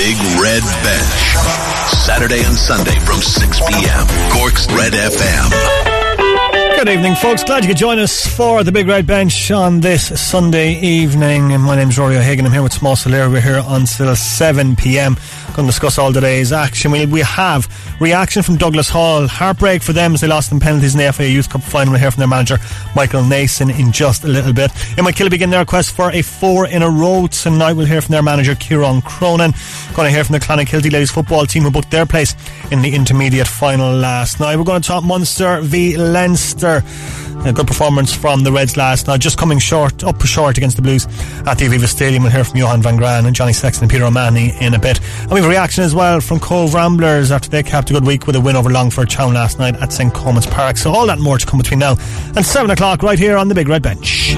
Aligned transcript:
Big 0.00 0.16
Red 0.40 0.62
Bench. 0.82 1.36
Saturday 1.92 2.42
and 2.42 2.54
Sunday 2.54 2.98
from 3.00 3.20
6 3.20 3.60
p.m. 3.68 4.06
Cork's 4.32 4.66
Red 4.72 4.94
FM. 4.94 6.76
Good 6.78 6.88
evening, 6.88 7.14
folks. 7.16 7.44
Glad 7.44 7.64
you 7.64 7.68
could 7.68 7.76
join 7.76 7.98
us 7.98 8.24
for 8.24 8.64
the 8.64 8.72
Big 8.72 8.88
Red 8.88 9.06
Bench 9.06 9.50
on 9.50 9.80
this 9.80 10.18
Sunday 10.18 10.80
evening. 10.80 11.48
My 11.60 11.76
name's 11.76 11.98
Ruairi 11.98 12.16
O'Hagan. 12.16 12.46
I'm 12.46 12.52
here 12.52 12.62
with 12.62 12.72
Small 12.72 12.96
Soler. 12.96 13.28
We're 13.28 13.42
here 13.42 13.62
until 13.62 14.16
7 14.16 14.74
pm. 14.74 15.18
Going 15.52 15.66
to 15.66 15.72
discuss 15.72 15.98
all 15.98 16.12
today's 16.12 16.52
action. 16.52 16.92
We, 16.92 17.06
we 17.06 17.20
have 17.20 17.68
reaction 18.00 18.42
from 18.42 18.56
Douglas 18.56 18.88
Hall. 18.88 19.26
Heartbreak 19.26 19.82
for 19.82 19.92
them 19.92 20.14
as 20.14 20.20
they 20.20 20.28
lost 20.28 20.52
in 20.52 20.60
penalties 20.60 20.94
in 20.94 21.04
the 21.04 21.12
FA 21.12 21.28
Youth 21.28 21.50
Cup 21.50 21.62
final. 21.62 21.92
We'll 21.92 22.00
hear 22.00 22.10
from 22.12 22.20
their 22.20 22.28
manager, 22.28 22.58
Michael 22.94 23.24
Nason, 23.24 23.68
in 23.68 23.90
just 23.90 24.22
a 24.22 24.28
little 24.28 24.52
bit. 24.52 24.70
Imokilly 24.96 25.28
begin 25.28 25.50
their 25.50 25.64
quest 25.64 25.90
for 25.96 26.12
a 26.12 26.22
four 26.22 26.68
in 26.68 26.82
a 26.82 26.88
row 26.88 27.26
tonight. 27.26 27.72
We'll 27.72 27.86
hear 27.86 28.00
from 28.00 28.12
their 28.12 28.22
manager, 28.22 28.54
Kieran 28.54 29.02
Cronin. 29.02 29.52
Going 29.94 30.06
to 30.06 30.14
hear 30.14 30.22
from 30.22 30.34
the 30.34 30.40
Clonakilty 30.40 30.92
ladies 30.92 31.10
football 31.10 31.44
team 31.46 31.64
who 31.64 31.70
booked 31.72 31.90
their 31.90 32.06
place 32.06 32.36
in 32.70 32.80
the 32.80 32.94
intermediate 32.94 33.48
final 33.48 33.92
last 33.92 34.38
night. 34.38 34.56
We're 34.56 34.64
going 34.64 34.82
to 34.82 34.86
talk 34.86 35.02
Munster 35.02 35.60
v 35.62 35.96
Leinster. 35.96 36.84
A 37.44 37.52
good 37.52 37.66
performance 37.66 38.14
from 38.14 38.44
the 38.44 38.52
Reds 38.52 38.76
last 38.76 39.06
night, 39.06 39.20
just 39.20 39.38
coming 39.38 39.58
short, 39.58 40.04
up 40.04 40.20
short 40.26 40.58
against 40.58 40.76
the 40.76 40.82
Blues 40.82 41.06
at 41.46 41.54
the 41.54 41.66
Aviva 41.66 41.86
Stadium. 41.86 42.22
We'll 42.22 42.32
hear 42.32 42.44
from 42.44 42.58
Johan 42.58 42.82
van 42.82 42.96
Graan 42.96 43.26
and 43.26 43.34
Johnny 43.34 43.54
Sexton 43.54 43.84
and 43.84 43.90
Peter 43.90 44.04
O'Mahony 44.04 44.52
in 44.60 44.74
a 44.74 44.78
bit. 44.78 45.00
And 45.22 45.30
we 45.30 45.40
have 45.40 45.46
a 45.46 45.48
reaction 45.48 45.82
as 45.82 45.94
well 45.94 46.20
from 46.20 46.38
Cobh 46.38 46.74
Ramblers 46.74 47.32
after 47.32 47.48
they 47.48 47.62
capped 47.62 47.90
a 47.90 47.94
good 47.94 48.04
week 48.04 48.26
with 48.26 48.36
a 48.36 48.40
win 48.40 48.56
over 48.56 48.70
Longford 48.70 49.08
Town 49.08 49.34
last 49.34 49.58
night 49.58 49.76
at 49.76 49.92
St. 49.92 50.12
Colman's 50.12 50.46
Park. 50.46 50.76
So 50.76 50.92
all 50.92 51.06
that 51.06 51.18
more 51.18 51.38
to 51.38 51.46
come 51.46 51.58
between 51.58 51.80
now 51.80 51.96
and 52.36 52.44
7 52.44 52.70
o'clock 52.70 53.02
right 53.02 53.18
here 53.18 53.36
on 53.36 53.48
the 53.48 53.54
Big 53.54 53.68
Red 53.68 53.82
Bench. 53.82 54.36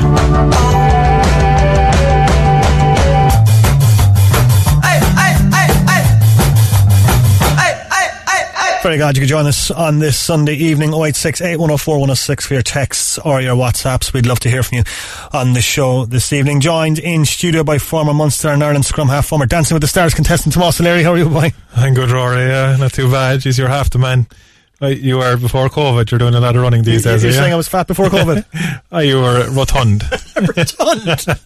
Very 8.93 9.01
glad 9.01 9.17
you 9.17 9.23
could 9.23 9.31
join 9.31 9.47
us 9.47 9.71
on 9.71 10.01
this 10.01 10.19
Sunday 10.19 10.53
evening. 10.53 10.91
0868 10.91 11.57
104 11.57 11.95
106 11.95 12.47
for 12.47 12.53
your 12.53 12.63
texts 12.63 13.17
or 13.17 13.41
your 13.41 13.57
WhatsApps. 13.57 14.13
We'd 14.13 14.27
love 14.27 14.39
to 14.41 14.51
hear 14.51 14.63
from 14.63 14.77
you 14.77 14.85
on 15.33 15.55
the 15.55 15.63
show 15.63 16.05
this 16.05 16.31
evening. 16.31 16.61
Joined 16.61 16.99
in 16.99 17.25
studio 17.25 17.65
by 17.65 17.79
former 17.79 18.13
Munster 18.13 18.49
and 18.49 18.63
Ireland 18.63 18.85
scrum 18.85 19.09
half, 19.09 19.29
former 19.29 19.47
Dancing 19.47 19.75
with 19.75 19.81
the 19.81 19.87
Stars 19.87 20.13
contestant 20.13 20.55
Tomas 20.55 20.79
O'Leary. 20.79 21.05
How 21.05 21.13
are 21.13 21.17
you, 21.17 21.31
boy? 21.31 21.55
I'm 21.75 21.95
good, 21.95 22.11
Ruairi. 22.11 22.47
Yeah, 22.47 22.77
not 22.77 22.93
too 22.93 23.11
bad. 23.11 23.41
Jeez, 23.41 23.57
you're 23.57 23.69
half 23.69 23.89
the 23.89 23.99
man. 23.99 24.27
You 24.83 25.17
were 25.17 25.39
before 25.39 25.71
COVID. 25.71 26.11
You're 26.11 26.19
doing 26.19 26.35
a 26.35 26.41
lot 26.41 26.55
of 26.55 26.61
running 26.61 26.83
these 26.83 27.07
you, 27.07 27.13
days. 27.13 27.23
You're 27.23 27.33
yeah? 27.33 27.39
saying 27.39 27.53
I 27.55 27.57
was 27.57 27.69
fat 27.69 27.87
before 27.87 28.09
COVID? 28.09 28.83
oh, 28.93 28.99
you 28.99 29.23
were 29.23 29.49
rotund. 29.53 30.03
rotund. 30.37 31.41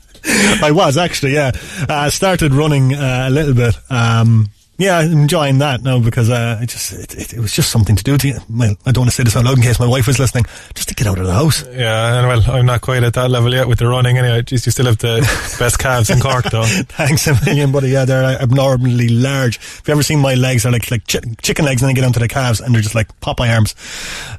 I 0.65 0.73
was 0.73 0.97
actually, 0.97 1.35
yeah. 1.35 1.53
I 1.89 2.07
uh, 2.07 2.11
started 2.11 2.55
running 2.55 2.93
uh, 2.93 3.27
a 3.29 3.31
little 3.31 3.55
bit. 3.55 3.79
Um, 3.89 4.49
yeah, 4.79 4.99
I'm 4.99 5.13
enjoying 5.13 5.59
that 5.59 5.83
now 5.83 5.99
because 5.99 6.29
uh, 6.29 6.59
it 6.61 6.69
just 6.69 6.93
it, 6.93 7.15
it, 7.15 7.35
it, 7.35 7.41
was 7.41 7.53
just 7.53 7.71
something 7.71 7.97
to 7.97 8.05
do. 8.05 8.19
To, 8.19 8.41
well, 8.51 8.77
I 8.85 8.93
don't 8.93 9.03
want 9.03 9.11
to 9.11 9.17
say 9.17 9.23
this 9.23 9.35
out 9.35 9.45
loud 9.45 9.57
in 9.57 9.63
case 9.63 9.81
my 9.81 9.87
wife 9.87 10.07
was 10.07 10.19
listening. 10.19 10.45
Just 10.75 10.89
to 10.89 10.95
get 10.95 11.07
out 11.07 11.19
of 11.19 11.27
the 11.27 11.33
house. 11.33 11.65
Yeah, 11.69 12.19
and 12.19 12.29
well, 12.29 12.43
I'm 12.51 12.67
not 12.67 12.83
quite 12.83 13.03
at 13.03 13.15
that 13.15 13.31
level 13.31 13.55
yet 13.55 13.69
with 13.69 13.79
the 13.79 13.87
running. 13.87 14.19
Anyway, 14.19 14.43
Jeez, 14.43 14.67
you 14.67 14.73
still 14.73 14.87
have 14.87 14.99
the 14.99 15.21
best 15.59 15.79
calves 15.79 16.11
in 16.11 16.21
Cork, 16.21 16.45
though. 16.51 16.65
Thanks 16.67 17.27
a 17.27 17.35
million, 17.45 17.73
buddy. 17.73 17.89
Yeah, 17.89 18.05
they're 18.05 18.41
abnormally 18.41 19.09
large. 19.09 19.57
Have 19.57 19.89
you 19.89 19.93
ever 19.93 20.03
seen 20.03 20.21
my 20.21 20.35
legs? 20.35 20.65
They're 20.65 20.73
like 20.73 20.91
like 20.91 21.07
ch- 21.07 21.25
chicken 21.41 21.65
legs, 21.65 21.81
and 21.81 21.89
then 21.89 21.95
get 21.95 22.05
onto 22.05 22.21
the 22.21 22.29
calves, 22.29 22.61
and 22.61 22.75
they're 22.75 22.83
just 22.83 22.95
like 22.95 23.09
Popeye 23.21 23.55
arms. 23.55 23.75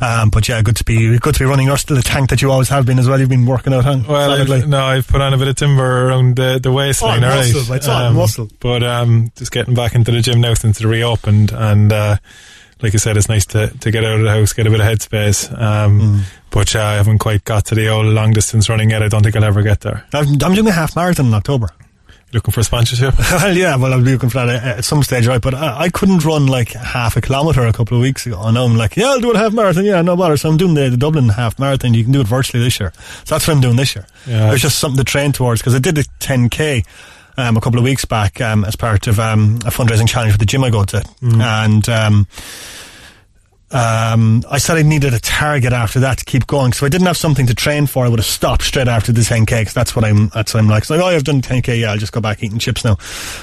Um, 0.01 0.29
but 0.29 0.47
yeah, 0.47 0.61
good 0.61 0.75
to 0.75 0.83
be 0.83 1.17
good 1.17 1.33
to 1.33 1.39
be 1.39 1.45
running. 1.45 1.65
You're 1.65 1.77
still 1.77 1.95
the 1.97 2.03
tank 2.03 2.29
that 2.29 2.43
you 2.43 2.51
always 2.51 2.69
have 2.69 2.85
been 2.85 2.99
as 2.99 3.07
well. 3.09 3.19
You've 3.19 3.29
been 3.29 3.47
working 3.47 3.73
out, 3.73 3.85
huh? 3.85 3.99
Well, 4.07 4.31
I've, 4.31 4.67
no, 4.67 4.85
I've 4.85 5.07
put 5.07 5.21
on 5.21 5.33
a 5.33 5.37
bit 5.37 5.47
of 5.47 5.55
timber 5.55 6.09
around 6.09 6.35
the, 6.35 6.59
the 6.61 6.71
waistline. 6.71 7.23
Oh, 7.23 7.29
right, 7.29 7.53
muscle, 7.53 7.73
it's 7.73 7.87
um, 7.87 8.15
muscle. 8.15 8.49
But 8.59 8.83
um, 8.83 9.31
just 9.35 9.51
getting 9.51 9.73
back 9.73 9.95
into 9.95 10.11
the 10.11 10.26
gym 10.27 10.41
now 10.41 10.53
since 10.53 10.79
the 10.79 10.87
Rio 10.87 11.11
opened 11.11 11.53
and 11.53 11.91
uh, 11.93 12.17
like 12.81 12.93
I 12.93 12.97
said 12.97 13.15
it's 13.15 13.29
nice 13.29 13.45
to, 13.47 13.69
to 13.69 13.91
get 13.91 14.03
out 14.03 14.17
of 14.17 14.23
the 14.23 14.29
house 14.29 14.51
get 14.51 14.67
a 14.67 14.69
bit 14.69 14.81
of 14.81 14.85
headspace 14.85 15.49
um, 15.57 16.01
mm. 16.01 16.21
but 16.49 16.75
uh, 16.75 16.81
I 16.81 16.93
haven't 16.95 17.19
quite 17.19 17.45
got 17.45 17.65
to 17.67 17.75
the 17.75 17.87
old 17.87 18.07
long 18.07 18.33
distance 18.33 18.67
running 18.67 18.89
yet. 18.89 19.01
I 19.01 19.07
don't 19.07 19.23
think 19.23 19.37
I'll 19.37 19.43
ever 19.45 19.61
get 19.61 19.79
there. 19.81 20.05
I'm, 20.13 20.27
I'm 20.43 20.53
doing 20.53 20.67
a 20.67 20.71
half 20.71 20.97
marathon 20.97 21.27
in 21.27 21.33
October. 21.33 21.69
Looking 22.33 22.51
for 22.51 22.59
a 22.59 22.63
sponsorship? 22.65 23.13
Well 23.31 23.55
yeah 23.55 23.77
well 23.77 23.93
I'll 23.93 24.03
be 24.03 24.11
looking 24.11 24.29
for 24.29 24.45
that 24.45 24.49
at 24.49 24.83
some 24.83 25.01
stage 25.01 25.27
right 25.27 25.41
but 25.41 25.53
I, 25.53 25.83
I, 25.83 25.89
couldn't 25.89 26.25
run 26.25 26.47
like 26.47 26.73
half 26.73 27.15
a 27.15 27.21
kilometre 27.21 27.65
a 27.65 27.71
couple 27.71 27.95
of 27.95 28.01
weeks 28.01 28.25
ago 28.25 28.41
and 28.43 28.57
I'm 28.57 28.75
like 28.75 28.97
yeah 28.97 29.11
I'll 29.11 29.21
do 29.21 29.31
a 29.31 29.37
half 29.37 29.53
marathon 29.53 29.85
yeah 29.85 30.01
no 30.01 30.17
bother. 30.17 30.35
So 30.35 30.49
I'm 30.49 30.57
doing 30.57 30.73
the, 30.73 30.89
the 30.89 30.97
Dublin 30.97 31.29
half 31.29 31.57
marathon. 31.57 31.93
You 31.93 32.03
can 32.03 32.11
do 32.11 32.19
it 32.19 32.27
virtually 32.27 32.61
this 32.61 32.81
year. 32.81 32.91
So 33.23 33.35
that's 33.35 33.47
what 33.47 33.55
I'm 33.55 33.61
doing 33.61 33.77
this 33.77 33.95
year. 33.95 34.05
Yeah. 34.25 34.49
there's 34.49 34.61
just 34.61 34.79
something 34.79 34.97
to 34.97 35.05
train 35.05 35.31
towards 35.31 35.61
because 35.61 35.73
I 35.73 35.79
did 35.79 35.95
the 35.95 36.05
10k 36.19 36.85
um, 37.37 37.57
a 37.57 37.61
couple 37.61 37.79
of 37.79 37.83
weeks 37.83 38.05
back 38.05 38.41
um, 38.41 38.65
as 38.65 38.75
part 38.75 39.07
of 39.07 39.19
um, 39.19 39.55
a 39.65 39.69
fundraising 39.69 40.07
challenge 40.07 40.33
for 40.33 40.39
the 40.39 40.45
gym 40.45 40.63
I 40.63 40.69
go 40.69 40.83
to, 40.83 40.97
mm. 41.21 41.41
and 41.41 41.87
um, 43.69 44.43
I 44.49 44.59
said 44.59 44.77
I 44.77 44.81
needed 44.81 45.13
a 45.13 45.19
target 45.19 45.73
after 45.73 45.99
that 45.99 46.19
to 46.19 46.25
keep 46.25 46.47
going. 46.47 46.71
So 46.71 46.85
I 46.85 46.89
didn't 46.89 47.07
have 47.07 47.17
something 47.17 47.47
to 47.47 47.53
train 47.53 47.85
for. 47.85 48.05
I 48.05 48.09
would 48.09 48.19
have 48.19 48.25
stopped 48.25 48.63
straight 48.63 48.87
after 48.87 49.11
the 49.11 49.21
10k 49.21 49.59
because 49.59 49.73
that's 49.73 49.93
what 49.93 50.05
I'm. 50.05 50.29
That's 50.29 50.53
what 50.53 50.61
I'm 50.61 50.69
like. 50.69 50.85
So 50.85 50.95
like, 50.95 51.03
oh, 51.03 51.07
I've 51.07 51.25
done 51.25 51.41
10k. 51.41 51.81
Yeah, 51.81 51.91
I'll 51.91 51.97
just 51.97 52.13
go 52.13 52.21
back 52.21 52.41
eating 52.41 52.59
chips 52.59 52.85
now. 52.85 52.95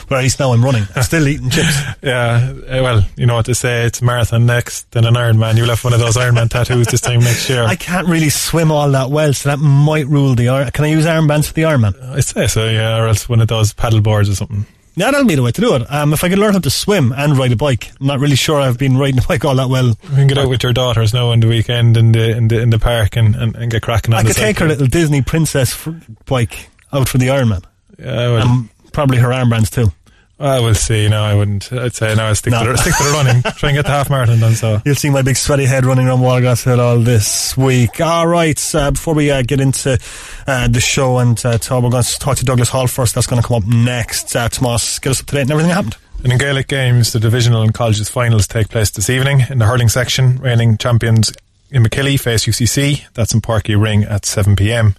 But 0.09 0.17
at 0.17 0.23
least 0.23 0.41
now 0.41 0.53
I'm 0.53 0.65
running. 0.65 0.85
I'm 0.97 1.03
still 1.03 1.27
eating 1.29 1.51
chips. 1.51 1.75
Yeah. 2.03 2.53
Eh, 2.67 2.81
well, 2.81 3.03
you 3.17 3.25
know 3.25 3.35
what 3.37 3.47
to 3.47 3.55
say. 3.55 3.85
It's 3.85 4.03
marathon 4.03 4.45
next, 4.47 4.91
then 4.91 5.05
an 5.05 5.15
Ironman. 5.15 5.57
You 5.57 5.65
left 5.65 5.85
one 5.85 5.95
of 5.95 6.01
those 6.01 6.17
Ironman 6.17 6.51
tattoos 6.51 6.87
this 6.89 7.01
time 7.01 7.21
next 7.21 7.49
year. 7.49 7.63
I 7.67 7.77
can't 7.77 8.07
really 8.09 8.29
swim 8.29 8.71
all 8.71 8.91
that 8.91 9.11
well, 9.11 9.33
so 9.33 9.49
that 9.49 9.59
might 9.59 10.07
rule 10.07 10.35
the. 10.35 10.49
Iron. 10.49 10.71
can 10.71 10.85
I 10.85 10.89
use 10.89 11.07
armbands 11.07 11.47
for 11.47 11.55
the 11.55 11.63
Ironman? 11.63 12.01
I 12.11 12.21
say 12.21 12.47
so. 12.47 12.69
Yeah, 12.69 12.99
or 12.99 13.09
else 13.09 13.29
one 13.29 13.41
of 13.41 13.49
those 13.49 13.73
paddle 13.73 14.01
boards 14.01 14.29
or 14.29 14.35
something. 14.35 14.67
Yeah, 14.97 15.11
that'll 15.11 15.27
be 15.27 15.35
the 15.35 15.43
way 15.43 15.51
to 15.51 15.61
do 15.61 15.75
it. 15.75 15.83
Um, 15.91 16.13
if 16.13 16.23
I 16.23 16.29
can 16.29 16.39
learn 16.39 16.53
how 16.53 16.61
to 16.61 16.71
swim 16.71 17.13
and 17.13 17.37
ride 17.37 17.53
a 17.53 17.57
bike, 17.57 17.91
I'm 18.01 18.07
not 18.07 18.21
really 18.21 18.37
sure 18.37 18.61
I've 18.61 18.79
been 18.79 18.97
riding 18.99 19.19
a 19.19 19.27
bike 19.27 19.45
all 19.45 19.57
that 19.57 19.69
well. 19.69 19.89
You 19.89 19.97
can 20.15 20.27
get 20.29 20.39
out 20.39 20.49
with 20.49 20.63
your 20.63 20.73
daughters 20.73 21.13
now 21.13 21.31
on 21.31 21.41
the 21.41 21.49
weekend 21.49 21.97
in 21.97 22.13
the 22.13 22.37
in 22.37 22.49
the 22.49 22.61
in 22.61 22.71
the 22.71 22.79
park 22.79 23.17
and, 23.17 23.35
and, 23.35 23.57
and 23.57 23.71
get 23.71 23.83
cracking 23.83 24.15
on. 24.15 24.21
I 24.21 24.23
could 24.25 24.37
take 24.37 24.59
her 24.61 24.69
little 24.69 24.87
Disney 24.87 25.23
princess 25.23 25.89
bike 26.27 26.69
out 26.93 27.09
for 27.09 27.19
the 27.19 27.29
Ironman. 27.29 27.65
Yeah, 27.99 28.33
well, 28.33 28.49
and 28.49 28.93
probably 28.93 29.19
her 29.19 29.33
arm 29.33 29.51
armbands 29.51 29.71
too. 29.71 29.93
I 30.39 30.59
will 30.61 30.75
see. 30.75 31.09
No, 31.09 31.23
I 31.23 31.35
wouldn't. 31.35 31.73
I'd 31.73 31.95
say 31.95 32.15
no. 32.15 32.25
I 32.25 32.33
stick 32.33 32.51
no. 32.51 32.65
to 32.65 32.73
the, 32.73 32.79
stick 32.79 32.95
to 32.97 33.05
the 33.05 33.11
running. 33.11 33.43
Try 33.57 33.69
and 33.71 33.77
get 33.77 33.85
the 33.85 33.93
half 33.93 34.11
marathon 34.11 34.41
done. 34.41 34.55
So 34.55 34.83
you'll 34.85 34.97
see 34.97 35.11
my 35.11 35.23
big 35.23 35.37
sweaty 35.37 35.65
head 35.65 35.85
running 35.85 36.09
around 36.09 36.21
Watergrass 36.21 36.65
Hill 36.65 36.81
all 36.81 36.99
this 36.99 37.57
week. 37.57 38.01
All 38.01 38.27
right. 38.27 38.75
Uh, 38.75 38.91
before 38.91 39.15
we 39.15 39.31
uh, 39.31 39.43
get 39.43 39.61
into 39.61 39.99
uh, 40.47 40.69
the 40.69 40.81
show 40.81 41.19
and 41.19 41.41
uh, 41.47 41.59
talk, 41.59 41.85
we're 41.85 41.91
going 41.91 42.03
to 42.03 42.19
talk 42.19 42.37
to 42.39 42.45
Douglas 42.45 42.69
Hall 42.69 42.89
first. 42.89 43.15
That's 43.15 43.29
going 43.29 43.41
to 43.41 43.47
come 43.47 43.63
up 43.63 43.69
next. 43.69 44.35
Uh, 44.35 44.49
Tomas, 44.49 44.99
get 44.99 45.11
us 45.11 45.21
up 45.21 45.27
to 45.27 45.35
date 45.37 45.43
and 45.43 45.53
everything 45.53 45.69
that 45.69 45.77
happened. 45.77 45.97
And 46.25 46.33
in 46.33 46.39
Gaelic 46.39 46.67
games, 46.67 47.13
the 47.13 47.21
divisional 47.21 47.63
and 47.63 47.73
colleges 47.73 48.09
finals 48.09 48.49
take 48.49 48.71
place 48.71 48.91
this 48.91 49.11
evening. 49.11 49.43
In 49.51 49.59
the 49.59 49.67
hurling 49.67 49.89
section, 49.89 50.39
reigning 50.39 50.79
champions 50.79 51.33
Imokilly 51.71 52.19
face 52.19 52.47
UCC. 52.47 53.05
That's 53.15 53.35
in 53.35 53.41
Páirc 53.41 53.65
Uí 53.65 53.81
Rinn 53.81 54.05
at 54.05 54.25
7 54.25 54.57
p.m. 54.57 54.95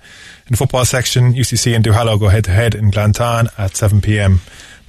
In 0.48 0.52
the 0.52 0.58
football 0.58 0.86
section, 0.86 1.34
UCC 1.34 1.76
and 1.76 1.84
Duhallow 1.84 2.20
go 2.20 2.28
head 2.28 2.44
to 2.46 2.52
head 2.52 2.76
in 2.76 2.92
Glantane 2.92 3.48
at 3.58 3.76
7 3.76 4.02
p.m. 4.02 4.42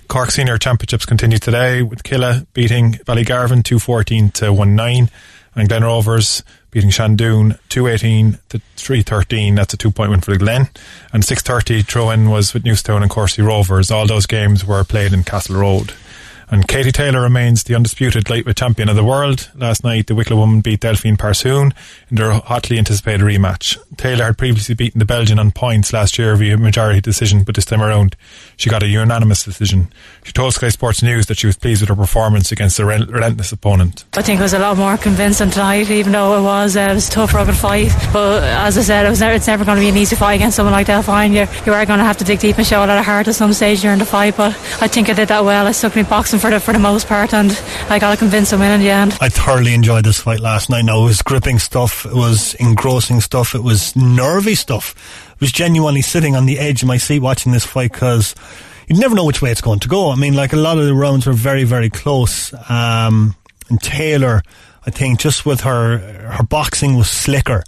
Cork 0.09 0.31
Senior 0.31 0.59
Championships 0.59 1.05
continue 1.05 1.39
today 1.39 1.83
with 1.83 2.03
Killa 2.03 2.47
beating 2.53 2.93
Ballygarvan 2.93 3.65
214 3.65 4.31
to 4.31 4.53
19 4.53 5.11
and 5.55 5.69
Glen 5.69 5.83
Rovers 5.83 6.43
beating 6.71 6.91
Shandoon 6.91 7.59
218 7.69 8.39
to 8.51 8.61
313. 8.77 9.55
That's 9.55 9.75
a 9.75 9.77
two 9.77 9.91
point 9.91 10.11
win 10.11 10.21
for 10.21 10.33
the 10.33 10.39
Glen. 10.39 10.69
And 11.13 11.25
630 11.25 11.83
throw 11.83 12.11
in 12.11 12.31
was 12.31 12.55
with 12.55 12.65
Newcestown 12.65 13.03
and 13.03 13.11
Courcey 13.11 13.45
Rovers. 13.45 13.91
All 13.91 14.07
those 14.07 14.27
games 14.27 14.65
were 14.65 14.85
played 14.85 15.13
in 15.13 15.25
Castle 15.25 15.57
Road. 15.57 15.93
And 16.51 16.69
Katie 16.69 16.93
Taylor 16.93 17.21
remains 17.21 17.65
the 17.65 17.75
undisputed 17.75 18.31
lightweight 18.31 18.57
champion 18.57 18.89
of 18.89 18.97
the 18.97 19.05
world. 19.05 19.51
Last 19.57 19.83
night, 19.83 20.07
the 20.07 20.15
Wicklow 20.15 20.37
woman 20.37 20.61
beat 20.61 20.81
Delfine 20.81 21.19
Persoon 21.19 21.75
in 22.09 22.17
their 22.17 22.33
hotly 22.33 22.79
anticipated 22.79 23.23
rematch. 23.23 23.77
Taylor 23.97 24.27
had 24.27 24.39
previously 24.39 24.75
beaten 24.75 25.01
the 25.01 25.05
Belgian 25.05 25.39
on 25.39 25.51
points 25.51 25.93
last 25.93 26.19
year 26.19 26.37
via 26.37 26.57
majority 26.57 27.01
decision, 27.01 27.43
but 27.43 27.57
this 27.57 27.65
time 27.65 27.83
around, 27.83 28.17
she 28.57 28.71
got 28.71 28.83
a 28.83 28.87
unanimous 28.87 29.45
decision. 29.45 29.93
She 30.23 30.33
told 30.33 30.55
Sky 30.55 30.69
Sports 30.69 31.03
News 31.03 31.27
that 31.27 31.39
she 31.39 31.47
was 31.47 31.57
pleased 31.57 31.83
with 31.83 31.89
her 31.89 31.97
performance 31.97 32.53
against 32.53 32.79
a 32.79 32.85
relentless 32.85 33.51
opponent. 33.51 34.05
I 34.15 34.23
think 34.23 34.39
it 34.39 34.43
was 34.43 34.55
a 34.55 34.59
lot 34.61 34.77
more 34.77 34.97
convincing 34.97 35.51
tonight, 35.51 35.91
even 35.91 36.13
though 36.13 36.39
it 36.39 36.43
was, 36.43 36.77
uh, 36.77 36.87
it 36.91 36.95
was 36.95 37.09
a 37.09 37.11
tough 37.11 37.35
rugged 37.35 37.57
fight. 37.57 37.91
But 38.13 38.45
as 38.45 38.79
I 38.79 38.83
said, 38.83 39.07
it 39.07 39.11
was 39.11 39.21
it's 39.21 39.47
never 39.49 39.65
going 39.65 39.77
to 39.77 39.83
be 39.83 39.89
an 39.89 39.97
easy 39.97 40.15
fight 40.15 40.35
against 40.35 40.57
someone 40.57 40.73
like 40.73 40.87
Delfine. 40.87 41.35
You're, 41.35 41.49
you 41.67 41.73
are 41.73 41.85
going 41.87 41.99
to 41.99 42.05
have 42.05 42.19
to 42.19 42.25
dig 42.25 42.39
deep 42.39 42.57
and 42.57 42.67
show 42.67 42.79
a 42.79 42.87
lot 42.87 42.99
of 42.99 43.05
heart 43.05 43.27
at 43.27 43.35
some 43.35 43.53
stage 43.53 43.81
during 43.81 43.99
the 43.99 44.07
fight. 44.07 44.37
But 44.37 44.53
I 44.81 44.87
think 44.87 45.09
I 45.09 45.13
did 45.13 45.29
that 45.29 45.45
well. 45.45 45.67
I 45.67 45.73
stuck 45.73 45.97
me 45.97 46.03
boxing 46.05 46.36
for 46.39 46.51
the 46.51 46.61
for 46.61 46.73
the 46.73 46.79
most 46.79 47.07
part, 47.07 47.33
and 47.35 47.51
I 47.89 47.99
got 47.99 48.11
to 48.11 48.17
convince 48.17 48.53
him 48.53 48.63
in 48.63 48.73
in 48.73 48.81
the 48.81 48.91
end. 48.91 49.17
I 49.21 49.29
thoroughly 49.29 49.75
enjoyed 49.75 50.05
this 50.05 50.21
fight 50.21 50.41
last 50.41 50.71
night. 50.71 50.85
Now 50.85 51.03
it 51.03 51.05
was 51.05 51.23
gripping 51.23 51.59
stuff, 51.59 52.07
it 52.07 52.15
was 52.15 52.55
engrossing 52.55 53.21
stuff, 53.21 53.55
it 53.55 53.63
was 53.63 53.95
nervy 53.97 54.55
stuff. 54.55 54.95
I 55.31 55.37
was 55.41 55.53
genuinely 55.53 56.03
sitting 56.03 56.37
on 56.37 56.47
the 56.47 56.59
edge 56.59 56.83
of 56.83 56.89
my 56.89 56.97
seat 56.97 57.21
watching 57.21 57.53
this 57.53 57.65
fight 57.65 57.93
because 57.93 58.35
you 58.89 58.99
never 58.99 59.15
know 59.15 59.25
which 59.25 59.43
way 59.43 59.51
it's 59.51 59.61
going 59.61 59.81
to 59.81 59.89
go. 59.89 60.11
I 60.11 60.17
mean, 60.17 60.35
like 60.35 60.53
a 60.53 60.57
lot 60.57 60.79
of 60.79 60.87
the 60.87 60.95
rounds 60.95 61.27
were 61.27 61.33
very, 61.33 61.65
very 61.65 61.91
close. 61.91 62.55
Um, 62.71 63.35
and 63.69 63.81
Taylor, 63.83 64.43
I 64.87 64.91
think, 64.91 65.19
just 65.19 65.45
with 65.45 65.63
her 65.63 65.99
her 65.99 66.45
boxing 66.45 66.97
was 66.97 67.11
slicker. 67.11 67.65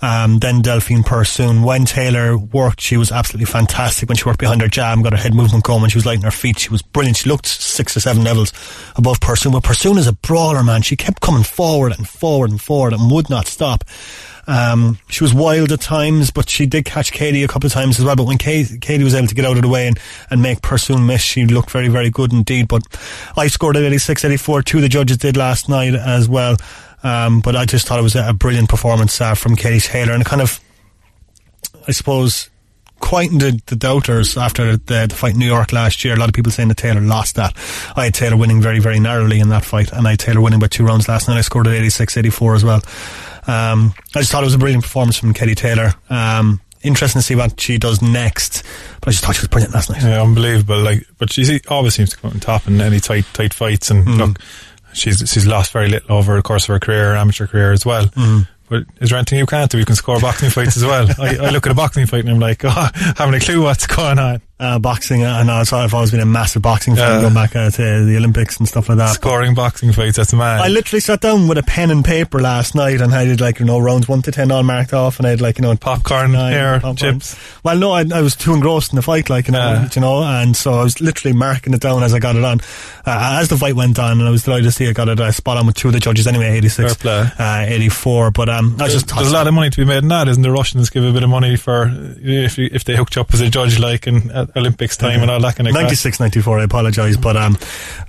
Um, 0.00 0.38
then 0.38 0.62
Delfine 0.62 1.04
Persoon. 1.04 1.62
When 1.62 1.84
Taylor 1.84 2.38
worked, 2.38 2.80
she 2.80 2.96
was 2.96 3.10
absolutely 3.10 3.46
fantastic. 3.46 4.08
When 4.08 4.16
she 4.16 4.24
worked 4.24 4.38
behind 4.38 4.60
her 4.62 4.68
jam, 4.68 5.02
got 5.02 5.12
her 5.12 5.18
head 5.18 5.34
movement 5.34 5.64
going, 5.64 5.80
when 5.80 5.90
she 5.90 5.98
was 5.98 6.06
lighting 6.06 6.22
her 6.22 6.30
feet, 6.30 6.58
she 6.58 6.70
was 6.70 6.82
brilliant. 6.82 7.16
She 7.16 7.28
looked 7.28 7.46
six 7.46 7.96
or 7.96 8.00
seven 8.00 8.22
levels 8.22 8.52
above 8.96 9.20
Persoon. 9.20 9.52
But 9.52 9.64
Persoon 9.64 9.98
is 9.98 10.06
a 10.06 10.12
brawler, 10.12 10.62
man. 10.62 10.82
She 10.82 10.96
kept 10.96 11.20
coming 11.20 11.42
forward 11.42 11.92
and 11.96 12.08
forward 12.08 12.50
and 12.50 12.60
forward 12.60 12.92
and 12.92 13.10
would 13.10 13.28
not 13.28 13.46
stop. 13.46 13.84
Um, 14.48 14.98
she 15.10 15.22
was 15.22 15.34
wild 15.34 15.72
at 15.72 15.80
times, 15.82 16.30
but 16.30 16.48
she 16.48 16.64
did 16.64 16.86
catch 16.86 17.12
Katie 17.12 17.44
a 17.44 17.48
couple 17.48 17.66
of 17.66 17.72
times 17.72 17.98
as 17.98 18.04
well. 18.04 18.16
But 18.16 18.24
when 18.24 18.38
Katie, 18.38 18.78
Katie 18.78 19.04
was 19.04 19.14
able 19.14 19.26
to 19.26 19.34
get 19.34 19.44
out 19.44 19.56
of 19.56 19.62
the 19.62 19.68
way 19.68 19.86
and, 19.86 19.98
and 20.30 20.40
make 20.40 20.62
Persoon 20.62 21.06
miss, 21.06 21.20
she 21.20 21.44
looked 21.44 21.70
very, 21.70 21.88
very 21.88 22.08
good 22.08 22.32
indeed. 22.32 22.66
But 22.66 22.82
I 23.36 23.48
scored 23.48 23.76
at 23.76 23.82
86, 23.82 24.24
84. 24.24 24.62
Two 24.62 24.80
the 24.80 24.88
judges 24.88 25.18
did 25.18 25.36
last 25.36 25.68
night 25.68 25.94
as 25.94 26.28
well. 26.30 26.56
Um, 27.02 27.40
but 27.40 27.56
I 27.56 27.64
just 27.64 27.86
thought 27.86 27.98
it 27.98 28.02
was 28.02 28.16
a, 28.16 28.30
a 28.30 28.32
brilliant 28.32 28.68
performance 28.68 29.20
uh, 29.20 29.34
from 29.34 29.56
Katie 29.56 29.80
Taylor 29.80 30.12
and 30.12 30.24
kind 30.24 30.42
of, 30.42 30.60
I 31.86 31.92
suppose, 31.92 32.50
quietened 33.00 33.40
the, 33.40 33.62
the 33.66 33.76
doubters 33.76 34.36
after 34.36 34.76
the, 34.76 35.06
the, 35.08 35.14
fight 35.14 35.34
in 35.34 35.38
New 35.38 35.46
York 35.46 35.72
last 35.72 36.04
year. 36.04 36.14
A 36.14 36.16
lot 36.18 36.28
of 36.28 36.34
people 36.34 36.50
saying 36.50 36.68
that 36.68 36.76
Taylor 36.76 37.00
lost 37.00 37.36
that. 37.36 37.56
I 37.96 38.04
had 38.04 38.14
Taylor 38.14 38.36
winning 38.36 38.60
very, 38.60 38.80
very 38.80 38.98
narrowly 38.98 39.40
in 39.40 39.48
that 39.50 39.64
fight, 39.64 39.92
and 39.92 40.06
I 40.06 40.10
had 40.10 40.18
Taylor 40.18 40.40
winning 40.40 40.58
by 40.58 40.66
two 40.66 40.84
rounds 40.84 41.08
last 41.08 41.28
night. 41.28 41.38
I 41.38 41.42
scored 41.42 41.66
at 41.66 41.74
86, 41.74 42.16
84 42.16 42.54
as 42.56 42.64
well. 42.64 42.82
Um, 43.46 43.94
I 44.14 44.20
just 44.20 44.32
thought 44.32 44.42
it 44.42 44.46
was 44.46 44.54
a 44.54 44.58
brilliant 44.58 44.84
performance 44.84 45.16
from 45.16 45.32
Katie 45.32 45.54
Taylor. 45.54 45.94
Um, 46.10 46.60
interesting 46.82 47.20
to 47.20 47.26
see 47.26 47.34
what 47.34 47.60
she 47.60 47.78
does 47.78 48.02
next. 48.02 48.62
But 49.00 49.08
I 49.08 49.10
just 49.12 49.24
thought 49.24 49.36
she 49.36 49.42
was 49.42 49.48
brilliant 49.48 49.74
last 49.74 49.90
night. 49.90 50.02
Yeah, 50.02 50.22
unbelievable. 50.22 50.80
Like, 50.80 51.06
but 51.18 51.32
she 51.32 51.60
always 51.68 51.94
seems 51.94 52.10
to 52.10 52.16
come 52.16 52.28
out 52.28 52.34
on 52.34 52.40
top 52.40 52.66
in 52.66 52.80
any 52.80 53.00
tight, 53.00 53.24
tight 53.32 53.54
fights. 53.54 53.90
And 53.90 54.06
mm. 54.06 54.18
look, 54.18 54.38
she's 54.92 55.18
she's 55.30 55.46
lost 55.46 55.72
very 55.72 55.88
little 55.88 56.16
over 56.16 56.36
the 56.36 56.42
course 56.42 56.64
of 56.64 56.68
her 56.68 56.80
career, 56.80 57.14
amateur 57.14 57.46
career 57.46 57.72
as 57.72 57.84
well. 57.84 58.06
Mm. 58.06 58.48
But 58.68 58.84
is 59.00 59.10
there 59.10 59.18
anything 59.18 59.38
you 59.38 59.46
can't 59.46 59.70
do? 59.70 59.78
You 59.78 59.86
can 59.86 59.96
score 59.96 60.20
boxing 60.20 60.50
fights 60.50 60.76
as 60.76 60.84
well. 60.84 61.08
I, 61.18 61.36
I, 61.36 61.50
look 61.50 61.64
at 61.64 61.72
a 61.72 61.74
boxing 61.74 62.06
fight 62.06 62.20
and 62.20 62.30
I'm 62.30 62.38
like, 62.38 62.60
oh, 62.64 62.90
haven't 63.16 63.34
a 63.34 63.40
clue 63.40 63.62
what's 63.62 63.86
going 63.86 64.18
on 64.18 64.42
uh, 64.60 64.78
boxing. 64.78 65.24
I 65.24 65.42
know 65.42 65.62
I've 65.70 65.94
always 65.94 66.10
been 66.10 66.20
a 66.20 66.26
massive 66.26 66.62
boxing 66.62 66.96
fan, 66.96 67.16
yeah. 67.16 67.20
going 67.20 67.34
back 67.34 67.54
uh, 67.54 67.70
to 67.70 68.04
the 68.04 68.16
Olympics 68.16 68.58
and 68.58 68.68
stuff 68.68 68.88
like 68.88 68.98
that. 68.98 69.14
Scoring 69.14 69.54
boxing 69.54 69.92
fights, 69.92 70.16
that's 70.16 70.32
mad. 70.32 70.60
I 70.60 70.68
literally 70.68 71.00
sat 71.00 71.20
down 71.20 71.48
with 71.48 71.58
a 71.58 71.62
pen 71.62 71.90
and 71.90 72.04
paper 72.04 72.40
last 72.40 72.74
night 72.74 73.00
and 73.00 73.14
I 73.14 73.24
did 73.24 73.40
like 73.40 73.60
you 73.60 73.66
know 73.66 73.78
rounds 73.78 74.08
one 74.08 74.22
to 74.22 74.32
ten 74.32 74.50
all 74.50 74.62
marked 74.62 74.92
off, 74.92 75.18
and 75.18 75.26
I 75.26 75.30
had 75.30 75.40
like 75.40 75.58
you 75.58 75.62
know 75.62 75.76
popcorn, 75.76 76.34
air, 76.34 76.80
chips. 76.96 77.36
Well, 77.62 77.78
no, 77.78 77.92
I, 77.92 78.04
I, 78.12 78.22
was 78.22 78.34
too 78.34 78.54
engrossed 78.54 78.92
in 78.92 78.96
the 78.96 79.02
fight, 79.02 79.30
like 79.30 79.46
you 79.46 79.52
know, 79.52 79.58
yeah. 79.58 79.88
you 79.94 80.00
know, 80.00 80.22
and 80.22 80.56
so 80.56 80.72
I 80.72 80.82
was 80.82 81.00
literally 81.00 81.36
marking 81.36 81.74
it 81.74 81.80
down 81.80 82.02
as 82.02 82.14
I 82.14 82.18
got 82.18 82.36
it 82.36 82.44
on. 82.44 82.60
Uh, 83.06 83.38
as 83.40 83.48
the 83.48 83.56
fight 83.56 83.74
went 83.74 83.98
on, 83.98 84.18
and 84.18 84.28
I 84.28 84.30
was 84.30 84.44
delighted 84.44 84.64
to 84.64 84.72
see 84.72 84.88
I 84.88 84.92
got 84.92 85.08
it 85.08 85.20
uh, 85.20 85.32
spot 85.32 85.56
on 85.56 85.66
with 85.66 85.76
two 85.76 85.88
of 85.88 85.94
the 85.94 86.00
judges 86.00 86.26
anyway, 86.26 86.56
86, 86.56 87.04
uh, 87.04 87.66
84. 87.68 88.30
But 88.30 88.48
um, 88.48 88.76
I 88.78 88.84
was 88.84 88.92
just 88.92 89.14
there's 89.14 89.30
a 89.30 89.34
lot 89.34 89.46
of 89.46 89.54
money 89.54 89.70
to 89.70 89.76
be 89.76 89.84
made 89.84 90.02
in 90.02 90.08
that, 90.08 90.28
isn't 90.28 90.42
the 90.42 90.50
Russians 90.50 90.90
give 90.90 91.04
a 91.04 91.12
bit 91.12 91.22
of 91.22 91.30
money 91.30 91.56
for 91.56 91.90
if 92.20 92.58
you, 92.58 92.68
if 92.72 92.84
they 92.84 92.96
hooked 92.96 93.16
you 93.16 93.22
up 93.22 93.32
as 93.32 93.40
a 93.40 93.48
judge, 93.48 93.78
like 93.78 94.06
Olympics 94.56 94.96
time 94.96 95.20
and 95.20 95.30
all 95.30 95.40
that 95.40 95.56
kind 95.56 95.68
of 95.68 95.74
96, 95.74 96.20
94, 96.20 96.60
I 96.60 96.64
apologise. 96.64 97.16
But 97.16 97.36
um, 97.36 97.56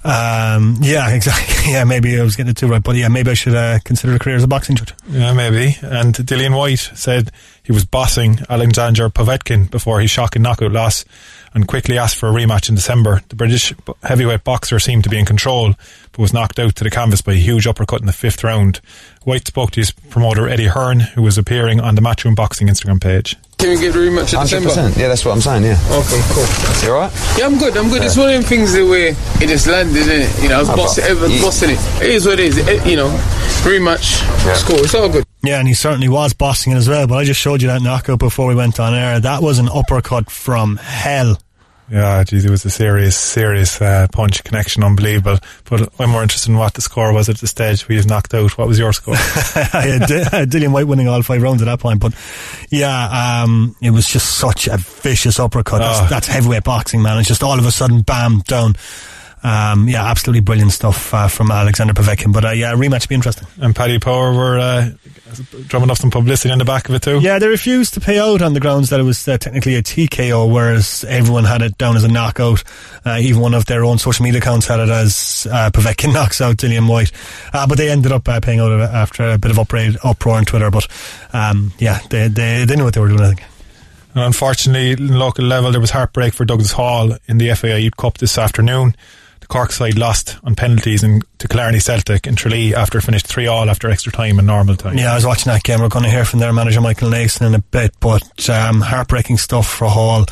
um, 0.04 0.78
yeah, 0.82 1.10
exactly. 1.14 1.72
Yeah, 1.72 1.84
maybe 1.84 2.20
I 2.20 2.24
was 2.24 2.36
getting 2.36 2.52
it 2.52 2.58
too 2.58 2.68
right. 2.68 2.84
But 2.84 2.96
yeah, 2.96 3.08
maybe 3.08 3.32
I 3.32 3.34
should 3.34 3.56
uh, 3.56 3.80
consider 3.84 4.16
a 4.16 4.20
career 4.20 4.36
as 4.36 4.44
a 4.44 4.48
boxing 4.48 4.76
judge. 4.76 4.94
Yeah, 5.10 5.34
maybe. 5.34 5.78
And 5.82 6.14
Dillian 6.14 6.58
Whyte 6.58 6.80
said 6.96 7.32
he 7.64 7.72
was 7.72 7.86
bossing 7.86 8.40
Alexander 8.50 9.10
Povetkin 9.10 9.70
before 9.70 10.00
his 10.00 10.10
shocking 10.12 10.42
knockout 10.42 10.72
loss 10.72 11.06
and 11.54 11.68
quickly 11.68 11.98
asked 11.98 12.16
for 12.16 12.30
a 12.30 12.32
rematch 12.32 12.70
in 12.70 12.76
December. 12.76 13.22
The 13.30 13.36
British 13.36 13.74
heavyweight 14.04 14.44
boxer 14.44 14.80
seemed 14.80 15.04
to 15.04 15.10
be 15.10 15.20
in 15.20 15.26
control, 15.26 15.74
but 16.12 16.20
was 16.20 16.34
knocked 16.34 16.60
out 16.60 16.76
to 16.76 16.84
the 16.84 16.90
canvas 16.90 17.22
by 17.22 17.34
a 17.34 17.36
huge 17.36 17.68
uppercut 17.68 18.02
in 18.02 18.08
the 18.08 18.14
fifth 18.14 18.44
round. 18.44 18.82
White 19.24 19.48
spoke 19.48 19.72
to 19.72 19.82
his 19.82 19.92
promoter 19.92 20.48
Eddie 20.48 20.68
Hearn, 20.68 21.00
who 21.00 21.22
was 21.22 21.38
appearing 21.38 21.80
on 21.80 21.96
the 21.96 22.02
Matchroom 22.02 22.36
Boxing 22.36 22.68
Instagram 22.68 23.02
page. 23.02 23.36
Can 23.60 23.72
we 23.72 23.78
get 23.78 23.94
a 23.94 24.00
rematch 24.00 24.34
in 24.34 24.40
December? 24.40 24.98
Yeah, 24.98 25.10
that's 25.10 25.26
what 25.26 25.34
I'm 25.34 25.42
saying, 25.42 25.64
yeah. 25.64 25.78
Okay, 25.92 26.22
cool. 26.32 26.48
You 26.82 26.96
alright? 26.96 27.12
Yeah, 27.38 27.46
I'm 27.46 27.60
good, 27.60 27.76
I'm 27.76 27.90
good. 27.90 28.00
Yeah. 28.00 28.06
It's 28.06 28.16
one 28.16 28.30
of 28.30 28.34
them 28.34 28.44
things 28.44 28.72
the 28.72 28.88
way 28.88 29.10
it 29.10 29.48
just 29.48 29.68
landed, 29.68 29.98
isn't 29.98 30.22
it? 30.22 30.44
You 30.44 30.48
know, 30.48 30.56
I 30.56 30.60
was 30.60 30.70
bossing, 30.70 31.04
everyone's 31.04 31.42
bossing 31.42 31.70
it. 31.72 31.80
It 32.02 32.10
is 32.12 32.26
what 32.26 32.40
it 32.40 32.46
is. 32.46 32.58
It, 32.58 32.88
you 32.88 32.96
know, 32.96 33.10
rematch, 33.68 34.22
yeah. 34.46 34.54
score, 34.54 34.80
it's 34.80 34.96
all 34.96 35.10
good. 35.10 35.26
Yeah, 35.44 35.60
and 35.60 35.68
he 35.68 35.74
certainly 35.74 36.08
was 36.08 36.32
bossing 36.32 36.72
it 36.72 36.78
as 36.78 36.88
well, 36.88 37.06
but 37.06 37.16
I 37.16 37.26
just 37.26 37.42
showed 37.42 37.62
you 37.62 37.68
that 37.68 37.82
knockout 37.82 38.20
before 38.20 38.48
we 38.48 38.56
went 38.56 38.80
on 38.80 38.94
air. 38.94 39.20
That 39.20 39.44
was 39.44 39.60
an 39.60 39.68
uppercut 39.68 40.32
from 40.32 40.78
hell. 40.78 41.38
Yeah, 41.92 42.24
geez, 42.24 42.46
it 42.46 42.52
was 42.52 42.66
a 42.66 42.70
serious, 42.70 43.18
serious 43.18 43.82
uh, 43.82 44.08
punch 44.12 44.44
connection, 44.44 44.84
unbelievable. 44.84 45.40
But 45.68 45.92
I'm 46.00 46.12
more 46.12 46.22
interested 46.22 46.52
in 46.52 46.58
what 46.58 46.76
the 46.76 46.82
score 46.82 47.12
was 47.12 47.30
at 47.30 47.38
the 47.38 47.48
stage 47.48 47.88
we 47.88 47.96
was 47.96 48.06
knocked 48.06 48.34
out. 48.34 48.58
What 48.58 48.68
was 48.68 48.78
your 48.78 48.94
score? 48.94 49.16
Dillian 49.16 50.72
Whyte 50.72 50.88
winning 50.88 51.08
all 51.08 51.24
five 51.24 51.42
rounds 51.42 51.62
at 51.62 51.66
that 51.66 51.80
point. 51.80 52.00
But 52.00 52.14
yeah, 52.70 53.42
um, 53.44 53.76
it 53.82 53.90
was 53.90 54.08
just 54.08 54.38
such 54.38 54.68
a 54.68 54.78
vicious 54.78 55.40
uppercut. 55.40 55.80
That's, 55.80 56.00
oh. 56.00 56.08
that's 56.10 56.28
heavyweight 56.28 56.64
boxing, 56.64 57.02
man. 57.02 57.18
It's 57.18 57.28
just 57.28 57.44
all 57.44 57.58
of 57.58 57.66
a 57.66 57.72
sudden, 57.72 58.02
bam, 58.02 58.40
down. 58.42 58.76
Um, 59.42 59.88
yeah, 59.88 60.06
absolutely 60.06 60.42
brilliant 60.42 60.72
stuff 60.72 61.14
uh, 61.14 61.28
from 61.28 61.50
Alexander 61.50 61.94
Povetkin. 61.94 62.34
But 62.34 62.46
uh, 62.46 62.52
yeah, 62.52 62.74
rematch 62.74 63.08
be 63.08 63.16
interesting. 63.16 63.48
And 63.62 63.76
Paddy 63.76 63.98
Power 64.00 64.34
were 64.34 64.60
uh, 64.60 64.90
drumming 65.68 65.90
up 65.90 65.98
some 65.98 66.12
publicity 66.12 66.52
in 66.52 66.60
the 66.60 66.66
back 66.66 66.90
of 66.90 66.96
it 66.96 67.04
too. 67.04 67.20
Yeah, 67.20 67.40
they 67.40 67.48
refused 67.48 67.94
to 67.94 68.02
pay 68.02 68.20
out 68.20 68.42
on 68.42 68.54
the 68.54 68.60
grounds 68.60 68.90
that 68.90 69.00
it 69.00 69.04
was 69.04 69.26
uh, 69.28 69.38
technically 69.38 69.76
a 69.76 69.82
TKO, 69.82 70.52
whereas 70.52 71.06
everyone 71.08 71.46
had 71.46 71.62
it 71.62 71.78
down 71.78 71.96
as 71.96 72.04
a 72.04 72.10
knockout. 72.10 72.64
Uh, 73.06 73.18
even 73.22 73.42
one 73.42 73.54
of 73.54 73.66
their 73.66 73.86
own 73.86 73.98
social 73.98 74.24
media 74.24 74.40
accounts 74.40 74.68
had 74.68 74.82
it 74.82 74.90
as 74.90 75.48
uh, 75.50 75.70
Povetkin 75.72 76.14
knocks 76.14 76.42
out 76.42 76.58
Dillian 76.58 76.90
Whyte. 76.90 77.12
but 77.54 77.78
they 77.78 77.90
ended 77.90 78.12
up 78.12 78.26
paying 78.44 78.60
out 78.60 78.72
after 78.72 79.32
a 79.32 79.38
bit 79.38 79.52
of 79.52 79.60
uproar, 79.60 79.92
uproar 80.04 80.36
on 80.36 80.46
Twitter. 80.46 80.70
But 80.70 80.88
um, 81.32 81.72
yeah, 81.80 82.00
they, 82.10 82.28
they, 82.28 82.66
they 82.66 82.76
knew 82.76 82.84
what 82.84 82.94
they 82.94 83.02
were 83.02 83.08
doing, 83.08 83.22
I 83.22 83.28
think. 83.28 83.44
And 84.16 84.24
unfortunately, 84.24 84.96
local 84.96 85.46
level, 85.46 85.72
there 85.72 85.80
was 85.80 85.92
heartbreak 85.92 86.34
for 86.34 86.44
Douglas 86.44 86.72
Hall 86.72 87.16
in 87.28 87.38
the 87.38 87.54
FAI 87.54 87.90
Cup 87.96 88.18
this 88.18 88.38
afternoon. 88.38 88.96
Cork 89.50 89.72
side 89.72 89.98
lost 89.98 90.38
on 90.44 90.56
penalties 90.56 91.04
in, 91.04 91.22
to 91.40 91.48
Killarney 91.48 91.80
Celtic 91.80 92.28
in 92.28 92.36
Tralee 92.36 92.76
after 92.76 93.02
finished 93.02 93.28
3 93.28 93.48
all 93.48 93.70
after 93.70 93.90
extra 93.90 94.12
time 94.12 94.38
and 94.38 94.48
normal 94.48 94.76
time. 94.76 94.98
Yeah, 94.98 95.12
I 95.12 95.16
was 95.16 95.26
watching 95.26 95.52
that 95.52 95.64
game. 95.64 95.82
We're 95.82 95.90
going 95.90 96.06
to 96.06 96.12
hear 96.12 96.24
from 96.24 96.40
their 96.40 96.54
manager 96.54 96.82
Michael 96.82 97.10
Nason 97.10 97.48
in 97.48 97.56
a 97.56 97.60
bit, 97.60 97.94
but 98.00 98.48
um, 98.50 98.80
heartbreaking 98.80 99.38
stuff 99.38 99.68
for 99.68 99.90
Hall. 99.90 100.26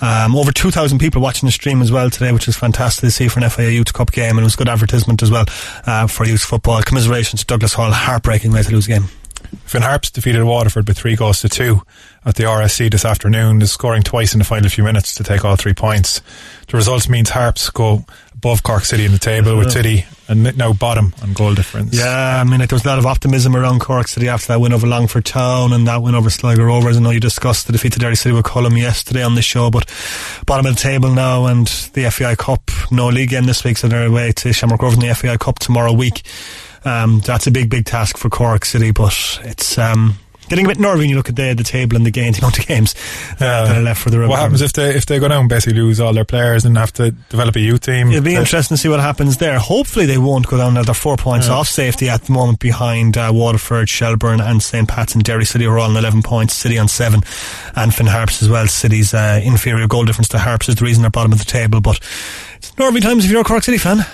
Um, 0.00 0.36
over 0.36 0.52
2,000 0.52 0.98
people 0.98 1.20
watching 1.20 1.46
the 1.46 1.52
stream 1.52 1.82
as 1.82 1.92
well 1.92 2.08
today, 2.08 2.32
which 2.32 2.48
is 2.48 2.56
fantastic 2.56 3.02
to 3.02 3.10
see 3.10 3.28
for 3.28 3.40
an 3.40 3.50
FAI 3.50 3.68
Youth 3.68 3.92
Cup 3.92 4.12
game, 4.12 4.30
and 4.30 4.40
it 4.40 4.44
was 4.44 4.56
good 4.56 4.68
advertisement 4.68 5.22
as 5.22 5.30
well 5.30 5.44
uh, 5.86 6.06
for 6.06 6.24
youth 6.24 6.42
football. 6.42 6.80
Commiserations 6.82 7.40
to 7.40 7.46
Douglas 7.46 7.74
Hall, 7.74 7.90
heartbreaking 7.90 8.52
way 8.52 8.62
to 8.62 8.70
lose 8.70 8.86
game. 8.86 9.04
Finn 9.64 9.82
Harps 9.82 10.10
defeated 10.10 10.44
Waterford 10.44 10.86
by 10.86 10.92
three 10.92 11.16
goals 11.16 11.40
to 11.40 11.48
two 11.48 11.82
at 12.24 12.34
the 12.34 12.44
RSC 12.44 12.90
this 12.90 13.04
afternoon, 13.04 13.64
scoring 13.66 14.02
twice 14.02 14.32
in 14.32 14.38
the 14.38 14.44
final 14.44 14.68
few 14.68 14.84
minutes 14.84 15.14
to 15.14 15.24
take 15.24 15.44
all 15.44 15.56
three 15.56 15.74
points. 15.74 16.20
The 16.68 16.76
result 16.76 17.08
means 17.08 17.30
Harps 17.30 17.70
go 17.70 18.04
above 18.34 18.62
Cork 18.62 18.84
City 18.84 19.04
in 19.04 19.12
the 19.12 19.18
table 19.18 19.56
with 19.56 19.70
City 19.70 20.06
and 20.28 20.56
now 20.56 20.72
bottom 20.72 21.12
on 21.22 21.32
goal 21.32 21.54
difference. 21.54 21.94
Yeah, 21.94 22.40
I 22.40 22.44
mean, 22.44 22.58
there 22.60 22.68
was 22.70 22.84
a 22.84 22.88
lot 22.88 22.98
of 22.98 23.04
optimism 23.04 23.56
around 23.56 23.80
Cork 23.80 24.08
City 24.08 24.28
after 24.28 24.48
that 24.48 24.60
win 24.60 24.72
over 24.72 24.86
Longford 24.86 25.24
Town 25.24 25.72
and 25.72 25.86
that 25.88 26.02
win 26.02 26.14
over 26.14 26.30
Sligo 26.30 26.62
Rovers. 26.62 26.96
I 26.96 27.00
know 27.00 27.10
you 27.10 27.20
discussed 27.20 27.66
the 27.66 27.72
defeat 27.72 27.94
to 27.94 27.98
Derry 27.98 28.16
City 28.16 28.34
with 28.34 28.44
Cullum 28.44 28.76
yesterday 28.76 29.22
on 29.22 29.34
the 29.34 29.42
show, 29.42 29.70
but 29.70 29.92
bottom 30.46 30.66
of 30.66 30.76
the 30.76 30.80
table 30.80 31.10
now 31.12 31.46
and 31.46 31.66
the 31.94 32.08
FAI 32.10 32.36
Cup, 32.36 32.70
no 32.90 33.08
league 33.08 33.30
game 33.30 33.44
this 33.44 33.64
week, 33.64 33.76
so 33.76 33.88
they're 33.88 34.06
away 34.06 34.32
to 34.32 34.52
Shamrock 34.52 34.80
Rovers 34.80 35.02
in 35.02 35.08
the 35.08 35.14
FAI 35.14 35.36
Cup 35.36 35.58
tomorrow 35.58 35.92
week. 35.92 36.22
Um, 36.84 37.20
that's 37.20 37.46
a 37.46 37.50
big, 37.50 37.70
big 37.70 37.84
task 37.84 38.16
for 38.16 38.30
Cork 38.30 38.64
City, 38.64 38.90
but 38.90 39.40
it's 39.42 39.76
um, 39.78 40.14
getting 40.50 40.66
a 40.66 40.68
bit 40.68 40.78
nervy 40.78 41.00
when 41.00 41.08
you 41.08 41.16
look 41.16 41.28
at 41.28 41.36
the 41.36 41.54
the 41.54 41.62
table 41.62 41.96
and 41.96 42.04
the 42.04 42.10
games, 42.10 42.38
the 42.40 42.64
games 42.66 42.94
uh, 43.34 43.66
that 43.66 43.76
are 43.76 43.82
left 43.82 44.02
for 44.02 44.10
the. 44.10 44.18
What 44.28 44.38
happens 44.38 44.60
if 44.60 44.72
they 44.72 44.94
if 44.94 45.06
they 45.06 45.18
go 45.18 45.28
down 45.28 45.48
basically 45.48 45.80
lose 45.80 46.00
all 46.00 46.12
their 46.12 46.24
players 46.24 46.64
and 46.64 46.76
have 46.76 46.92
to 46.94 47.12
develop 47.12 47.56
a 47.56 47.60
youth 47.60 47.80
team? 47.80 48.10
It'll 48.10 48.22
be 48.22 48.34
interesting 48.34 48.76
to 48.76 48.80
see 48.80 48.88
what 48.88 49.00
happens 49.00 49.38
there. 49.38 49.58
Hopefully 49.58 50.04
they 50.04 50.18
won't 50.18 50.46
go 50.46 50.58
down. 50.58 50.74
Now 50.74 50.82
they're 50.82 50.94
four 50.94 51.16
points 51.16 51.46
yeah. 51.46 51.54
off 51.54 51.68
safety 51.68 52.08
at 52.08 52.22
the 52.22 52.32
moment 52.32 52.58
behind 52.58 53.16
uh, 53.16 53.30
Waterford, 53.32 53.88
Shelbourne, 53.88 54.40
and 54.40 54.62
St 54.62 54.88
Pat's 54.88 55.14
and 55.14 55.24
Derry 55.24 55.44
City 55.44 55.66
are 55.66 55.78
all 55.78 55.90
on 55.90 55.96
eleven 55.96 56.22
points. 56.22 56.54
City 56.54 56.76
on 56.78 56.88
seven, 56.88 57.20
and 57.76 57.94
Finn 57.94 58.06
Harps 58.06 58.42
as 58.42 58.48
well. 58.48 58.66
City's 58.66 59.14
uh, 59.14 59.40
inferior 59.42 59.86
goal 59.86 60.04
difference 60.04 60.28
to 60.28 60.38
Harps 60.38 60.68
is 60.68 60.76
the 60.76 60.84
reason 60.84 61.02
they're 61.02 61.10
bottom 61.10 61.32
of 61.32 61.38
the 61.38 61.44
table, 61.44 61.80
but. 61.80 62.00
It's 62.56 62.76
nervy 62.76 63.00
times 63.00 63.24
if 63.24 63.30
you're 63.30 63.40
a 63.40 63.44
Cork 63.44 63.62
City 63.62 63.78
fan. 63.78 64.04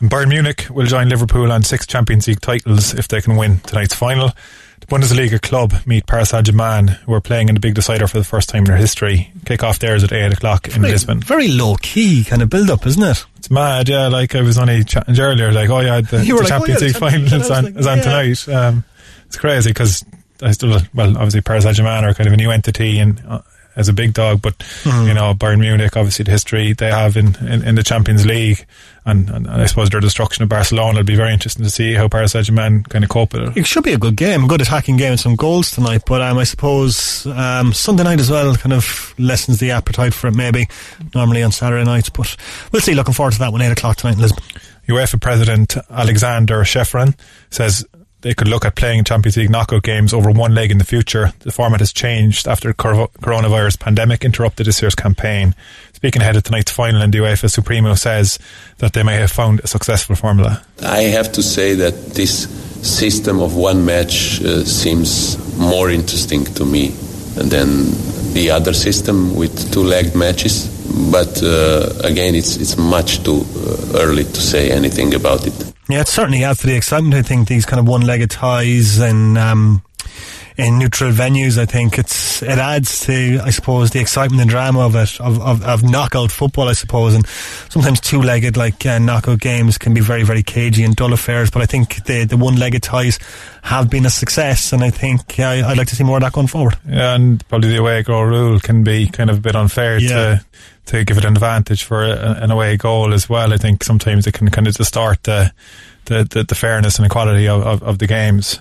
And 0.00 0.10
Bayern 0.10 0.28
Munich 0.28 0.66
will 0.70 0.86
join 0.86 1.08
Liverpool 1.08 1.52
on 1.52 1.62
six 1.62 1.86
Champions 1.86 2.26
League 2.26 2.40
titles 2.40 2.94
if 2.94 3.08
they 3.08 3.20
can 3.20 3.36
win 3.36 3.60
tonight's 3.60 3.94
final. 3.94 4.32
The 4.80 4.86
Bundesliga 4.86 5.40
club 5.40 5.72
meet 5.86 6.06
Paris 6.06 6.30
Saint-Germain, 6.30 6.88
who 6.88 7.14
are 7.14 7.20
playing 7.20 7.48
in 7.48 7.54
the 7.54 7.60
big 7.60 7.74
decider 7.74 8.06
for 8.06 8.18
the 8.18 8.24
first 8.24 8.48
time 8.48 8.64
in 8.64 8.64
their 8.64 8.76
history. 8.76 9.32
Kick 9.46 9.62
off 9.62 9.78
theirs 9.78 10.04
at 10.04 10.12
8 10.12 10.32
o'clock 10.32 10.66
in 10.66 10.82
very, 10.82 10.92
Lisbon. 10.92 11.20
Very 11.20 11.48
low 11.48 11.76
key 11.76 12.24
kind 12.24 12.42
of 12.42 12.50
build 12.50 12.68
up, 12.70 12.86
isn't 12.86 13.02
it? 13.02 13.24
It's 13.36 13.50
mad, 13.50 13.88
yeah. 13.88 14.08
Like 14.08 14.34
I 14.34 14.42
was 14.42 14.58
only 14.58 14.84
chatting 14.84 15.18
earlier, 15.18 15.52
like, 15.52 15.70
oh 15.70 15.80
yeah, 15.80 16.00
the, 16.00 16.18
the 16.18 16.32
like, 16.34 16.48
Champions 16.48 16.82
oh, 16.82 16.86
yeah, 16.86 16.92
League 16.92 16.96
final 16.96 17.40
is 17.40 17.50
on, 17.50 17.64
like, 17.64 17.76
is 17.76 17.86
on 17.86 17.98
yeah. 17.98 18.04
tonight. 18.04 18.48
Um, 18.48 18.84
it's 19.26 19.36
crazy 19.36 19.70
because 19.70 20.04
I 20.42 20.50
still, 20.50 20.78
well, 20.92 21.16
obviously 21.16 21.40
Paris 21.40 21.64
Saint-Germain 21.64 22.04
are 22.04 22.12
kind 22.12 22.26
of 22.26 22.34
a 22.34 22.36
new 22.36 22.50
entity 22.50 22.98
and 22.98 23.22
uh, 23.26 23.40
as 23.76 23.88
a 23.88 23.92
big 23.92 24.12
dog. 24.14 24.40
But 24.42 24.54
Hmm. 24.84 25.06
you 25.08 25.14
know, 25.14 25.34
Bayern 25.34 25.60
Munich, 25.60 25.96
obviously 25.96 26.24
the 26.24 26.30
history 26.30 26.72
they 26.72 26.90
have 26.90 27.16
in, 27.16 27.36
in, 27.46 27.62
in 27.62 27.74
the 27.74 27.82
Champions 27.82 28.24
League, 28.26 28.64
and, 29.06 29.28
and, 29.28 29.48
I 29.50 29.66
suppose 29.66 29.90
their 29.90 30.00
destruction 30.00 30.42
of 30.42 30.48
Barcelona. 30.48 31.00
It'll 31.00 31.06
be 31.06 31.14
very 31.16 31.32
interesting 31.32 31.62
to 31.64 31.70
see 31.70 31.92
how 31.94 32.08
Paris 32.08 32.32
Saint 32.32 32.46
Germain 32.46 32.84
kind 32.84 33.04
of 33.04 33.10
cope 33.10 33.34
with 33.34 33.42
it. 33.48 33.56
It 33.58 33.66
should 33.66 33.84
be 33.84 33.92
a 33.92 33.98
good 33.98 34.16
game, 34.16 34.44
a 34.44 34.48
good 34.48 34.62
attacking 34.62 34.96
game, 34.96 35.10
and 35.12 35.20
some 35.20 35.36
goals 35.36 35.70
tonight. 35.70 36.02
But 36.06 36.22
um, 36.22 36.38
I 36.38 36.44
suppose 36.44 37.26
um, 37.26 37.72
Sunday 37.74 38.04
night 38.04 38.20
as 38.20 38.30
well 38.30 38.54
kind 38.56 38.72
of 38.72 39.14
lessens 39.18 39.58
the 39.60 39.72
appetite 39.72 40.14
for 40.14 40.28
it. 40.28 40.34
Maybe 40.34 40.68
normally 41.14 41.42
on 41.42 41.52
Saturday 41.52 41.84
nights, 41.84 42.08
but 42.08 42.34
we'll 42.72 42.80
see. 42.80 42.94
Looking 42.94 43.14
forward 43.14 43.32
to 43.34 43.38
that 43.40 43.52
one 43.52 43.60
eight 43.60 43.72
o'clock 43.72 43.96
tonight 43.98 44.14
in 44.14 44.22
Lisbon. 44.22 44.42
UEFA 44.88 45.20
President 45.20 45.76
Alexander 45.90 46.56
Ceferin 46.60 47.14
says 47.50 47.86
they 48.24 48.32
could 48.32 48.48
look 48.48 48.64
at 48.64 48.74
playing 48.74 49.04
Champions 49.04 49.36
League 49.36 49.50
knockout 49.50 49.82
games 49.82 50.14
over 50.14 50.30
one 50.30 50.54
leg 50.54 50.70
in 50.70 50.78
the 50.78 50.84
future. 50.84 51.34
The 51.40 51.52
format 51.52 51.80
has 51.80 51.92
changed 51.92 52.48
after 52.48 52.68
the 52.68 52.74
coronavirus 52.74 53.78
pandemic 53.78 54.24
interrupted 54.24 54.66
this 54.66 54.80
year's 54.80 54.94
campaign. 54.94 55.54
Speaking 55.92 56.22
ahead 56.22 56.34
of 56.34 56.42
tonight's 56.42 56.72
final 56.72 57.02
in 57.02 57.10
the 57.10 57.18
UEFA 57.18 57.50
Supremo 57.50 57.94
says 57.94 58.38
that 58.78 58.94
they 58.94 59.02
may 59.02 59.16
have 59.16 59.30
found 59.30 59.60
a 59.60 59.66
successful 59.66 60.16
formula. 60.16 60.64
I 60.82 61.02
have 61.02 61.32
to 61.32 61.42
say 61.42 61.74
that 61.74 62.14
this 62.14 62.48
system 62.80 63.40
of 63.40 63.56
one 63.56 63.84
match 63.84 64.42
uh, 64.42 64.64
seems 64.64 65.36
more 65.58 65.90
interesting 65.90 66.44
to 66.44 66.64
me 66.64 66.96
than 67.34 67.92
the 68.32 68.50
other 68.50 68.72
system 68.72 69.34
with 69.34 69.72
two-legged 69.72 70.14
matches. 70.14 70.68
But 71.10 71.42
uh, 71.42 71.92
again, 72.04 72.34
it's 72.34 72.56
it's 72.56 72.76
much 72.76 73.22
too 73.24 73.44
uh, 73.56 73.98
early 73.98 74.24
to 74.24 74.40
say 74.40 74.70
anything 74.70 75.14
about 75.14 75.46
it. 75.46 75.72
Yeah, 75.88 76.00
it 76.00 76.08
certainly 76.08 76.44
adds 76.44 76.60
to 76.60 76.66
the 76.66 76.76
excitement. 76.76 77.14
I 77.14 77.22
think 77.22 77.48
these 77.48 77.66
kind 77.66 77.78
of 77.78 77.86
one-legged 77.86 78.30
ties 78.30 78.98
and 79.00 79.36
um, 79.36 79.82
in 80.56 80.78
neutral 80.78 81.10
venues. 81.10 81.58
I 81.58 81.66
think 81.66 81.98
it's 81.98 82.42
it 82.42 82.58
adds 82.58 83.00
to, 83.06 83.40
I 83.42 83.50
suppose, 83.50 83.90
the 83.90 84.00
excitement 84.00 84.40
and 84.40 84.50
drama 84.50 84.80
of 84.80 84.94
it 84.94 85.20
of, 85.20 85.40
of, 85.40 85.64
of 85.64 85.82
knockout 85.82 86.30
football. 86.30 86.68
I 86.68 86.72
suppose, 86.74 87.14
and 87.14 87.26
sometimes 87.68 88.00
two-legged 88.00 88.56
like 88.56 88.84
uh, 88.86 88.98
knockout 88.98 89.40
games 89.40 89.78
can 89.78 89.94
be 89.94 90.00
very 90.00 90.22
very 90.22 90.42
cagey 90.42 90.84
and 90.84 90.94
dull 90.94 91.12
affairs. 91.12 91.50
But 91.50 91.62
I 91.62 91.66
think 91.66 92.04
the 92.04 92.24
the 92.24 92.36
one-legged 92.36 92.82
ties 92.82 93.18
have 93.62 93.90
been 93.90 94.06
a 94.06 94.10
success, 94.10 94.72
and 94.72 94.84
I 94.84 94.90
think 94.90 95.38
uh, 95.40 95.44
I'd 95.66 95.78
like 95.78 95.88
to 95.88 95.96
see 95.96 96.04
more 96.04 96.18
of 96.18 96.22
that 96.22 96.32
going 96.32 96.46
forward. 96.46 96.76
Yeah, 96.88 97.14
and 97.14 97.46
probably 97.48 97.70
the 97.70 97.78
away 97.78 98.02
goal 98.02 98.24
rule 98.24 98.60
can 98.60 98.84
be 98.84 99.08
kind 99.08 99.30
of 99.30 99.38
a 99.38 99.40
bit 99.40 99.56
unfair 99.56 99.98
Yeah. 99.98 100.08
to 100.08 100.44
to 100.86 101.02
give 101.04 101.16
it 101.16 101.24
an 101.24 101.32
advantage 101.32 101.82
for 101.82 102.04
a, 102.04 102.38
an 102.42 102.50
away 102.50 102.76
goal 102.76 103.14
as 103.14 103.26
well. 103.28 103.52
I 103.54 103.56
think 103.56 103.82
sometimes 103.82 104.26
it 104.26 104.34
can 104.34 104.50
kind 104.50 104.68
of 104.68 104.74
distort 104.74 105.22
the 105.22 105.50
the, 106.04 106.24
the, 106.30 106.44
the 106.44 106.54
fairness 106.54 106.98
and 106.98 107.06
equality 107.06 107.48
of, 107.48 107.62
of, 107.62 107.82
of 107.82 107.98
the 107.98 108.06
games. 108.06 108.60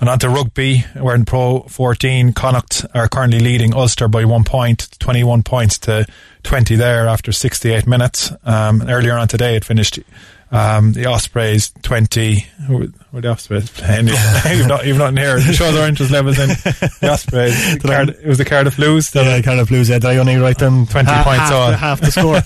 And 0.00 0.08
on 0.08 0.18
to 0.20 0.28
rugby, 0.28 0.84
we're 0.94 1.14
in 1.16 1.24
Pro 1.24 1.60
14, 1.62 2.32
Connacht 2.32 2.86
are 2.94 3.08
currently 3.08 3.40
leading 3.40 3.74
Ulster 3.74 4.06
by 4.06 4.24
one 4.24 4.44
point, 4.44 4.88
21 5.00 5.42
points 5.42 5.76
to 5.80 6.06
20 6.44 6.76
there 6.76 7.08
after 7.08 7.32
68 7.32 7.84
minutes. 7.86 8.30
Um, 8.44 8.82
earlier 8.88 9.14
on 9.18 9.26
today, 9.26 9.56
it 9.56 9.64
finished 9.64 9.98
um, 10.52 10.92
the 10.92 11.06
Ospreys 11.06 11.72
20. 11.82 12.46
Who 12.68 12.88
were 13.10 13.20
the 13.20 13.28
Ospreys 13.28 13.70
playing? 13.74 14.06
you've, 14.56 14.68
not, 14.68 14.86
you've 14.86 14.98
not 14.98 15.18
here. 15.18 15.36
It 15.38 15.54
shows 15.54 15.76
our 15.76 15.88
interest 15.88 16.12
levels 16.12 16.38
in 16.38 16.48
the 16.48 17.08
Ospreys. 17.10 17.78
Card- 17.82 18.10
it 18.10 18.26
was 18.26 18.38
the 18.38 18.44
Cardiff 18.44 18.76
Blues. 18.76 19.10
Did 19.10 19.26
I 19.26 19.42
kind 19.42 19.58
of 19.58 19.72
lose 19.72 19.90
it? 19.90 20.02
Did 20.02 20.08
I 20.10 20.16
only 20.18 20.36
write 20.36 20.58
them 20.58 20.86
20 20.86 21.10
half, 21.10 21.24
points 21.24 21.40
half, 21.40 21.52
on. 21.52 21.72
half 21.74 22.00
the 22.00 22.12
score? 22.12 22.40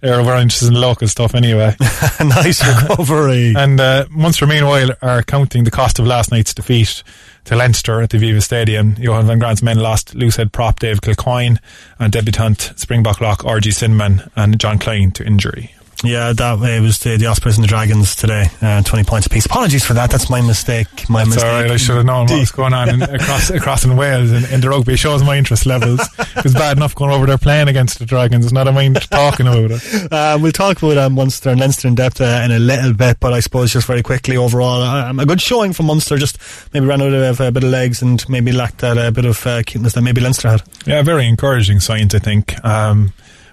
They're 0.00 0.22
very 0.22 0.42
interested 0.42 0.68
in 0.68 0.74
local 0.74 1.08
stuff 1.08 1.34
anyway. 1.34 1.76
nice 2.20 2.66
recovery. 2.66 3.54
And 3.56 3.80
uh, 3.80 4.06
Munster, 4.10 4.46
meanwhile, 4.46 4.90
are 5.02 5.22
counting 5.22 5.64
the 5.64 5.70
cost 5.70 5.98
of 5.98 6.06
last 6.06 6.30
night's 6.30 6.54
defeat 6.54 7.02
to 7.44 7.56
Leinster 7.56 8.00
at 8.00 8.10
the 8.10 8.18
Viva 8.18 8.40
Stadium. 8.40 8.94
Johan 8.98 9.26
van 9.26 9.38
Graan's 9.38 9.62
men 9.62 9.78
lost 9.78 10.14
loosehead 10.14 10.52
prop 10.52 10.78
Dave 10.80 11.00
Kilcoyne 11.00 11.58
and 11.98 12.12
debutant 12.12 12.72
Springbok 12.76 13.20
lock 13.20 13.40
RG 13.40 13.74
Snyman 13.74 14.30
and 14.36 14.58
Jean 14.60 14.78
Kleyn 14.78 15.12
to 15.14 15.24
injury. 15.24 15.74
Yeah, 16.04 16.32
that 16.32 16.58
it 16.62 16.80
was 16.80 16.98
the, 16.98 17.16
the 17.16 17.26
Ospreys 17.26 17.56
and 17.56 17.64
the 17.64 17.68
Dragons 17.68 18.16
today. 18.16 18.46
Uh, 18.60 18.82
20 18.82 19.04
points 19.04 19.26
apiece. 19.26 19.46
Apologies 19.46 19.84
for 19.84 19.94
that. 19.94 20.10
That's 20.10 20.28
my 20.28 20.40
mistake. 20.40 20.88
My 21.08 21.20
It's 21.22 21.30
mistake. 21.30 21.44
all 21.44 21.62
right. 21.62 21.70
I 21.70 21.76
should 21.76 21.96
have 21.96 22.04
known 22.04 22.26
what 22.26 22.40
was 22.40 22.50
going 22.50 22.72
on 22.72 22.88
in, 22.88 23.02
across 23.02 23.50
across 23.50 23.84
in 23.84 23.96
Wales 23.96 24.30
in, 24.32 24.44
in 24.52 24.60
the 24.60 24.68
rugby. 24.68 24.94
It 24.94 24.98
shows 24.98 25.22
my 25.22 25.36
interest 25.38 25.66
levels. 25.66 26.00
It 26.34 26.44
was 26.44 26.54
bad 26.54 26.76
enough 26.78 26.94
going 26.94 27.10
over 27.12 27.26
there 27.26 27.38
playing 27.38 27.68
against 27.68 27.98
the 27.98 28.06
Dragons. 28.06 28.44
It's 28.46 28.54
not 28.54 28.66
a 28.66 28.72
mind 28.72 28.96
talking 29.10 29.46
about 29.46 29.70
it. 29.70 30.12
Uh, 30.12 30.38
we'll 30.42 30.50
talk 30.50 30.82
about 30.82 30.96
um, 30.96 31.12
Munster 31.14 31.50
and 31.50 31.60
Leinster 31.60 31.86
in 31.86 31.94
depth 31.94 32.20
uh, 32.20 32.40
in 32.44 32.50
a 32.50 32.58
little 32.58 32.94
bit, 32.94 33.20
but 33.20 33.32
I 33.32 33.40
suppose 33.40 33.72
just 33.72 33.86
very 33.86 34.02
quickly 34.02 34.36
overall, 34.36 34.82
um, 34.82 35.20
a 35.20 35.26
good 35.26 35.40
showing 35.42 35.72
from 35.72 35.86
Munster. 35.86 36.16
Just 36.16 36.38
maybe 36.72 36.86
ran 36.86 37.02
out 37.02 37.12
of 37.12 37.40
a 37.40 37.52
bit 37.52 37.62
of 37.64 37.70
legs 37.70 38.00
and 38.02 38.26
maybe 38.28 38.50
lacked 38.50 38.78
that 38.78 38.96
uh, 38.98 39.10
bit 39.10 39.26
of 39.26 39.46
uh, 39.46 39.62
cuteness 39.62 39.92
that 39.92 40.02
maybe 40.02 40.20
Leinster 40.22 40.48
had. 40.48 40.62
Yeah, 40.86 41.02
very 41.02 41.26
encouraging 41.28 41.78
signs. 41.80 42.14
I 42.14 42.18
think. 42.18 42.62
Um, 42.64 43.12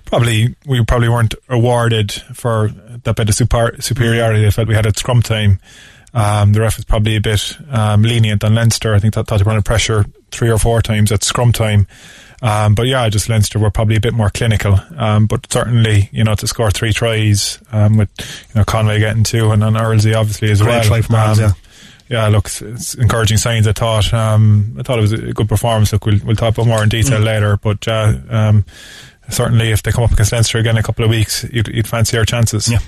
probably 0.10 0.56
we 0.66 0.84
probably 0.84 1.10
weren't 1.10 1.36
awarded 1.48 2.12
for 2.12 2.70
that 3.04 3.16
bit 3.16 3.30
of 3.30 3.36
super, 3.36 3.75
superiority. 3.80 4.46
I 4.46 4.50
felt 4.50 4.68
we 4.68 4.75
had 4.75 4.86
at 4.88 4.98
scrum 4.98 5.22
time. 5.22 5.60
Um, 6.13 6.54
the 6.54 6.62
ref 6.62 6.75
was 6.78 6.86
probably 6.86 7.16
a 7.16 7.22
bit 7.22 7.56
um, 7.70 8.01
lenient 8.01 8.44
on 8.44 8.56
Leinster. 8.56 8.96
I 8.96 9.00
think 9.00 9.13
that 9.13 9.28
thought 9.28 9.38
they 9.38 9.44
were 9.44 9.51
under 9.51 9.62
pressure 9.62 10.06
three 10.32 10.50
or 10.50 10.58
four 10.58 10.82
times 10.82 11.12
at 11.12 11.24
scrum 11.24 11.51
time. 11.54 11.88
Um, 12.42 12.74
but 12.74 12.88
yeah, 12.88 13.08
just 13.10 13.30
Leinster 13.30 13.60
were 13.60 13.70
probably 13.70 13.98
a 13.98 14.00
bit 14.01 14.13
more 14.13 14.30
clinical. 14.32 14.80
Um, 14.98 15.28
but 15.28 15.51
certainly, 15.51 16.10
you 16.12 16.24
know, 16.24 16.34
to 16.36 16.48
score 16.48 16.72
three 16.72 16.94
tries 16.94 17.60
um, 17.72 17.98
with 17.98 18.10
you 18.50 18.60
know 18.60 18.66
Conway 18.66 19.00
getting 19.00 19.24
two 19.24 19.51
and, 19.51 19.62
then 19.62 19.74
Earlsey 19.74 20.16
obviously 20.18 20.50
as 20.50 20.62
Great 20.62 20.72
well. 20.72 20.84
try 20.84 21.01
from 21.01 21.16
Earls, 21.18 21.39
Um, 21.39 21.54
yeah. 22.10 22.24
yeah, 22.24 22.28
look, 22.30 22.46
it's, 22.48 22.62
it's 22.62 22.96
encouraging 22.96 23.38
signs. 23.38 23.68
I 23.68 23.74
thought. 23.74 24.12
Um, 24.13 24.78
I 24.80 24.84
thought 24.84 24.98
it 24.98 25.01
was 25.04 25.12
a 25.13 25.34
good 25.34 25.50
performance. 25.50 25.92
Look, 25.94 26.06
we'll, 26.06 26.20
we'll 26.25 26.36
talk 26.36 26.56
about 26.56 26.66
more 26.66 26.82
in 26.82 26.89
detail 26.89 27.20
later. 27.20 27.58
But 27.58 27.88
uh, 27.88 28.16
um, 28.30 28.66
certainly, 29.30 29.72
if 29.72 29.84
they 29.84 29.92
come 29.92 30.04
up 30.04 30.12
against 30.12 30.32
Leinster 30.32 30.58
again 30.58 30.76
in 30.76 30.80
a 30.80 30.84
couple 30.84 31.06
of 31.06 31.12
weeks, 31.12 31.46
you'd, 31.52 31.68
you'd 31.68 31.88
fancy 31.88 32.18
our 32.18 32.26
chances. 32.26 32.70
Yeah. 32.70 32.80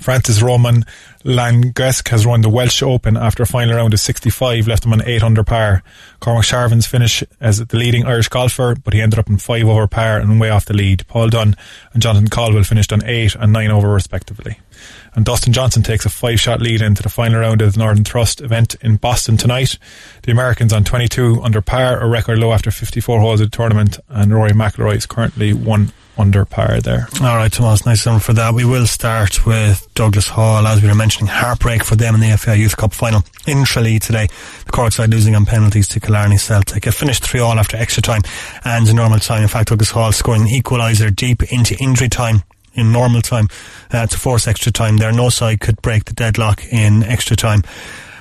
Francis 0.00 0.42
Romain 0.42 0.84
Langasque 1.24 2.08
has 2.08 2.26
won 2.26 2.40
the 2.40 2.48
Welsh 2.48 2.82
Open 2.82 3.16
after 3.16 3.42
a 3.42 3.46
final 3.46 3.76
round 3.76 3.94
of 3.94 4.00
65, 4.00 4.66
left 4.66 4.84
him 4.84 4.92
on 4.92 5.06
8 5.06 5.22
under 5.22 5.44
par. 5.44 5.82
Cormac 6.20 6.44
Sharvin's 6.44 6.86
finish 6.86 7.22
as 7.40 7.64
the 7.64 7.76
leading 7.76 8.04
Irish 8.04 8.28
golfer, 8.28 8.74
but 8.74 8.92
he 8.92 9.00
ended 9.00 9.18
up 9.18 9.28
in 9.28 9.38
5 9.38 9.66
over 9.66 9.86
par 9.86 10.18
and 10.18 10.40
way 10.40 10.50
off 10.50 10.66
the 10.66 10.74
lead. 10.74 11.06
Paul 11.06 11.28
Dunne 11.28 11.56
and 11.92 12.02
Jonathan 12.02 12.28
Caldwell 12.28 12.64
finished 12.64 12.92
on 12.92 13.04
8 13.04 13.36
and 13.36 13.52
9 13.52 13.70
over 13.70 13.88
respectively. 13.88 14.58
And 15.14 15.24
Dustin 15.24 15.52
Johnson 15.52 15.82
takes 15.82 16.04
a 16.04 16.10
five 16.10 16.40
shot 16.40 16.60
lead 16.60 16.82
into 16.82 17.02
the 17.02 17.08
final 17.08 17.40
round 17.40 17.62
of 17.62 17.74
the 17.74 17.78
Northern 17.78 18.04
Trust 18.04 18.40
event 18.40 18.74
in 18.80 18.96
Boston 18.96 19.36
tonight. 19.36 19.78
The 20.22 20.32
Americans 20.32 20.72
on 20.72 20.84
22 20.84 21.40
under 21.42 21.60
par, 21.60 22.00
a 22.00 22.08
record 22.08 22.38
low 22.38 22.52
after 22.52 22.70
54 22.70 23.20
holes 23.20 23.40
of 23.40 23.50
the 23.50 23.56
tournament, 23.56 23.98
and 24.08 24.34
Rory 24.34 24.50
McIlroy 24.50 24.96
is 24.96 25.06
currently 25.06 25.52
1 25.52 25.92
under 26.16 26.44
par 26.44 26.80
there. 26.80 27.08
All 27.20 27.36
right, 27.36 27.52
Tomas, 27.52 27.86
nice 27.86 28.06
one 28.06 28.20
for 28.20 28.32
that. 28.34 28.54
We 28.54 28.64
will 28.64 28.86
start 28.86 29.44
with 29.46 29.86
Douglas 29.94 30.28
Hall, 30.28 30.66
as 30.66 30.82
we 30.82 30.88
were 30.88 30.94
mentioning. 30.94 31.26
Heartbreak 31.26 31.82
for 31.84 31.96
them 31.96 32.14
in 32.14 32.20
the 32.20 32.36
FA 32.36 32.56
Youth 32.56 32.76
Cup 32.76 32.92
final 32.92 33.22
in 33.46 33.64
Tralee 33.64 33.98
today. 33.98 34.28
The 34.66 34.72
court 34.72 34.92
side 34.92 35.10
losing 35.10 35.34
on 35.34 35.44
penalties 35.44 35.88
to 35.88 36.00
Killarney 36.00 36.38
Celtic. 36.38 36.86
It 36.86 36.92
finished 36.92 37.24
3 37.24 37.40
all 37.40 37.58
after 37.58 37.76
extra 37.76 38.02
time 38.02 38.22
and 38.64 38.92
normal 38.94 39.18
time. 39.18 39.42
In 39.42 39.48
fact, 39.48 39.68
Douglas 39.68 39.90
Hall 39.90 40.12
scoring 40.12 40.42
an 40.42 40.48
equaliser 40.48 41.14
deep 41.14 41.52
into 41.52 41.76
injury 41.78 42.08
time 42.08 42.42
in 42.74 42.92
normal 42.92 43.22
time 43.22 43.48
uh, 43.92 44.06
to 44.06 44.18
force 44.18 44.46
extra 44.48 44.72
time 44.72 44.96
there. 44.96 45.12
No 45.12 45.28
side 45.28 45.60
could 45.60 45.80
break 45.82 46.04
the 46.04 46.12
deadlock 46.12 46.64
in 46.70 47.02
extra 47.02 47.36
time. 47.36 47.62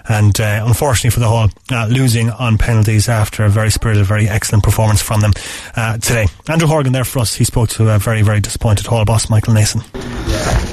And 0.07 0.37
uh, 0.39 0.63
unfortunately 0.65 1.11
for 1.11 1.21
the 1.21 1.29
Hall, 1.29 1.49
uh, 1.71 1.87
losing 1.87 2.29
on 2.29 2.57
penalties 2.57 3.07
after 3.07 3.45
a 3.45 3.49
very 3.49 3.71
spirited, 3.71 4.05
very 4.05 4.27
excellent 4.27 4.63
performance 4.63 5.01
from 5.01 5.21
them 5.21 5.31
uh, 5.75 5.97
today. 5.97 6.27
Andrew 6.49 6.67
Horgan 6.67 6.91
there 6.91 7.05
for 7.05 7.19
us. 7.19 7.33
He 7.33 7.45
spoke 7.45 7.69
to 7.69 7.89
a 7.89 7.99
very, 7.99 8.21
very 8.21 8.41
disappointed 8.41 8.85
Hall 8.85 9.05
boss, 9.05 9.29
Michael 9.29 9.53
Nason. 9.53 9.81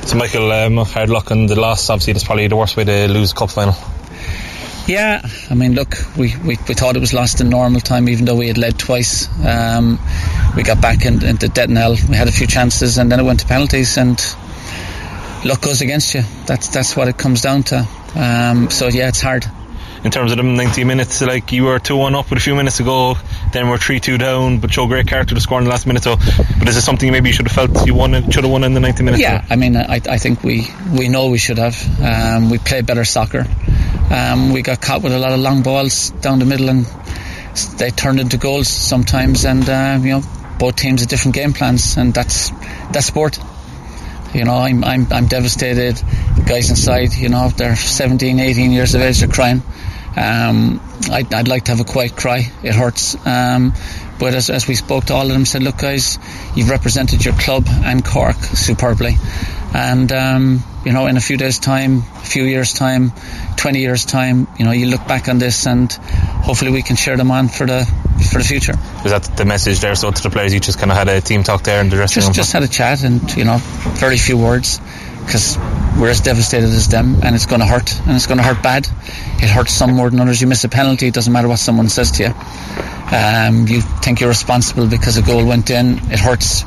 So 0.07 0.17
Michael, 0.17 0.51
um, 0.51 0.79
hard 0.79 1.11
luck 1.11 1.31
on 1.31 1.47
the 1.47 1.59
loss. 1.59 1.91
Obviously, 1.91 2.15
that's 2.15 2.25
probably 2.25 2.49
the 2.49 2.57
worst 2.57 2.77
way 2.77 2.85
to 2.85 3.09
lose 3.09 3.31
a 3.31 3.35
cup 3.35 3.51
final. 3.51 3.75
Yeah, 4.91 5.25
I 5.49 5.55
mean, 5.55 5.75
look, 5.75 5.95
we, 6.17 6.35
we, 6.39 6.59
we 6.67 6.75
thought 6.75 6.97
it 6.97 6.99
was 6.99 7.15
lost 7.15 7.41
in 7.41 7.49
normal 7.49 7.81
time, 7.81 8.09
even 8.09 8.25
though 8.25 8.35
we 8.35 8.49
had 8.49 8.59
led 8.59 8.77
twice. 8.77 9.29
Um, 9.47 10.01
we 10.57 10.65
got 10.65 10.83
back 10.83 11.07
in, 11.07 11.25
into 11.25 11.47
dead 11.47 11.71
knell. 11.71 11.93
We 12.09 12.17
had 12.17 12.27
a 12.27 12.33
few 12.33 12.49
chances, 12.49 12.99
and 12.99 13.11
then 13.11 13.21
it 13.21 13.23
went 13.23 13.39
to 13.39 13.47
penalties, 13.47 13.97
and 13.99 14.19
luck 15.45 15.61
goes 15.61 15.81
against 15.81 16.13
you. 16.15 16.23
That's 16.47 16.67
that's 16.75 16.97
what 16.97 17.07
it 17.07 17.17
comes 17.17 17.41
down 17.41 17.63
to. 17.71 17.87
Um, 18.17 18.69
so 18.69 18.89
yeah, 18.89 19.07
it's 19.07 19.21
hard. 19.21 19.47
In 20.03 20.11
terms 20.11 20.33
of 20.33 20.39
them 20.39 20.57
90 20.57 20.83
minutes, 20.83 21.23
like 21.23 21.53
you 21.53 21.67
were 21.67 21.79
2 21.79 21.97
1 21.97 22.17
up 22.17 22.29
with 22.29 22.41
a 22.41 22.43
few 22.43 22.57
minutes 22.57 22.79
to 22.79 22.83
go, 22.83 23.15
then 23.53 23.69
we're 23.69 23.79
3 23.79 24.01
2 24.01 24.19
down, 24.19 24.59
but 24.59 24.71
Joe 24.71 24.87
Great 24.87 25.07
character 25.07 25.35
to 25.35 25.41
score 25.41 25.59
in 25.59 25.65
the 25.65 25.71
last 25.71 25.87
minute. 25.87 26.03
So, 26.03 26.17
but 26.59 26.69
is 26.69 26.77
it 26.77 26.83
something 26.83 27.11
maybe 27.11 27.29
you 27.29 27.33
should 27.33 27.49
have 27.49 27.71
felt 27.71 27.87
you 27.87 27.95
won, 27.95 28.13
should 28.31 28.45
have 28.45 28.51
won 28.51 28.65
in 28.65 28.75
the 28.75 28.81
90 28.81 29.03
minutes? 29.03 29.23
Yeah, 29.23 29.45
I 29.49 29.57
mean, 29.57 29.77
I, 29.77 30.01
I 30.09 30.19
think 30.19 30.43
we, 30.43 30.69
we 30.97 31.09
know 31.09 31.29
we 31.29 31.39
should 31.39 31.59
have. 31.59 31.77
Um, 32.01 32.51
we 32.51 32.59
played 32.59 32.87
better 32.87 33.05
soccer. 33.05 33.47
Um, 34.11 34.53
we 34.53 34.63
got 34.63 34.81
caught 34.81 35.03
with 35.03 35.13
a 35.13 35.19
lot 35.19 35.33
of 35.33 35.41
long 35.41 35.63
balls 35.63 36.11
down 36.11 36.39
the 36.39 36.45
middle, 36.45 36.69
and 36.69 36.85
they 37.79 37.91
turned 37.91 38.21
into 38.21 38.37
goals 38.37 38.69
sometimes. 38.69 39.45
And 39.45 39.69
uh, 39.69 39.99
you 40.01 40.11
know, 40.11 40.23
both 40.59 40.77
teams 40.77 41.01
have 41.01 41.09
different 41.09 41.35
game 41.35 41.53
plans, 41.53 41.97
and 41.97 42.13
that's 42.13 42.51
that's 42.93 43.07
sport. 43.07 43.39
You 44.35 44.45
know, 44.45 44.55
I'm 44.55 44.85
I'm 44.85 45.07
I'm 45.13 45.27
devastated. 45.27 45.97
The 45.97 46.45
guys 46.47 46.71
inside, 46.71 47.15
you 47.15 47.29
know, 47.29 47.49
they're 47.49 47.77
17, 47.77 48.39
18 48.39 48.71
years 48.71 48.95
of 48.95 49.01
age, 49.01 49.21
they're 49.21 49.29
crying. 49.29 49.63
Um, 50.17 50.81
I'd, 51.11 51.33
I'd 51.33 51.49
like 51.49 51.65
to 51.65 51.73
have 51.73 51.81
a 51.81 51.91
quiet 51.91 52.17
cry. 52.17 52.51
It 52.63 52.75
hurts. 52.75 53.15
Um, 53.27 53.73
but 54.19 54.35
as, 54.35 54.51
as 54.51 54.69
we 54.69 54.75
spoke 54.75 55.07
to 55.07 55.15
all 55.15 55.23
of 55.23 55.29
them, 55.29 55.47
said, 55.47 55.63
look, 55.63 55.79
guys, 55.79 56.19
you've 56.55 56.69
represented 56.69 57.25
your 57.25 57.35
club 57.35 57.67
and 57.69 58.05
Cork 58.05 58.37
superbly. 58.37 59.17
And, 59.73 60.11
um, 60.13 60.63
you 60.85 60.93
know, 60.93 61.07
in 61.07 61.17
a 61.17 61.21
few 61.21 61.37
days' 61.37 61.59
time, 61.59 61.99
a 61.99 62.25
few 62.25 62.43
years' 62.43 62.75
time, 62.75 63.13
20 63.57 63.79
years' 63.79 64.05
time, 64.05 64.49
you 64.59 64.65
know, 64.65 64.73
you 64.73 64.87
look 64.87 65.07
back 65.07 65.29
on 65.29 65.39
this 65.39 65.67
and 65.67 65.91
hopefully 65.93 66.73
we 66.73 66.83
can 66.83 66.97
share 66.97 67.17
them 67.17 67.31
on 67.31 67.49
for 67.49 67.67
the 67.67 67.85
for 68.33 68.39
the 68.39 68.45
future. 68.45 68.75
Was 69.03 69.13
that 69.13 69.37
the 69.37 69.45
message 69.45 69.81
there? 69.81 69.95
So 69.95 70.11
to 70.11 70.23
the 70.23 70.29
players, 70.29 70.53
you 70.53 70.61
just 70.61 70.79
kind 70.79 70.91
of 70.91 70.99
had 70.99 71.09
a 71.09 71.21
team 71.21 71.43
talk 71.43 71.63
there 71.63 71.81
in 71.81 71.89
the 71.89 71.97
dressing 71.97 72.17
just, 72.17 72.29
room? 72.29 72.35
Just 72.35 72.53
had 72.53 72.63
a 72.63 72.69
chat 72.69 73.03
and, 73.05 73.35
you 73.37 73.45
know, 73.45 73.59
very 73.97 74.19
few 74.19 74.37
words 74.37 74.81
because 75.31 75.57
we're 75.97 76.09
as 76.09 76.21
devastated 76.21 76.71
as 76.71 76.89
them 76.89 77.21
and 77.23 77.37
it's 77.37 77.47
going 77.47 77.61
to 77.61 77.67
hurt 77.67 77.97
and 78.01 78.17
it's 78.17 78.27
going 78.27 78.39
to 78.39 78.43
hurt 78.43 78.61
bad. 78.65 78.85
It 79.39 79.49
hurts 79.49 79.73
some 79.73 79.93
more 79.93 80.11
than 80.11 80.19
others. 80.19 80.41
You 80.41 80.49
miss 80.49 80.65
a 80.65 80.69
penalty, 80.69 81.07
it 81.07 81.15
doesn't 81.15 81.33
matter 81.33 81.47
what 81.47 81.61
someone 81.61 81.89
says 81.89 82.11
to 82.13 82.25
you. 82.25 82.35
Um, 83.17 83.69
you 83.69 83.81
think 83.81 84.19
you're 84.19 84.29
responsible 84.29 84.89
because 84.89 85.19
a 85.19 85.23
goal 85.23 85.47
went 85.47 85.71
in, 85.71 85.99
it 86.11 86.19
hurts. 86.19 86.65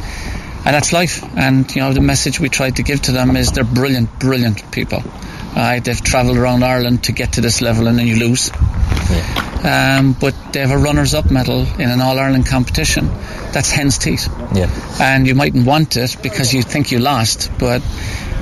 And 0.65 0.73
that's 0.73 0.93
life. 0.93 1.21
And, 1.35 1.69
you 1.75 1.81
know, 1.81 1.91
the 1.91 1.99
message 1.99 2.39
we 2.39 2.47
tried 2.47 2.77
to 2.77 2.83
give 2.83 3.01
to 3.01 3.11
them 3.11 3.35
is 3.35 3.51
they're 3.51 3.65
brilliant, 3.65 4.17
brilliant 4.17 4.71
people. 4.71 5.03
Uh, 5.03 5.81
they've 5.81 6.01
travelled 6.01 6.37
around 6.37 6.63
Ireland 6.63 7.03
to 7.03 7.11
get 7.11 7.33
to 7.33 7.41
this 7.41 7.59
level 7.59 7.87
and 7.87 7.99
then 7.99 8.07
you 8.07 8.15
lose. 8.15 8.49
Yeah. 8.49 9.97
Um, 9.99 10.13
but 10.13 10.53
they 10.53 10.61
have 10.61 10.71
a 10.71 10.77
runners-up 10.77 11.29
medal 11.29 11.67
in 11.79 11.89
an 11.89 11.99
All-Ireland 11.99 12.47
competition. 12.47 13.09
That's 13.53 13.69
hen's 13.71 13.97
teeth. 13.97 14.27
Yeah. 14.53 14.69
And 14.99 15.27
you 15.27 15.35
mightn't 15.35 15.65
want 15.65 15.95
it 15.95 16.17
because 16.21 16.53
you 16.53 16.63
think 16.63 16.91
you 16.91 16.99
lost, 16.99 17.51
but 17.59 17.81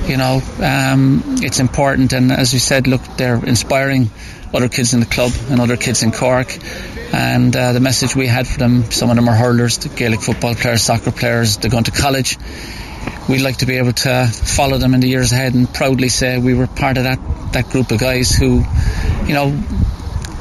you 0.06 0.16
know, 0.16 0.40
um, 0.60 1.22
it's 1.42 1.60
important. 1.60 2.12
And 2.12 2.32
as 2.32 2.52
we 2.52 2.58
said, 2.58 2.86
look, 2.86 3.02
they're 3.16 3.44
inspiring 3.44 4.10
other 4.54 4.68
kids 4.68 4.94
in 4.94 5.00
the 5.00 5.06
club 5.06 5.32
and 5.50 5.60
other 5.60 5.76
kids 5.76 6.02
in 6.02 6.12
Cork. 6.12 6.56
And 7.12 7.54
uh, 7.54 7.72
the 7.72 7.80
message 7.80 8.16
we 8.16 8.26
had 8.26 8.46
for 8.46 8.58
them, 8.58 8.90
some 8.90 9.10
of 9.10 9.16
them 9.16 9.28
are 9.28 9.34
hurlers, 9.34 9.78
the 9.78 9.88
Gaelic 9.90 10.20
football 10.20 10.54
players, 10.54 10.82
soccer 10.82 11.12
players, 11.12 11.58
they're 11.58 11.70
going 11.70 11.84
to 11.84 11.90
college. 11.90 12.38
We'd 13.28 13.42
like 13.42 13.58
to 13.58 13.66
be 13.66 13.76
able 13.76 13.92
to 13.92 14.26
follow 14.26 14.78
them 14.78 14.94
in 14.94 15.00
the 15.00 15.08
years 15.08 15.32
ahead 15.32 15.54
and 15.54 15.72
proudly 15.72 16.08
say 16.08 16.38
we 16.38 16.54
were 16.54 16.66
part 16.66 16.96
of 16.96 17.04
that, 17.04 17.18
that 17.52 17.68
group 17.70 17.90
of 17.90 18.00
guys 18.00 18.30
who, 18.30 18.64
you 19.26 19.34
know, 19.34 19.62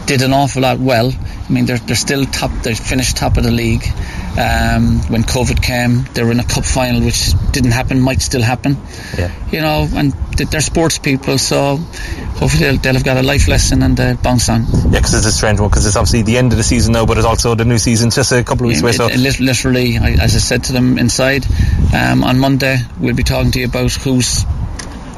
did 0.06 0.22
an 0.22 0.34
awful 0.34 0.64
lot 0.64 0.80
well. 0.80 1.12
I 1.12 1.52
mean, 1.52 1.66
they're, 1.66 1.78
they're 1.78 1.96
still 1.96 2.26
top, 2.26 2.52
they 2.64 2.74
finished 2.74 3.18
top 3.18 3.38
of 3.38 3.44
the 3.44 3.52
league. 3.52 3.84
Um, 4.32 5.00
when 5.10 5.24
COVID 5.24 5.62
came, 5.62 6.06
they 6.14 6.24
were 6.24 6.32
in 6.32 6.40
a 6.40 6.46
cup 6.46 6.64
final, 6.64 7.02
which 7.04 7.34
didn't 7.52 7.72
happen, 7.72 8.00
might 8.00 8.22
still 8.22 8.42
happen. 8.42 8.78
Yeah. 9.18 9.30
You 9.52 9.60
know, 9.62 9.88
and 9.94 10.14
they're 10.38 10.62
sports 10.62 10.98
people, 11.00 11.38
so 11.38 11.76
hopefully 11.76 12.64
they'll, 12.64 12.78
they'll 12.78 12.94
have 12.94 13.04
got 13.04 13.18
a 13.18 13.24
life 13.24 13.50
lesson 13.50 13.84
and 13.84 13.98
they'll 13.98 14.16
bounce 14.16 14.48
on. 14.48 14.62
Yeah, 14.64 14.92
because 15.00 15.16
it's 15.16 15.26
a 15.26 15.32
strange 15.34 15.60
one, 15.60 15.70
because 15.70 15.86
it's 15.86 15.98
obviously 15.98 16.22
the 16.22 16.38
end 16.38 16.54
of 16.54 16.58
the 16.58 16.64
season 16.64 16.94
now, 16.94 17.06
but 17.06 17.18
it's 17.18 17.26
also 17.26 17.56
the 17.56 17.66
new 17.66 17.78
season 17.78 18.10
just 18.10 18.32
a 18.32 18.42
couple 18.42 18.66
of 18.66 18.70
weeks 18.70 18.82
away. 18.82 18.94
So 18.94 19.08
it- 19.08 19.16
it 19.20 19.40
literally, 19.42 19.98
I, 19.98 20.12
as 20.12 20.34
I 20.36 20.40
said 20.40 20.64
to 20.66 20.74
them 20.74 20.98
inside, 20.98 21.46
um, 21.94 22.24
on 22.24 22.40
Monday 22.40 22.78
we'll 23.02 23.16
be 23.16 23.24
talking 23.24 23.52
to 23.52 23.60
you 23.60 23.66
about 23.66 23.92
who's 23.92 24.46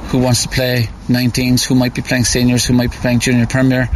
who 0.08 0.20
wants 0.20 0.43
to 0.43 0.50
play 0.50 0.89
19s, 1.08 1.63
who 1.63 1.74
might 1.75 1.93
be 1.96 2.01
playing 2.03 2.24
seniors, 2.25 2.65
who 2.65 2.74
might 2.74 2.91
be 2.91 2.98
playing 2.98 3.20
junior 3.20 3.48
premier, 3.48 3.89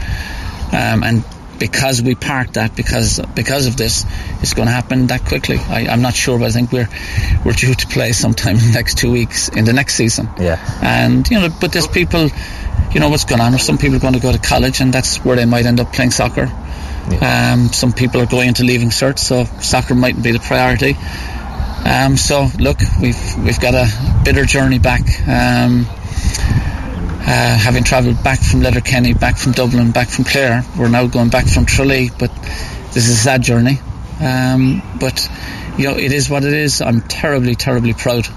um, 0.72 1.04
and 1.04 1.24
because 1.60 2.02
we 2.02 2.16
parked 2.16 2.56
that 2.56 2.76
because 2.76 3.20
because 3.36 3.68
of 3.68 3.78
this, 3.78 4.06
it's 4.42 4.54
going 4.54 4.68
to 4.68 4.72
happen 4.72 5.08
that 5.08 5.26
quickly. 5.26 5.58
I, 5.58 5.88
I'm 5.88 6.02
not 6.02 6.14
sure, 6.14 6.38
but 6.40 6.46
I 6.46 6.52
think 6.52 6.72
we're 6.72 6.90
we're 7.46 7.54
due 7.54 7.74
to 7.74 7.88
play 7.88 8.12
sometime 8.12 8.56
in 8.58 8.66
the 8.68 8.74
next 8.74 8.98
two 8.98 9.12
weeks 9.12 9.50
in 9.50 9.66
the 9.66 9.74
next 9.74 9.96
season. 9.96 10.30
Yeah. 10.40 10.60
And 10.82 11.28
you 11.30 11.40
know, 11.40 11.50
but 11.62 11.72
there's 11.72 11.88
people, 11.88 12.30
you 12.92 13.00
know 13.00 13.10
what's 13.10 13.26
going 13.26 13.42
on. 13.42 13.58
Some 13.60 13.78
people 13.78 13.98
are 13.98 14.02
going 14.02 14.14
to 14.14 14.20
go 14.20 14.32
to 14.32 14.40
college, 14.40 14.82
and 14.82 14.94
that's 14.94 15.24
where 15.24 15.36
they 15.36 15.46
might 15.46 15.66
end 15.66 15.80
up 15.80 15.94
playing 15.94 16.12
soccer. 16.12 16.52
Um, 17.22 17.70
some 17.72 17.94
people 17.94 18.22
are 18.22 18.26
going 18.26 18.50
into 18.50 18.64
leaving 18.64 18.90
cert, 18.90 19.18
so 19.18 19.46
soccer 19.62 19.96
mightn't 19.96 20.24
be 20.24 20.32
the 20.32 20.40
priority. 20.40 20.98
Um, 21.86 22.18
so 22.18 22.50
look, 22.60 22.80
we've 23.02 23.38
we've 23.38 23.60
got 23.62 23.74
a 23.74 23.88
bitter 24.24 24.46
journey 24.46 24.80
back. 24.80 25.02
Um, 25.28 25.88
uh, 27.28 27.58
having 27.58 27.84
travelled 27.84 28.24
back 28.24 28.40
from 28.40 28.62
Letterkenny, 28.62 29.14
back 29.14 29.38
from 29.38 29.52
Dublin, 29.52 29.92
back 29.92 30.08
from 30.08 30.24
Clare, 30.26 30.64
we're 30.80 30.88
now 30.90 31.08
going 31.08 31.30
back 31.30 31.46
from 31.48 31.66
Tralee, 31.66 32.10
but 32.18 32.34
this 32.94 33.08
is 33.08 33.10
a 33.10 33.18
sad 33.18 33.42
journey. 33.44 33.80
Um, 34.22 34.82
but 35.00 35.30
you 35.78 35.90
know, 35.90 35.98
it 35.98 36.12
is 36.12 36.30
what 36.30 36.44
it 36.44 36.54
is. 36.54 36.82
I'm 36.82 37.02
terribly, 37.02 37.56
terribly 37.56 37.94
proud 37.94 38.28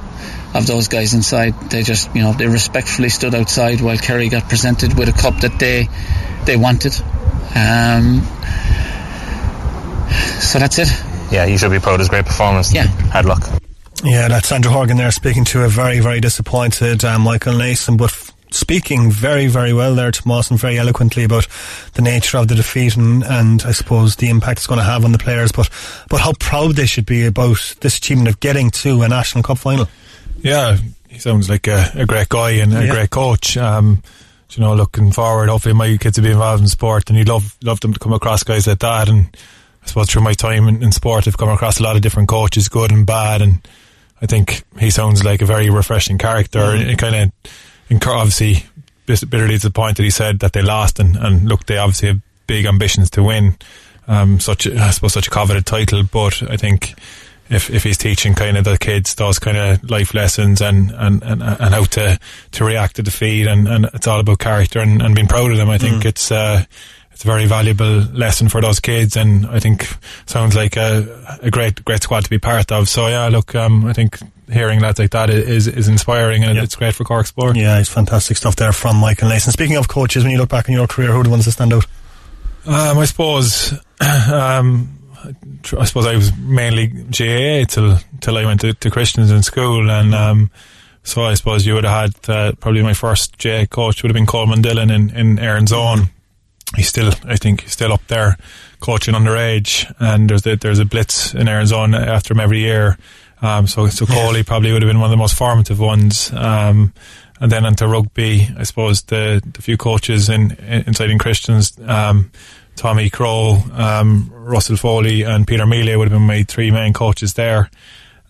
of 0.53 0.67
those 0.67 0.89
guys 0.89 1.15
inside. 1.15 1.55
They 1.71 1.83
just, 1.85 2.15
you 2.15 2.23
know, 2.23 2.33
they 2.33 2.49
respectfully 2.49 3.09
stood 3.09 3.35
outside 3.35 3.81
while 3.81 3.97
Kerry 3.97 4.29
got 4.29 4.49
presented 4.49 4.99
with 4.99 5.09
a 5.09 5.13
cup 5.13 5.41
that 5.41 5.59
they 5.59 5.89
they 6.45 6.57
wanted. 6.57 6.93
Um, 7.55 8.23
so 10.41 10.59
that's 10.59 10.79
it. 10.79 10.89
yeah, 11.31 11.45
you 11.45 11.57
should 11.59 11.71
be 11.71 11.79
proud. 11.79 12.01
It's 12.01 12.09
a 12.09 12.11
great 12.11 12.27
performance. 12.27 12.75
Yeah. 12.75 12.87
Hard 12.87 13.27
luck. 13.27 13.43
Yeah, 14.03 14.29
that's 14.29 14.51
Andrew 14.51 14.73
Horgan 14.73 14.97
there 14.97 15.11
speaking 15.11 15.45
to 15.47 15.65
a 15.65 15.69
very, 15.69 16.01
very 16.01 16.21
disappointed 16.21 17.05
uh, 17.05 17.19
Michael 17.19 17.57
Nason, 17.59 17.97
but 17.99 18.11
f- 18.11 18.30
speaking 18.51 19.11
very, 19.11 19.47
very 19.47 19.73
well 19.73 19.95
there 19.95 20.11
to 20.11 20.29
Moss 20.29 20.51
and 20.51 20.59
very 20.61 20.79
eloquently 20.79 21.25
about 21.25 21.47
the 21.95 22.03
nature 22.03 22.39
of 22.39 22.49
the 22.49 22.55
defeat 22.55 22.97
and, 22.97 23.23
and 23.25 23.63
I 23.65 23.73
suppose 23.73 24.17
the 24.17 24.29
impact 24.29 24.59
it's 24.59 24.67
going 24.67 24.79
to 24.79 24.85
have 24.85 25.05
on 25.05 25.13
the 25.13 25.19
players, 25.19 25.53
but, 25.53 25.69
but 26.09 26.21
how 26.21 26.33
proud 26.39 26.77
they 26.77 26.87
should 26.87 27.07
be 27.07 27.27
about 27.27 27.77
this 27.81 27.99
achievement 27.99 28.29
of 28.29 28.41
getting 28.41 28.71
to 28.71 29.03
a 29.03 29.09
National 29.09 29.43
Cup 29.43 29.59
final. 29.59 29.89
Yeah, 30.41 30.77
he 31.09 31.19
sounds 31.19 31.49
like 31.51 31.67
a, 31.67 31.91
a 31.95 32.07
great 32.07 32.29
guy 32.29 32.51
and 32.53 32.73
a 32.75 32.87
Yeah. 32.87 32.93
great 32.93 33.11
coach. 33.11 33.57
Um, 33.57 34.03
you 34.53 34.61
know, 34.63 34.75
looking 34.75 35.13
forward, 35.13 35.49
hopefully 35.49 35.75
my 35.75 35.97
kids 35.97 36.19
will 36.19 36.25
be 36.25 36.33
involved 36.33 36.61
in 36.63 36.69
sport, 36.69 37.09
and 37.09 37.17
you'd 37.17 37.29
love 37.29 37.57
love 37.63 37.79
them 37.81 37.93
to 37.93 38.01
come 38.01 38.13
across 38.13 38.43
guys 38.43 38.67
like 38.67 38.81
that. 38.81 39.09
And 39.09 39.29
I 39.83 39.87
suppose 39.87 40.11
through 40.11 40.23
my 40.23 40.33
time 40.33 40.67
in, 40.67 40.83
in 40.83 40.91
sport, 40.91 41.29
I've 41.29 41.39
come 41.39 41.51
across 41.51 41.79
a 41.79 41.85
lot 41.85 41.95
of 41.95 42.03
different 42.03 42.29
coaches, 42.29 42.69
good 42.69 42.91
and 42.91 43.07
bad, 43.07 43.43
and 43.43 43.61
I 44.21 44.27
think 44.27 44.65
he 44.79 44.91
sounds 44.91 45.23
like 45.25 45.41
a 45.41 45.47
very 45.47 45.71
refreshing 45.71 46.19
character. 46.19 46.59
Mm. 46.59 46.89
It 46.93 46.99
kind 46.99 47.15
of, 47.15 47.33
obviously, 47.91 48.65
bitterly 49.07 49.55
disappointed 49.55 50.03
he 50.03 50.11
said 50.11 50.41
that 50.41 50.53
they 50.53 50.63
lost, 50.63 50.99
and, 50.99 51.17
and 51.17 51.49
look, 51.49 51.67
they 51.67 51.79
obviously 51.79 52.09
have 52.09 52.21
big 52.47 52.67
ambitions 52.67 53.11
to 53.11 53.23
win. 53.23 53.57
Um, 54.09 54.41
such 54.41 54.67
a, 54.67 54.77
I 54.77 54.91
suppose 54.91 55.13
such 55.13 55.29
a 55.29 55.31
coveted 55.31 55.67
title, 55.67 56.03
but 56.03 56.43
I 56.51 56.57
think 56.57 56.95
if 57.49 57.69
if 57.71 57.83
he's 57.83 57.99
teaching 57.99 58.35
kind 58.35 58.57
of 58.57 58.65
the 58.65 58.79
kids 58.79 59.15
those 59.17 59.39
kind 59.39 59.57
of 59.57 59.91
life 59.91 60.15
lessons 60.15 60.61
and 60.61 60.91
and, 60.93 61.23
and, 61.23 61.43
and 61.43 61.75
how 61.75 61.85
to 61.85 62.19
to 62.53 62.65
react 62.65 62.97
to 62.97 63.03
defeat 63.03 63.47
and, 63.47 63.69
and 63.69 63.85
it's 63.93 64.07
all 64.07 64.21
about 64.21 64.39
character 64.39 64.79
and, 64.79 65.03
and 65.03 65.15
being 65.15 65.27
proud 65.27 65.51
of 65.51 65.59
them. 65.59 65.69
I 65.69 65.79
think 65.79 66.05
it's 66.05 66.31
uh, 66.33 66.65
it's 67.21 67.27
a 67.27 67.29
very 67.29 67.45
valuable 67.45 68.01
lesson 68.15 68.49
for 68.49 68.63
those 68.63 68.81
kids, 68.81 69.15
and 69.15 69.45
I 69.45 69.61
think 69.61 69.87
sounds 70.25 70.57
like 70.57 70.79
a, 70.79 71.39
a 71.43 71.51
great 71.51 71.85
great 71.85 72.03
squad 72.03 72.25
to 72.25 72.31
be 72.31 72.39
part 72.39 72.73
of. 72.73 72.89
So 72.89 73.09
yeah, 73.09 73.29
look, 73.29 73.55
um, 73.55 73.85
I 73.85 73.93
think 73.93 74.19
hearing 74.51 74.81
lads 74.81 74.99
like 74.99 75.11
that 75.11 75.29
is 75.29 75.69
is 75.69 75.87
inspiring 75.87 76.45
and 76.45 76.57
Yeah. 76.57 76.63
it's 76.63 76.77
great 76.77 76.95
for 76.95 77.05
Cork 77.05 77.27
sport. 77.27 77.57
Yeah, 77.57 77.79
it's 77.79 77.91
fantastic 77.91 78.39
stuff 78.39 78.57
there 78.57 78.73
from 78.73 78.97
Michael 78.97 79.29
Nason. 79.29 79.53
Speaking 79.53 79.77
of 79.77 79.87
coaches, 79.87 80.23
when 80.25 80.33
you 80.33 80.39
look 80.39 80.49
back 80.49 80.71
on 80.71 80.75
your 80.75 80.87
career, 80.87 81.13
who 81.13 81.21
are 81.21 81.25
the 81.25 81.29
ones 81.29 81.45
that 81.45 81.51
stand 81.53 81.75
out? 81.75 81.85
Um, 82.65 82.97
I 82.97 83.05
suppose, 83.05 83.75
um, 84.33 84.89
I 85.79 85.85
suppose 85.85 86.07
I 86.07 86.17
was 86.17 86.35
mainly 86.39 86.87
GAA 86.87 87.67
till 87.69 87.99
till 88.23 88.39
I 88.39 88.47
went 88.47 88.63
to, 88.63 88.73
to 88.73 88.91
Christians 88.91 89.31
in 89.31 89.43
school, 89.43 89.91
and 89.91 90.15
um, 90.15 90.51
so 91.03 91.23
I 91.25 91.35
suppose 91.35 91.67
you 91.67 91.75
would 91.75 91.85
have 91.85 92.15
had 92.15 92.31
uh, 92.31 92.53
probably 92.61 92.83
my 92.83 92.95
first 92.95 93.37
GAA 93.37 93.67
coach 93.67 94.03
would 94.03 94.09
have 94.09 94.15
been 94.17 94.25
Coleman 94.25 94.63
Dillon 94.63 94.91
in 94.91 95.11
in 95.15 95.39
Erin's 95.39 95.71
Own. 95.75 96.09
He's 96.77 96.89
still, 96.89 97.13
I 97.25 97.37
think, 97.37 97.69
still 97.69 97.93
up 97.93 98.07
there 98.07 98.37
coaching 98.79 99.15
underage, 99.15 99.93
and 99.99 100.31
there's 100.31 100.47
a, 100.47 100.57
there's 100.57 100.79
a 100.79 100.85
blitz 100.85 101.35
in 101.35 101.49
Erin's 101.49 101.73
Own 101.73 101.95
after 101.95 102.33
him 102.33 102.41
every 102.41 102.61
year. 102.61 102.97
Um, 103.43 103.67
so 103.67 103.89
so 103.89 104.07
Coley 104.07 104.43
probably 104.43 104.73
would 104.73 104.83
have 104.83 104.89
been 104.89 105.01
one 105.01 105.07
of 105.07 105.11
the 105.11 105.17
most 105.17 105.35
formative 105.37 105.81
ones. 105.81 106.31
Um, 106.33 106.93
and 107.41 107.51
then 107.51 107.65
onto 107.65 107.87
rugby, 107.87 108.49
I 108.57 108.65
suppose 108.65 109.03
the, 109.03 109.43
the 109.53 109.63
few 109.63 109.77
coaches 109.79 110.29
in, 110.29 110.53
in 110.53 110.83
inside 110.87 111.11
in 111.11 111.19
Christians, 111.19 111.73
um, 111.87 112.31
Tommy 112.77 113.09
Crow, 113.11 113.63
um, 113.73 114.31
Russell 114.33 114.77
Foley, 114.77 115.23
and 115.23 115.47
Peter 115.47 115.65
Mealy 115.67 115.97
would 115.97 116.09
have 116.11 116.19
been 116.19 116.27
my 116.27 116.43
three 116.43 116.71
main 116.71 116.93
coaches 116.93 117.35
there. 117.35 117.71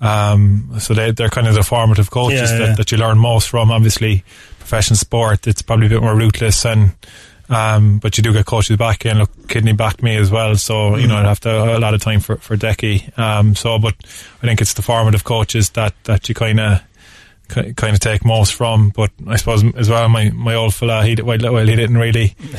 Um, 0.01 0.73
so 0.79 0.95
they, 0.95 1.11
they're 1.11 1.29
kind 1.29 1.47
of 1.47 1.55
the 1.55 1.63
formative 1.65 2.11
coaches 2.11 2.51
Yeah, 2.53 2.59
that, 2.59 2.69
yeah. 2.69 2.75
that 2.77 2.93
you 2.93 2.99
learn 2.99 3.19
most 3.19 3.49
from. 3.51 3.71
Obviously, 3.71 4.25
professional 4.61 4.97
sport, 4.97 5.47
it's 5.47 5.61
probably 5.61 5.87
a 5.87 5.91
bit 5.91 6.03
more 6.03 6.17
ruthless 6.17 6.65
and, 6.65 6.93
um, 7.51 7.99
but 7.99 8.17
you 8.17 8.23
do 8.23 8.33
get 8.33 8.47
coaches 8.47 8.77
back 8.77 9.05
in. 9.05 9.19
Look, 9.19 9.49
Kidney 9.49 9.73
backed 9.73 10.03
me 10.03 10.17
as 10.17 10.31
well, 10.31 10.57
so 10.57 10.97
you 10.97 11.07
know 11.07 11.17
I'd 11.17 11.27
have 11.27 11.41
to 11.41 11.77
a 11.77 11.79
lot 11.79 11.95
of 11.95 12.01
time 12.01 12.21
for 12.21 12.37
for 12.37 12.57
Decky. 12.57 13.17
Um, 13.19 13.55
so, 13.55 13.79
but 13.79 13.95
I 14.43 14.47
think 14.47 14.61
it's 14.61 14.75
the 14.75 14.83
formative 14.83 15.25
coaches 15.25 15.71
that 15.71 15.95
that 16.05 16.29
you 16.29 16.35
kind 16.35 16.61
of 16.61 16.83
kind 17.51 17.95
of 17.95 18.01
take 18.01 18.25
most 18.25 18.55
from. 18.55 18.91
But 18.91 19.11
I 19.27 19.37
suppose 19.37 19.65
as 19.75 19.89
well, 19.91 20.09
my 20.09 20.31
my 20.31 20.55
old 20.55 20.75
fella, 20.75 21.05
he 21.05 21.15
well, 21.21 21.39
well 21.53 21.67
he 21.67 21.77
didn't 21.77 21.99
really. 21.99 22.35
I 22.53 22.57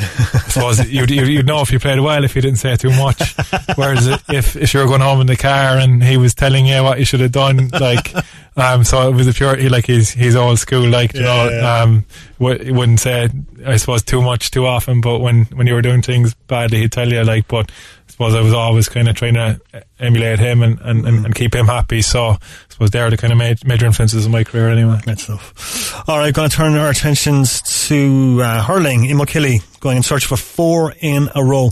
suppose 0.49 0.89
you'd, 0.91 1.09
you'd 1.09 1.27
you'd 1.27 1.47
know 1.47 1.61
if 1.61 1.71
you 1.71 1.79
played 1.79 1.99
well 1.99 2.23
if 2.23 2.35
you 2.35 2.41
didn't 2.41 2.59
say 2.59 2.75
too 2.75 2.89
much. 2.91 3.35
Whereas 3.75 4.07
if 4.29 4.55
if 4.55 4.73
you 4.73 4.79
were 4.81 4.87
going 4.87 5.01
home 5.01 5.21
in 5.21 5.27
the 5.27 5.37
car 5.37 5.77
and 5.77 6.03
he 6.03 6.17
was 6.17 6.33
telling 6.33 6.65
you 6.65 6.83
what 6.83 6.99
you 6.99 7.05
should 7.05 7.21
have 7.21 7.31
done, 7.31 7.69
like. 7.69 8.13
Um, 8.53 8.83
so 8.83 9.07
it 9.07 9.15
was 9.15 9.27
a 9.27 9.33
pure, 9.33 9.55
like 9.69 9.85
he's, 9.87 10.09
he's 10.09 10.35
old 10.35 10.59
school, 10.59 10.85
like, 10.85 11.13
you 11.13 11.21
Yeah, 11.21 11.25
know, 11.25 11.49
yeah. 11.49 11.81
um, 11.83 12.05
w- 12.37 12.61
he 12.61 12.71
wouldn't 12.73 12.99
say, 12.99 13.29
I 13.65 13.77
suppose, 13.77 14.03
too 14.03 14.21
much 14.21 14.51
too 14.51 14.65
often, 14.65 14.99
but 14.99 15.19
when, 15.19 15.45
when 15.45 15.67
you 15.67 15.73
were 15.73 15.81
doing 15.81 16.01
things 16.01 16.33
badly, 16.33 16.79
he'd 16.79 16.91
tell 16.91 17.09
you, 17.09 17.23
like, 17.23 17.47
but 17.47 17.71
I 17.71 18.11
suppose 18.11 18.33
suppose 18.33 18.35
I 18.35 18.41
was 18.43 18.53
always 18.53 18.89
kind 18.89 19.07
of 19.07 19.15
trying 19.15 19.35
to 19.35 19.61
emulate 19.99 20.39
him 20.39 20.61
and, 20.63 20.79
and, 20.81 21.07
and, 21.07 21.25
and 21.27 21.33
keep 21.33 21.55
him 21.55 21.67
happy. 21.67 22.01
So 22.01 22.37
Suppose 22.81 22.89
they're 22.89 23.11
the 23.11 23.17
kind 23.17 23.31
of 23.31 23.37
major, 23.37 23.67
major 23.67 23.85
influences 23.85 24.25
in 24.25 24.31
my 24.31 24.43
career 24.43 24.67
anyway. 24.67 24.99
Great 25.03 25.19
stuff. 25.19 26.09
All 26.09 26.17
right, 26.17 26.33
going 26.33 26.49
to 26.49 26.55
turn 26.55 26.73
our 26.73 26.89
attentions 26.89 27.61
to 27.89 28.41
uh, 28.41 28.63
hurling. 28.63 29.01
Imokilly 29.01 29.61
going 29.79 29.97
in 29.97 30.03
search 30.03 30.25
for 30.25 30.35
four 30.35 30.91
in 30.99 31.29
a 31.35 31.43
row 31.43 31.69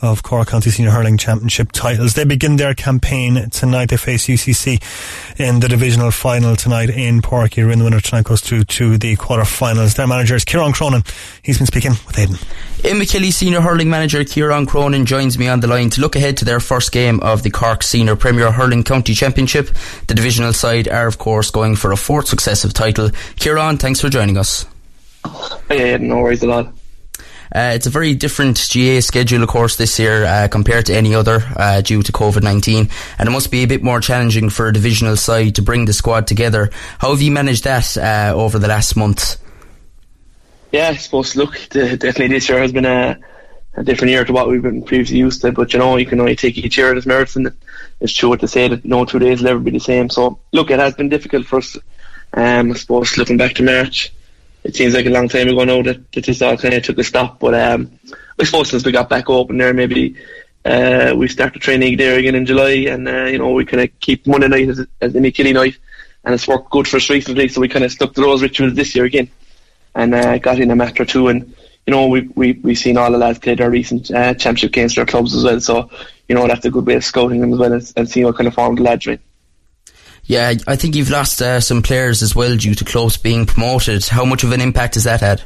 of 0.00 0.22
Cork 0.22 0.48
County 0.48 0.70
Senior 0.70 0.92
Hurling 0.92 1.18
Championship 1.18 1.72
titles. 1.72 2.14
They 2.14 2.24
begin 2.24 2.56
their 2.56 2.74
campaign 2.74 3.50
tonight. 3.50 3.90
They 3.90 3.96
face 3.96 4.26
UCC 4.26 4.82
in 5.38 5.60
the 5.60 5.68
divisional 5.68 6.10
final 6.10 6.56
tonight 6.56 6.90
in 6.90 7.20
Páirc 7.20 7.54
Uí 7.54 7.66
Rinn. 7.66 7.78
The 7.78 7.84
winner 7.84 8.00
tonight 8.00 8.24
goes 8.24 8.40
through 8.40 8.64
to 8.64 8.98
the 8.98 9.16
quarter-finals. 9.16 9.94
Their 9.94 10.06
manager 10.06 10.36
is 10.36 10.44
Kieran 10.44 10.72
Cronin. 10.72 11.02
He's 11.42 11.58
been 11.58 11.66
speaking 11.66 11.92
with 12.06 12.18
Aidan. 12.18 12.36
In 12.84 12.96
Imokilly 12.96 13.32
Senior 13.32 13.60
Hurling 13.60 13.90
Manager 13.90 14.22
Kieran 14.24 14.66
Cronin 14.66 15.04
joins 15.04 15.36
me 15.36 15.48
on 15.48 15.60
the 15.60 15.66
line 15.66 15.90
to 15.90 16.00
look 16.00 16.14
ahead 16.14 16.36
to 16.36 16.44
their 16.44 16.60
first 16.60 16.92
game 16.92 17.18
of 17.20 17.42
the 17.42 17.50
Cork 17.50 17.82
Senior 17.82 18.14
Premier 18.14 18.52
Hurling 18.52 18.84
County 18.84 19.14
Championship. 19.14 19.70
The 20.06 20.14
divisional 20.14 20.52
side 20.52 20.88
are, 20.88 21.06
of 21.06 21.18
course, 21.18 21.50
going 21.50 21.74
for 21.74 21.90
a 21.90 21.96
fourth 21.96 22.28
successive 22.28 22.72
title. 22.72 23.10
Kieran, 23.36 23.78
thanks 23.78 24.00
for 24.00 24.08
joining 24.08 24.38
us. 24.38 24.64
Hey, 25.68 25.98
no 25.98 26.18
worries 26.18 26.44
at 26.44 26.50
all. 26.50 26.72
Uh, 27.54 27.72
it's 27.74 27.86
a 27.86 27.90
very 27.90 28.14
different 28.14 28.56
GA 28.56 29.00
schedule, 29.00 29.42
of 29.42 29.48
course, 29.48 29.76
this 29.76 29.98
year 29.98 30.24
uh, 30.24 30.48
compared 30.48 30.86
to 30.86 30.94
any 30.94 31.14
other 31.14 31.42
uh, 31.56 31.80
due 31.80 32.02
to 32.02 32.12
COVID 32.12 32.42
19. 32.42 32.88
And 33.18 33.28
it 33.28 33.32
must 33.32 33.50
be 33.50 33.62
a 33.62 33.66
bit 33.66 33.82
more 33.82 34.00
challenging 34.00 34.50
for 34.50 34.68
a 34.68 34.72
divisional 34.72 35.16
side 35.16 35.54
to 35.56 35.62
bring 35.62 35.86
the 35.86 35.92
squad 35.92 36.26
together. 36.26 36.70
How 36.98 37.10
have 37.10 37.22
you 37.22 37.30
managed 37.30 37.64
that 37.64 37.96
uh, 37.96 38.32
over 38.36 38.58
the 38.58 38.68
last 38.68 38.96
month? 38.96 39.36
Yeah, 40.72 40.88
I 40.88 40.96
suppose, 40.96 41.34
look, 41.34 41.58
the, 41.70 41.96
definitely 41.96 42.28
this 42.28 42.48
year 42.48 42.60
has 42.60 42.72
been 42.72 42.84
a, 42.84 43.18
a, 43.74 43.82
different 43.82 44.10
year 44.10 44.24
to 44.24 44.32
what 44.32 44.48
we've 44.48 44.60
been 44.60 44.82
previously 44.82 45.16
used 45.16 45.40
to. 45.40 45.52
But, 45.52 45.72
you 45.72 45.78
know, 45.78 45.96
you 45.96 46.04
can 46.04 46.20
only 46.20 46.36
take 46.36 46.58
each 46.58 46.76
year 46.76 46.94
its 46.94 47.06
merits. 47.06 47.36
And 47.36 47.50
it's 48.00 48.12
true 48.12 48.36
to 48.36 48.46
say 48.46 48.68
that 48.68 48.84
no 48.84 49.06
two 49.06 49.18
days 49.18 49.40
will 49.40 49.48
ever 49.48 49.60
be 49.60 49.70
the 49.70 49.80
same. 49.80 50.10
So, 50.10 50.38
look, 50.52 50.70
it 50.70 50.78
has 50.78 50.94
been 50.94 51.08
difficult 51.08 51.46
for 51.46 51.58
us. 51.58 51.78
Um, 52.34 52.72
I 52.72 52.74
suppose 52.74 53.16
looking 53.16 53.38
back 53.38 53.54
to 53.54 53.62
March, 53.62 54.12
it 54.68 54.76
seems 54.76 54.94
like 54.94 55.06
a 55.06 55.10
long 55.10 55.30
time 55.30 55.48
ago 55.48 55.64
now 55.64 55.80
that, 55.80 56.12
that 56.12 56.26
this 56.26 56.42
all 56.42 56.58
kind 56.58 56.74
of 56.74 56.82
took 56.82 56.98
a 56.98 57.02
stop. 57.02 57.40
But 57.40 57.54
um, 57.54 57.90
I 58.38 58.44
suppose 58.44 58.68
since 58.68 58.84
we 58.84 58.92
got 58.92 59.08
back 59.08 59.30
open 59.30 59.56
there, 59.56 59.72
maybe 59.72 60.14
uh, 60.66 61.14
we 61.16 61.26
started 61.26 61.62
training 61.62 61.96
there 61.96 62.18
again 62.18 62.34
in 62.34 62.44
July, 62.44 62.84
and 62.92 63.08
uh, 63.08 63.24
you 63.24 63.38
know 63.38 63.52
we 63.52 63.64
kind 63.64 63.82
of 63.82 64.00
keep 64.00 64.26
Monday 64.26 64.46
night 64.46 64.68
as, 64.68 64.86
as 65.00 65.14
the 65.14 65.30
Killy 65.30 65.54
night, 65.54 65.78
and 66.22 66.34
it's 66.34 66.46
worked 66.46 66.68
good 66.68 66.86
for 66.86 66.98
us 66.98 67.08
recently. 67.08 67.48
So 67.48 67.62
we 67.62 67.68
kind 67.68 67.84
of 67.84 67.90
stuck 67.90 68.12
to 68.12 68.20
those 68.20 68.42
rituals 68.42 68.74
this 68.74 68.94
year 68.94 69.06
again, 69.06 69.30
and 69.94 70.14
uh, 70.14 70.36
got 70.36 70.60
in 70.60 70.70
a 70.70 70.76
match 70.76 71.00
or 71.00 71.06
two, 71.06 71.28
and 71.28 71.54
you 71.86 71.90
know 71.90 72.06
we 72.06 72.28
we 72.34 72.52
we've 72.62 72.76
seen 72.76 72.98
all 72.98 73.10
the 73.10 73.16
lads 73.16 73.38
play 73.38 73.54
their 73.54 73.70
recent 73.70 74.10
uh, 74.10 74.34
championship 74.34 74.72
games 74.72 74.92
for 74.92 75.00
their 75.00 75.06
clubs 75.06 75.34
as 75.34 75.44
well. 75.44 75.60
So 75.62 75.90
you 76.28 76.34
know 76.34 76.46
that's 76.46 76.66
a 76.66 76.70
good 76.70 76.86
way 76.86 76.96
of 76.96 77.04
scouting 77.04 77.40
them 77.40 77.54
as 77.54 77.58
well 77.58 77.72
and, 77.72 77.92
and 77.96 78.06
seeing 78.06 78.26
what 78.26 78.36
kind 78.36 78.48
of 78.48 78.54
form 78.54 78.74
the 78.74 78.82
lads 78.82 79.06
are 79.06 79.12
in. 79.12 79.20
Yeah, 80.28 80.52
I 80.66 80.76
think 80.76 80.94
you've 80.94 81.08
lost 81.08 81.40
uh, 81.40 81.58
some 81.58 81.82
players 81.82 82.22
as 82.22 82.36
well 82.36 82.54
due 82.54 82.74
to 82.74 82.84
Close 82.84 83.16
being 83.16 83.46
promoted. 83.46 84.04
How 84.04 84.26
much 84.26 84.44
of 84.44 84.52
an 84.52 84.60
impact 84.60 84.94
has 84.94 85.04
that 85.04 85.22
had? 85.22 85.42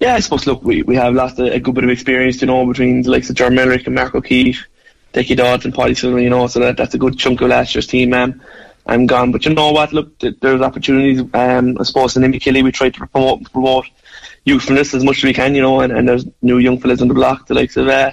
Yeah, 0.00 0.14
I 0.14 0.20
suppose, 0.20 0.46
look, 0.46 0.62
we, 0.62 0.82
we 0.82 0.96
have 0.96 1.12
lost 1.12 1.38
a, 1.38 1.52
a 1.52 1.60
good 1.60 1.74
bit 1.74 1.84
of 1.84 1.90
experience, 1.90 2.40
you 2.40 2.46
know, 2.46 2.64
between 2.64 3.02
the 3.02 3.10
likes 3.10 3.28
of 3.28 3.36
John 3.36 3.52
Mellerick 3.52 3.84
and 3.84 3.94
Mark 3.94 4.14
O'Keefe, 4.14 4.66
Dickie 5.12 5.34
Dodds 5.34 5.66
and 5.66 5.74
Paddy 5.74 5.94
Sullivan, 5.94 6.22
you 6.22 6.30
know, 6.30 6.46
so 6.46 6.58
that, 6.60 6.78
that's 6.78 6.94
a 6.94 6.98
good 6.98 7.18
chunk 7.18 7.42
of 7.42 7.48
last 7.48 7.74
year's 7.74 7.86
team, 7.86 8.14
um, 8.14 8.40
I'm 8.86 9.06
gone. 9.06 9.30
But 9.30 9.44
you 9.44 9.52
know 9.52 9.72
what, 9.72 9.92
look, 9.92 10.18
there's 10.18 10.62
opportunities, 10.62 11.20
um, 11.34 11.76
I 11.78 11.82
suppose 11.82 12.16
in 12.16 12.22
Imokilly 12.22 12.64
we 12.64 12.72
try 12.72 12.88
to 12.88 13.06
promote, 13.06 13.52
promote 13.52 13.86
youthfulness 14.46 14.94
as 14.94 15.04
much 15.04 15.18
as 15.18 15.24
we 15.24 15.34
can, 15.34 15.54
you 15.54 15.60
know, 15.60 15.80
and, 15.80 15.92
and 15.92 16.08
there's 16.08 16.24
new 16.40 16.56
young 16.56 16.80
fellas 16.80 17.02
on 17.02 17.08
the 17.08 17.14
block, 17.14 17.46
the 17.46 17.54
likes 17.54 17.76
of 17.76 17.88
uh, 17.88 18.12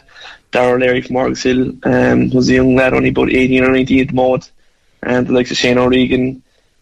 Darrell 0.52 0.80
Larry 0.80 1.02
from 1.02 1.16
Argos 1.16 1.44
Hill, 1.44 1.72
um, 1.84 2.30
who's 2.32 2.50
a 2.50 2.56
young 2.56 2.76
lad, 2.76 2.94
only 2.94 3.10
about 3.10 3.32
18 3.32 3.64
or 3.64 3.72
19 3.72 4.00
at 4.02 4.08
the 4.10 4.14
moment 4.14 4.52
and 5.04 5.28
the 5.28 5.34
likes 5.34 5.52
of 5.52 5.58
Shane 5.58 5.78
O'Regan, 5.78 6.42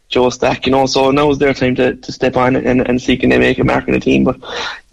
Joe 0.10 0.29
Stack, 0.29 0.65
you 0.65 0.71
know, 0.71 0.86
so 0.88 1.12
now 1.12 1.29
is 1.29 1.38
their 1.38 1.53
time 1.53 1.75
to, 1.75 1.95
to 1.95 2.12
step 2.12 2.36
on 2.36 2.55
and, 2.55 2.88
and 2.88 3.01
seek 3.01 3.23
and 3.23 3.29
make 3.29 3.60
a 3.60 3.63
mark 3.63 3.88
in 3.88 3.93
the 3.93 3.99
team. 3.99 4.23
But 4.23 4.38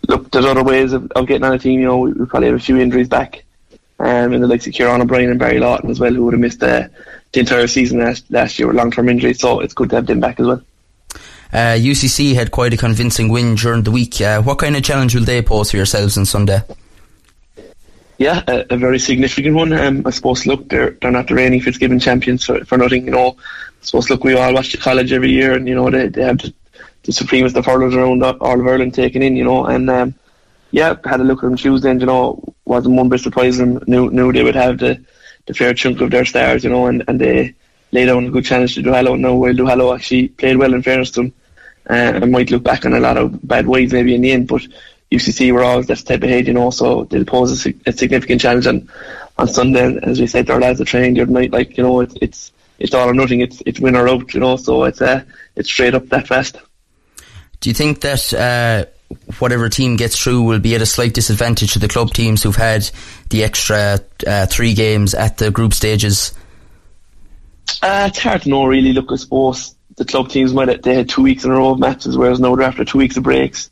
look, 0.09 0.31
there's 0.31 0.45
other 0.45 0.63
ways 0.63 0.93
of, 0.93 1.11
of 1.13 1.27
getting 1.27 1.45
on 1.45 1.55
a 1.55 1.59
team, 1.59 1.81
you 1.81 1.87
know, 1.87 1.99
we, 1.99 2.13
we 2.13 2.27
probably 2.27 2.49
have 2.49 2.57
a 2.57 2.63
few 2.63 2.77
injuries 2.79 3.09
back. 3.09 3.43
Um, 3.99 4.35
and 4.35 4.43
the 4.43 4.47
likes 4.47 4.67
of 4.67 4.75
Kieran 4.75 5.01
O'Brien 5.01 5.31
and 5.31 5.39
Barry 5.39 5.59
Lawton 5.59 5.91
as 5.91 5.99
well, 5.99 6.13
who 6.13 6.25
would 6.27 6.35
have 6.35 6.41
missed 6.41 6.63
uh, 6.63 6.89
the 7.33 7.41
entire 7.41 7.67
season 7.67 7.99
last, 7.99 8.31
last 8.31 8.59
year 8.59 8.69
with 8.69 8.77
long 8.77 8.91
term 8.91 9.09
injuries, 9.09 9.41
so 9.41 9.61
it's 9.61 9.73
good 9.73 9.89
to 9.91 9.97
have 9.97 10.07
them 10.07 10.21
back 10.21 10.39
as 10.39 10.47
well. 10.47 10.63
Uh, 11.53 11.77
UCC 11.79 12.35
had 12.35 12.51
quite 12.51 12.75
a 12.75 12.77
convincing 12.77 13.31
win 13.31 13.55
during 13.55 13.85
the 13.85 13.91
week. 13.91 14.21
Uh, 14.21 14.43
what 14.43 14.59
kind 14.59 14.77
of 14.77 14.83
challenge 14.83 15.15
will 15.15 15.25
they 15.25 15.41
pose 15.41 15.71
for 15.71 15.79
yourselves 15.79 16.19
on 16.19 16.27
Sunday? 16.27 16.61
Yeah, 18.19 18.43
a, 18.49 18.65
a 18.71 18.77
very 18.79 18.99
significant 18.99 19.55
one. 19.55 19.73
Um, 19.75 20.07
I 20.07 20.11
suppose, 20.11 20.47
look, 20.47 20.69
they're, 20.71 20.93
they're 20.93 21.11
not 21.11 21.29
the 21.29 21.35
reigning 21.35 21.61
Fitzgibbon 21.61 22.01
champions 22.01 22.45
for, 22.45 22.65
for 22.65 22.79
nothing, 22.79 23.05
you 23.05 23.11
know. 23.11 23.37
I 23.39 23.85
suppose, 23.85 24.09
look, 24.09 24.25
we 24.25 24.35
all 24.35 24.55
watch 24.55 24.73
the 24.73 24.79
college 24.79 25.13
every 25.13 25.31
year, 25.31 25.53
and, 25.55 25.69
you 25.69 25.75
know, 25.75 25.91
they, 25.91 26.09
they 26.09 26.23
have 26.23 26.39
the, 26.39 26.55
the 27.03 27.13
supremest 27.13 27.57
of 27.57 27.67
hurlers 27.67 27.95
around 27.95 28.23
all 28.23 28.61
of 28.61 28.67
Ireland 28.67 28.95
taken 28.95 29.23
in, 29.23 29.37
you 29.37 29.45
know, 29.45 29.67
and, 29.67 29.91
um, 29.91 30.15
yeah, 30.71 30.97
had 31.05 31.21
a 31.21 31.25
look 31.25 31.45
at 31.45 31.47
them 31.47 31.57
Tuesday, 31.57 31.91
and, 31.91 32.01
you 32.01 32.07
know, 32.07 32.43
wasn't 32.65 32.97
one 32.97 33.11
bit 33.11 33.21
surprised 33.21 33.61
them, 33.61 33.83
knew, 33.87 34.11
knew 34.11 34.33
they 34.33 34.43
would 34.43 34.57
have 34.57 34.79
the, 34.79 35.05
the 35.45 35.55
fair 35.55 35.75
chunk 35.75 36.01
of 36.01 36.11
their 36.11 36.25
stars, 36.25 36.65
you 36.65 36.71
know, 36.71 36.87
and, 36.87 37.05
and 37.09 37.21
they 37.21 37.55
laid 37.93 38.07
down 38.07 38.25
a 38.25 38.31
good 38.31 38.47
challenge 38.47 38.75
to 38.77 38.83
Duhallow. 38.83 39.19
Now, 39.19 39.35
while 39.35 39.53
Duhallow 39.53 39.95
actually 39.95 40.29
played 40.29 40.57
well 40.57 40.73
in 40.73 40.83
fairness 40.83 41.11
to 41.13 41.23
them, 41.23 41.33
uh, 41.89 41.93
and 41.93 42.33
might 42.33 42.51
look 42.51 42.65
back 42.65 42.85
on 42.85 42.95
a 42.95 42.99
lot 42.99 43.17
of 43.19 43.47
bad 43.47 43.67
ways 43.67 43.93
maybe 43.93 44.15
in 44.15 44.23
the 44.23 44.33
end, 44.33 44.49
but 44.49 44.67
UCC 45.11 45.53
were 45.53 45.63
always 45.63 45.87
that 45.87 45.99
step 45.99 46.23
ahead, 46.23 46.47
you 46.47 46.55
know, 46.55 46.71
so 46.71 47.05
they'll 47.05 47.25
pose 47.25 47.67
a, 47.67 47.75
a 47.87 47.93
significant 47.93 48.41
challenge 48.41 48.67
on, 48.67 48.89
on 49.39 49.49
Sunday. 49.49 49.99
as 50.03 50.21
we 50.21 50.27
said, 50.27 50.51
our 50.51 50.61
lads 50.61 50.81
are 50.81 50.85
training 50.85 51.15
the 51.15 51.23
other 51.23 51.31
night, 51.31 51.53
like, 51.53 51.77
you 51.77 51.83
know, 51.83 52.01
it's, 52.01 52.15
it's, 52.21 52.53
it's 52.79 52.95
all 52.95 53.09
or 53.09 53.15
nothing, 53.15 53.41
it's, 53.41 53.63
it's 53.65 53.79
win 53.81 53.97
or 53.97 54.09
out, 54.09 54.35
you 54.35 54.41
know, 54.41 54.57
so 54.57 54.85
it's, 54.85 55.01
uh, 55.01 55.23
it's 55.55 55.69
straight 55.69 55.95
up 55.95 56.09
that 56.09 56.27
fast. 56.27 56.59
Do 57.61 57.71
you 57.71 57.75
think 57.75 58.01
that, 58.01 58.33
uh, 58.35 58.87
whatever 59.39 59.69
team 59.69 59.97
gets 59.97 60.21
through 60.21 60.43
will 60.43 60.59
be 60.59 60.75
at 60.75 60.83
a 60.83 60.87
slight 60.87 61.15
disadvantage 61.15 61.75
to 61.75 61.79
the 61.79 61.87
club 61.87 62.13
teams 62.13 62.43
who've 62.43 62.57
had 62.57 62.91
the 63.31 63.45
extra 63.45 64.01
uh, 64.27 64.47
three 64.47 64.75
games 64.75 65.15
at 65.15 65.39
the 65.39 65.53
group 65.53 65.73
stages? 65.73 66.35
Uh, 67.83 68.09
it's 68.11 68.19
hard 68.19 68.43
to 68.43 68.49
know, 68.49 68.67
really. 68.67 68.93
Look, 68.93 69.13
I 69.13 69.17
suppose 69.17 69.77
the 69.97 70.05
club 70.05 70.29
teams 70.29 70.53
might 70.53 70.69
have, 70.69 70.83
they 70.83 70.95
had 70.95 71.09
two 71.09 71.23
weeks 71.23 71.45
in 71.45 71.53
a 71.53 71.55
row 71.55 71.71
of 71.71 71.79
matches, 71.79 72.17
whereas 72.17 72.41
now 72.41 72.57
they're 72.57 72.67
after 72.67 72.85
two 72.85 72.99
weeks 72.99 73.17
of 73.17 73.23
breaks 73.23 73.71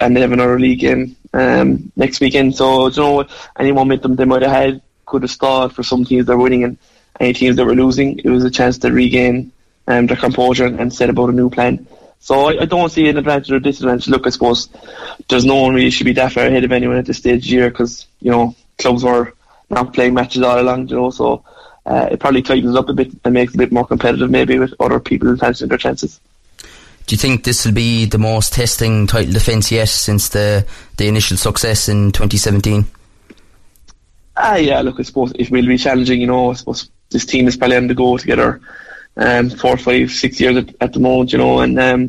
and 0.00 0.16
they 0.16 0.20
have 0.20 0.32
another 0.32 0.58
league 0.58 0.80
game 0.80 1.16
um, 1.32 1.92
next 1.96 2.20
weekend. 2.20 2.54
So 2.56 2.88
you 2.88 3.02
know, 3.02 3.26
any 3.58 3.72
momentum 3.72 4.16
they 4.16 4.24
might 4.24 4.42
have 4.42 4.50
had 4.50 4.82
could 5.06 5.22
have 5.22 5.30
stalled 5.30 5.74
for 5.74 5.82
some 5.82 6.04
teams 6.04 6.26
that 6.26 6.36
were 6.36 6.42
winning, 6.42 6.64
and 6.64 6.78
any 7.20 7.32
teams 7.32 7.56
that 7.56 7.64
were 7.64 7.74
losing, 7.74 8.18
it 8.18 8.28
was 8.28 8.44
a 8.44 8.50
chance 8.50 8.78
to 8.78 8.92
regain 8.92 9.52
um, 9.86 10.06
their 10.06 10.16
composure 10.16 10.66
and 10.66 10.92
set 10.92 11.10
about 11.10 11.30
a 11.30 11.32
new 11.32 11.50
plan. 11.50 11.86
So 12.20 12.48
I, 12.48 12.62
I, 12.62 12.64
don't 12.64 12.88
see 12.88 13.06
an 13.08 13.18
advantage 13.18 13.52
or 13.52 13.60
disadvantage. 13.60 14.08
Look, 14.08 14.26
I 14.26 14.30
suppose 14.30 14.70
there's 15.28 15.44
no 15.44 15.56
one 15.56 15.74
really 15.74 15.90
should 15.90 16.06
be 16.06 16.14
that 16.14 16.32
far 16.32 16.46
ahead 16.46 16.64
of 16.64 16.72
anyone 16.72 16.96
at 16.96 17.04
this 17.04 17.18
stage 17.18 17.36
of 17.36 17.42
the 17.42 17.48
year 17.48 17.70
because 17.70 18.06
you 18.20 18.30
know 18.30 18.56
clubs 18.78 19.04
were 19.04 19.34
not 19.68 19.92
playing 19.92 20.14
matches 20.14 20.42
all 20.42 20.58
along. 20.58 20.88
You 20.88 20.96
know, 20.96 21.10
so 21.10 21.44
uh, 21.84 22.08
it 22.12 22.20
probably 22.20 22.40
tightens 22.40 22.76
up 22.76 22.88
a 22.88 22.94
bit 22.94 23.12
and 23.24 23.34
makes 23.34 23.52
it 23.52 23.56
a 23.56 23.58
bit 23.58 23.72
more 23.72 23.86
competitive, 23.86 24.30
maybe 24.30 24.58
with 24.58 24.72
other 24.80 25.00
people 25.00 25.36
fancying 25.36 25.68
their 25.68 25.78
chances. 25.78 26.20
Do 27.06 27.14
you 27.14 27.18
think 27.18 27.44
this 27.44 27.66
will 27.66 27.72
be 27.72 28.06
the 28.06 28.18
most 28.18 28.54
testing 28.54 29.06
title 29.06 29.32
defence 29.32 29.70
yet 29.70 29.88
since 29.88 30.30
the 30.30 30.66
the 30.96 31.06
initial 31.06 31.36
success 31.36 31.88
in 31.88 32.12
2017? 32.12 32.86
Ah, 34.36 34.56
yeah. 34.56 34.80
Look, 34.80 34.98
I 34.98 35.02
suppose 35.02 35.32
it 35.38 35.50
will 35.50 35.66
be 35.66 35.76
challenging. 35.76 36.20
You 36.20 36.26
know, 36.26 36.50
I 36.50 36.54
suppose 36.54 36.88
this 37.10 37.26
team 37.26 37.46
is 37.46 37.56
probably 37.56 37.76
on 37.76 37.86
the 37.88 37.94
go 37.94 38.16
together, 38.16 38.60
um, 39.16 39.50
four, 39.50 39.76
five, 39.76 40.10
six 40.10 40.40
years 40.40 40.56
at, 40.56 40.74
at 40.80 40.92
the 40.94 41.00
moment. 41.00 41.32
You 41.32 41.38
know, 41.38 41.60
and 41.60 41.78
um, 41.78 42.02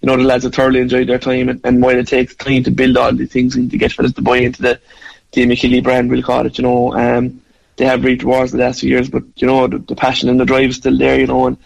you 0.00 0.06
know 0.06 0.16
the 0.16 0.22
lads 0.22 0.44
have 0.44 0.54
thoroughly 0.54 0.80
enjoyed 0.80 1.08
their 1.08 1.18
time, 1.18 1.48
and, 1.48 1.60
and 1.64 1.82
while 1.82 1.98
it 1.98 2.06
takes 2.06 2.36
time 2.36 2.62
to 2.64 2.70
build 2.70 2.96
all 2.96 3.12
these 3.12 3.32
things 3.32 3.56
and 3.56 3.68
to 3.70 3.78
get 3.78 3.92
fellas 3.92 4.12
to 4.12 4.22
buy 4.22 4.38
into 4.38 4.62
the 4.62 4.80
the 5.32 5.42
Imokilly 5.42 5.82
brand, 5.82 6.08
we'll 6.08 6.22
call 6.22 6.46
it. 6.46 6.56
You 6.56 6.62
know, 6.62 6.94
um, 6.94 7.42
they 7.76 7.84
have 7.84 8.04
reached 8.04 8.24
wars 8.24 8.52
the 8.52 8.58
last 8.58 8.80
few 8.80 8.90
years, 8.90 9.08
but 9.08 9.24
you 9.36 9.48
know 9.48 9.66
the, 9.66 9.78
the 9.78 9.96
passion 9.96 10.28
and 10.28 10.38
the 10.38 10.44
drive 10.44 10.70
is 10.70 10.76
still 10.76 10.96
there. 10.96 11.18
You 11.18 11.26
know, 11.26 11.48
and 11.48 11.56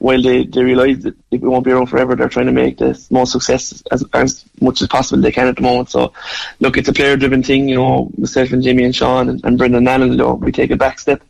while 0.00 0.20
they, 0.20 0.44
they 0.44 0.62
realise 0.62 1.02
that 1.02 1.14
it 1.30 1.42
won't 1.42 1.64
be 1.64 1.70
around 1.70 1.86
forever, 1.86 2.16
they're 2.16 2.30
trying 2.30 2.46
to 2.46 2.52
make 2.52 2.78
the 2.78 2.98
most 3.10 3.32
success 3.32 3.82
as, 3.92 4.02
as 4.14 4.44
much 4.58 4.80
as 4.80 4.88
possible 4.88 5.22
they 5.22 5.30
can 5.30 5.46
at 5.46 5.56
the 5.56 5.62
moment. 5.62 5.90
So, 5.90 6.14
look, 6.58 6.78
it's 6.78 6.88
a 6.88 6.92
player 6.92 7.18
driven 7.18 7.42
thing, 7.42 7.68
you 7.68 7.76
know, 7.76 8.10
myself 8.16 8.50
and 8.52 8.62
Jimmy 8.62 8.84
and 8.84 8.96
Sean 8.96 9.28
and, 9.28 9.44
and 9.44 9.58
Brendan 9.58 9.86
Allen, 9.86 10.12
you 10.12 10.16
know, 10.16 10.34
we 10.34 10.52
take 10.52 10.70
a 10.70 10.76
back 10.76 10.98
step 10.98 11.22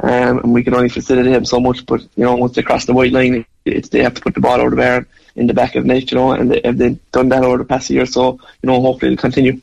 um, 0.00 0.40
and 0.40 0.52
we 0.52 0.62
can 0.62 0.74
only 0.74 0.90
facilitate 0.90 1.32
them 1.32 1.46
so 1.46 1.58
much. 1.58 1.86
But, 1.86 2.02
you 2.02 2.24
know, 2.24 2.36
once 2.36 2.54
they 2.54 2.62
cross 2.62 2.84
the 2.84 2.92
white 2.92 3.12
line, 3.12 3.46
it's 3.64 3.88
they 3.88 4.02
have 4.02 4.14
to 4.14 4.20
put 4.20 4.34
the 4.34 4.40
ball 4.40 4.60
over 4.60 4.70
the 4.70 4.76
bar 4.76 5.06
in 5.34 5.46
the 5.46 5.54
back 5.54 5.74
of 5.74 5.84
the 5.84 5.88
net, 5.88 6.10
you 6.10 6.18
know, 6.18 6.32
and 6.32 6.50
they, 6.50 6.60
if 6.62 6.76
they've 6.76 7.12
done 7.12 7.30
that 7.30 7.44
over 7.44 7.56
the 7.56 7.64
past 7.64 7.88
year 7.88 8.04
so, 8.04 8.38
you 8.62 8.66
know, 8.66 8.78
hopefully 8.82 9.12
it'll 9.12 9.22
continue. 9.22 9.58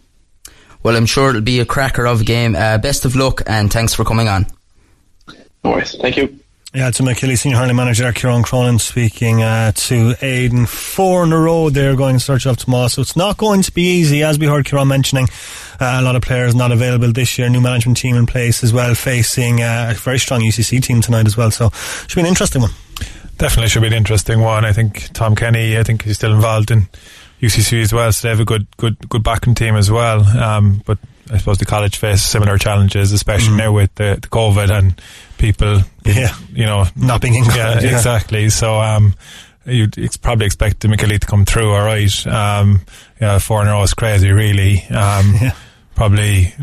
Well, 0.81 0.95
I'm 0.95 1.05
sure 1.05 1.29
it'll 1.29 1.41
be 1.41 1.59
a 1.59 1.65
cracker 1.65 2.07
of 2.07 2.21
a 2.21 2.23
game. 2.23 2.55
Uh, 2.55 2.79
best 2.79 3.05
of 3.05 3.15
luck 3.15 3.43
and 3.45 3.71
thanks 3.71 3.93
for 3.93 4.03
coming 4.03 4.27
on. 4.27 4.47
No 5.63 5.71
worries. 5.71 5.95
Thank 6.01 6.17
you. 6.17 6.39
Yeah, 6.71 6.89
it's 6.89 6.99
a 6.99 7.35
senior 7.35 7.57
hurling 7.57 7.75
manager 7.75 8.13
Kieran 8.13 8.43
Cronin 8.43 8.77
speaking 8.77 9.41
uh, 9.41 9.71
to 9.71 10.13
Aidan. 10.21 10.67
Four 10.67 11.23
in 11.23 11.33
a 11.33 11.39
row 11.39 11.71
they're 11.71 11.95
going 11.95 12.17
to 12.17 12.23
search 12.23 12.45
up 12.45 12.57
tomorrow, 12.57 12.87
so 12.89 13.01
it's 13.01 13.15
not 13.15 13.37
going 13.37 13.63
to 13.63 13.71
be 13.71 13.81
easy, 13.81 14.21
as 14.21 14.37
we 14.37 14.45
heard 14.45 14.65
Kieran 14.65 14.87
mentioning. 14.87 15.27
Uh, 15.79 15.97
a 15.99 16.03
lot 16.03 16.15
of 16.15 16.21
players 16.21 16.53
not 16.53 16.71
available 16.71 17.11
this 17.11 17.39
year, 17.39 17.49
new 17.49 17.59
management 17.59 17.97
team 17.97 18.15
in 18.15 18.27
place 18.27 18.63
as 18.63 18.71
well, 18.71 18.93
facing 18.93 19.63
uh, 19.63 19.87
a 19.89 19.93
very 19.95 20.19
strong 20.19 20.41
UCC 20.41 20.79
team 20.79 21.01
tonight 21.01 21.25
as 21.25 21.35
well, 21.35 21.49
so 21.49 21.71
should 22.05 22.17
be 22.17 22.21
an 22.21 22.27
interesting 22.27 22.61
one. 22.61 22.71
Definitely 23.39 23.69
should 23.69 23.81
be 23.81 23.87
an 23.87 23.93
interesting 23.93 24.39
one. 24.39 24.63
I 24.63 24.71
think 24.71 25.11
Tom 25.13 25.35
Kenny, 25.35 25.75
I 25.75 25.81
think 25.81 26.03
he's 26.03 26.17
still 26.17 26.35
involved 26.35 26.69
in 26.69 26.87
UCC 27.41 27.81
as 27.81 27.93
well, 27.93 28.11
so 28.11 28.27
they 28.27 28.29
have 28.29 28.41
a 28.41 28.45
good, 28.45 28.67
good, 28.77 29.09
good 29.09 29.23
backing 29.23 29.55
team 29.55 29.75
as 29.75 29.89
well. 29.89 30.23
Um, 30.37 30.83
but 30.85 30.99
I 31.31 31.37
suppose 31.37 31.57
the 31.57 31.65
college 31.65 31.97
face 31.97 32.23
similar 32.23 32.57
challenges, 32.57 33.11
especially 33.11 33.53
mm. 33.53 33.57
now 33.57 33.71
with 33.71 33.93
the, 33.95 34.17
the, 34.21 34.27
COVID 34.27 34.75
and 34.75 34.99
people, 35.37 35.81
yeah, 36.03 36.35
you 36.51 36.65
know, 36.65 36.85
not 36.95 37.21
being 37.21 37.35
in 37.35 37.43
college. 37.43 37.57
Yeah, 37.57 37.79
yeah. 37.81 37.97
exactly. 37.97 38.49
So, 38.49 38.79
um, 38.79 39.13
you'd 39.65 39.97
ex- 39.97 40.17
probably 40.17 40.45
expect 40.45 40.79
the 40.79 40.87
Imokilly 40.87 41.19
to 41.19 41.27
come 41.27 41.45
through 41.45 41.71
all 41.71 41.85
right. 41.85 42.27
Um, 42.27 42.81
yeah, 43.21 43.39
four 43.39 43.61
in 43.61 43.67
a 43.67 43.71
row 43.71 43.83
is 43.83 43.93
crazy, 43.93 44.31
really. 44.31 44.83
Um, 44.89 45.33
yeah. 45.41 45.55
Probably 45.99 46.53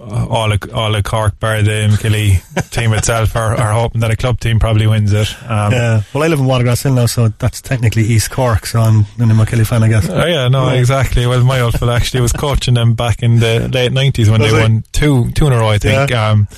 all 0.00 0.50
of, 0.50 0.74
all 0.74 0.92
of 0.92 1.04
Cork, 1.04 1.38
bar 1.38 1.62
the 1.62 1.70
Imokilly 1.70 2.70
team 2.70 2.92
itself, 2.94 3.36
are, 3.36 3.54
are 3.54 3.72
hoping 3.72 4.00
that 4.00 4.10
a 4.10 4.16
club 4.16 4.40
team 4.40 4.58
probably 4.58 4.88
wins 4.88 5.12
it. 5.12 5.28
Um, 5.48 5.72
yeah. 5.72 6.02
Well, 6.12 6.24
I 6.24 6.26
live 6.26 6.40
in 6.40 6.46
Watergrass 6.46 6.82
Hill 6.82 6.94
now, 6.94 7.06
so 7.06 7.28
that's 7.28 7.60
technically 7.60 8.02
East 8.02 8.32
Cork, 8.32 8.66
so 8.66 8.80
I'm, 8.80 9.00
a 9.00 9.04
Imokilly 9.32 9.64
fan, 9.64 9.84
I 9.84 9.88
guess. 9.88 10.08
Oh, 10.08 10.26
yeah, 10.26 10.48
no, 10.48 10.64
right. 10.64 10.80
exactly. 10.80 11.26
Well, 11.26 11.44
my 11.44 11.60
old 11.60 11.74
fellow 11.74 11.92
actually 11.92 12.22
was 12.22 12.32
coaching 12.32 12.74
them 12.74 12.94
back 12.94 13.22
in 13.22 13.38
the 13.38 13.68
late 13.72 13.92
90s 13.92 14.28
when 14.28 14.40
Was 14.40 14.50
they 14.50 14.60
won 14.60 14.84
two, 14.90 15.30
two 15.30 15.46
in 15.46 15.52
a 15.52 15.58
row, 15.58 15.68
I 15.68 15.78
think. 15.78 16.10
Yeah. 16.10 16.30
Um, 16.30 16.48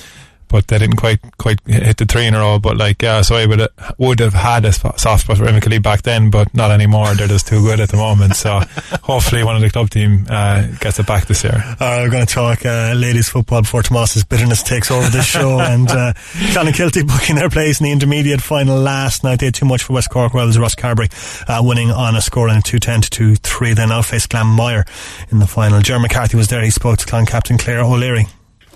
but 0.55 0.69
they 0.69 0.79
didn't 0.79 0.95
quite 0.95 1.19
quite 1.37 1.59
hit 1.67 1.97
the 1.97 2.05
three 2.05 2.25
in 2.25 2.33
a 2.33 2.39
row. 2.39 2.59
But 2.59 2.77
like, 2.77 3.01
yeah, 3.01 3.21
so 3.23 3.35
I 3.35 3.45
would 3.45 3.67
would 3.97 4.21
have 4.21 4.33
had 4.33 4.63
a 4.63 4.71
soft 4.71 4.99
spot 4.99 5.37
for 5.37 5.43
Imokilly 5.43 5.83
back 5.83 6.03
then, 6.03 6.29
but 6.29 6.53
not 6.53 6.71
anymore. 6.71 7.13
They're 7.13 7.27
just 7.27 7.49
too 7.49 7.61
good 7.61 7.81
at 7.81 7.89
the 7.89 7.97
moment. 7.97 8.37
So 8.37 8.59
hopefully, 9.03 9.43
one 9.43 9.57
of 9.57 9.61
the 9.61 9.69
club 9.69 9.89
team 9.89 10.25
uh, 10.29 10.67
gets 10.79 10.97
it 10.97 11.07
back 11.07 11.25
this 11.25 11.43
year. 11.43 11.61
All 11.61 11.75
right, 11.79 12.03
we're 12.03 12.09
going 12.09 12.25
to 12.25 12.33
talk 12.33 12.65
uh, 12.65 12.93
ladies 12.95 13.27
football 13.27 13.63
before 13.63 13.83
Tomas's 13.83 14.23
bitterness 14.23 14.63
takes 14.63 14.89
over 14.91 15.09
this 15.09 15.25
show. 15.25 15.59
and 15.73 15.89
uh, 15.89 16.13
Clonakilty 16.53 17.05
booking 17.05 17.35
their 17.35 17.49
place 17.49 17.81
in 17.81 17.85
the 17.85 17.91
intermediate 17.91 18.39
final 18.39 18.79
last 18.79 19.25
night. 19.25 19.41
They 19.41 19.47
had 19.47 19.55
too 19.55 19.65
much 19.65 19.83
for 19.83 19.91
West 19.91 20.09
Cork. 20.09 20.33
Well, 20.33 20.45
it 20.45 20.47
was 20.47 20.57
Rosscarbery 20.57 21.11
uh, 21.49 21.61
winning 21.63 21.91
on 21.91 22.15
a 22.15 22.21
score 22.21 22.47
of 22.47 22.63
two 22.63 22.79
ten 22.79 23.01
to 23.01 23.09
two 23.09 23.35
three. 23.35 23.73
They 23.73 23.85
now 23.85 24.03
face 24.03 24.25
Glanmire 24.25 24.87
in 25.33 25.39
the 25.39 25.47
final. 25.47 25.81
Jeremy 25.81 26.03
McCarthy 26.03 26.37
was 26.37 26.47
there. 26.47 26.63
He 26.63 26.69
spoke 26.69 26.99
to 26.99 27.05
Clan 27.05 27.25
captain 27.25 27.57
Claire 27.57 27.81
O'Leary. 27.81 28.27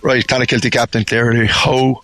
Right, 0.01 0.25
kind 0.27 0.43
of 0.43 0.49
Clonakilty 0.49 0.71
captain 0.71 1.03
clearly. 1.05 1.47
how 1.47 2.01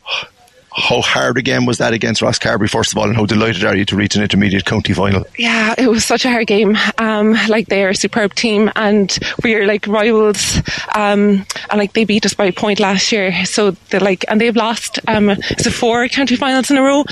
how 0.77 0.99
hard 0.99 1.37
a 1.37 1.41
game 1.41 1.65
was 1.65 1.77
that 1.77 1.93
against 1.93 2.21
Rosscarbery 2.21 2.69
first 2.69 2.91
of 2.91 2.97
all 2.97 3.05
and 3.05 3.15
how 3.15 3.25
delighted 3.25 3.63
are 3.63 3.75
you 3.75 3.85
to 3.85 3.95
reach 3.95 4.17
an 4.17 4.21
intermediate 4.21 4.65
county 4.65 4.93
final? 4.93 5.23
Yeah 5.37 5.73
it 5.77 5.87
was 5.87 6.03
such 6.03 6.25
a 6.25 6.29
hard 6.29 6.47
game. 6.47 6.77
Um, 6.97 7.31
like 7.47 7.67
they're 7.67 7.89
a 7.89 7.95
superb 7.95 8.35
team 8.35 8.69
and 8.75 9.17
we're 9.41 9.65
like 9.65 9.87
rivals 9.87 10.57
um, 10.93 11.45
and 11.69 11.77
like 11.77 11.93
they 11.93 12.03
beat 12.03 12.25
us 12.25 12.33
by 12.33 12.45
a 12.45 12.51
point 12.51 12.81
last 12.81 13.09
year. 13.13 13.45
So 13.45 13.71
they're 13.89 14.01
like 14.01 14.25
and 14.27 14.41
they've 14.41 14.55
lost 14.55 14.99
um, 15.07 15.35
four 15.71 16.09
county 16.09 16.35
finals 16.35 16.69
in 16.69 16.77
a 16.77 16.81
row. 16.81 17.05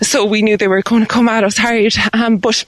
So 0.00 0.24
we 0.24 0.42
knew 0.42 0.56
they 0.56 0.68
were 0.68 0.82
going 0.82 1.02
to 1.02 1.08
come 1.08 1.28
at 1.28 1.42
us 1.42 1.58
hard 1.58 1.94
um, 2.12 2.36
but 2.36 2.64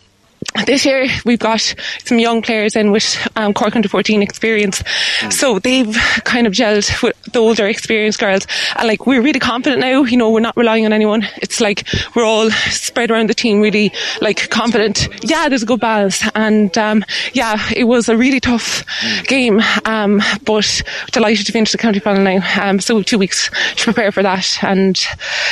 this 0.66 0.84
year 0.84 1.06
we've 1.24 1.38
got 1.38 1.74
some 2.04 2.18
young 2.18 2.42
players 2.42 2.76
in 2.76 2.90
with 2.90 3.28
um, 3.36 3.54
Cork 3.54 3.76
under 3.76 3.88
14 3.88 4.22
experience. 4.22 4.82
Mm. 5.20 5.32
So 5.32 5.58
they've 5.58 5.96
kind 6.24 6.46
of 6.46 6.52
gelled 6.52 7.02
with 7.02 7.20
the 7.32 7.38
older 7.38 7.66
experienced 7.66 8.18
girls. 8.18 8.46
And 8.76 8.88
like 8.88 9.06
we're 9.06 9.22
really 9.22 9.40
confident 9.40 9.80
now, 9.80 10.02
you 10.02 10.16
know, 10.16 10.30
we're 10.30 10.40
not 10.40 10.56
relying 10.56 10.86
on 10.86 10.92
anyone. 10.92 11.26
It's 11.36 11.60
like 11.60 11.86
we're 12.14 12.24
all 12.24 12.50
spread 12.50 13.10
around 13.10 13.28
the 13.28 13.34
team 13.34 13.60
really 13.60 13.92
like 14.20 14.50
confident. 14.50 15.08
Yeah, 15.22 15.48
there's 15.48 15.62
a 15.62 15.66
good 15.66 15.80
balance. 15.80 16.22
And 16.34 16.76
um, 16.76 17.04
yeah, 17.32 17.56
it 17.74 17.84
was 17.84 18.08
a 18.08 18.16
really 18.16 18.40
tough 18.40 18.84
mm. 19.00 19.26
game. 19.26 19.60
Um, 19.84 20.20
but 20.44 20.82
delighted 21.12 21.46
to 21.46 21.52
finish 21.52 21.72
the 21.72 21.78
county 21.78 22.00
final 22.00 22.22
now. 22.22 22.40
Um, 22.60 22.80
so 22.80 23.02
two 23.02 23.18
weeks 23.18 23.50
to 23.76 23.84
prepare 23.84 24.12
for 24.12 24.22
that. 24.22 24.62
And 24.62 25.00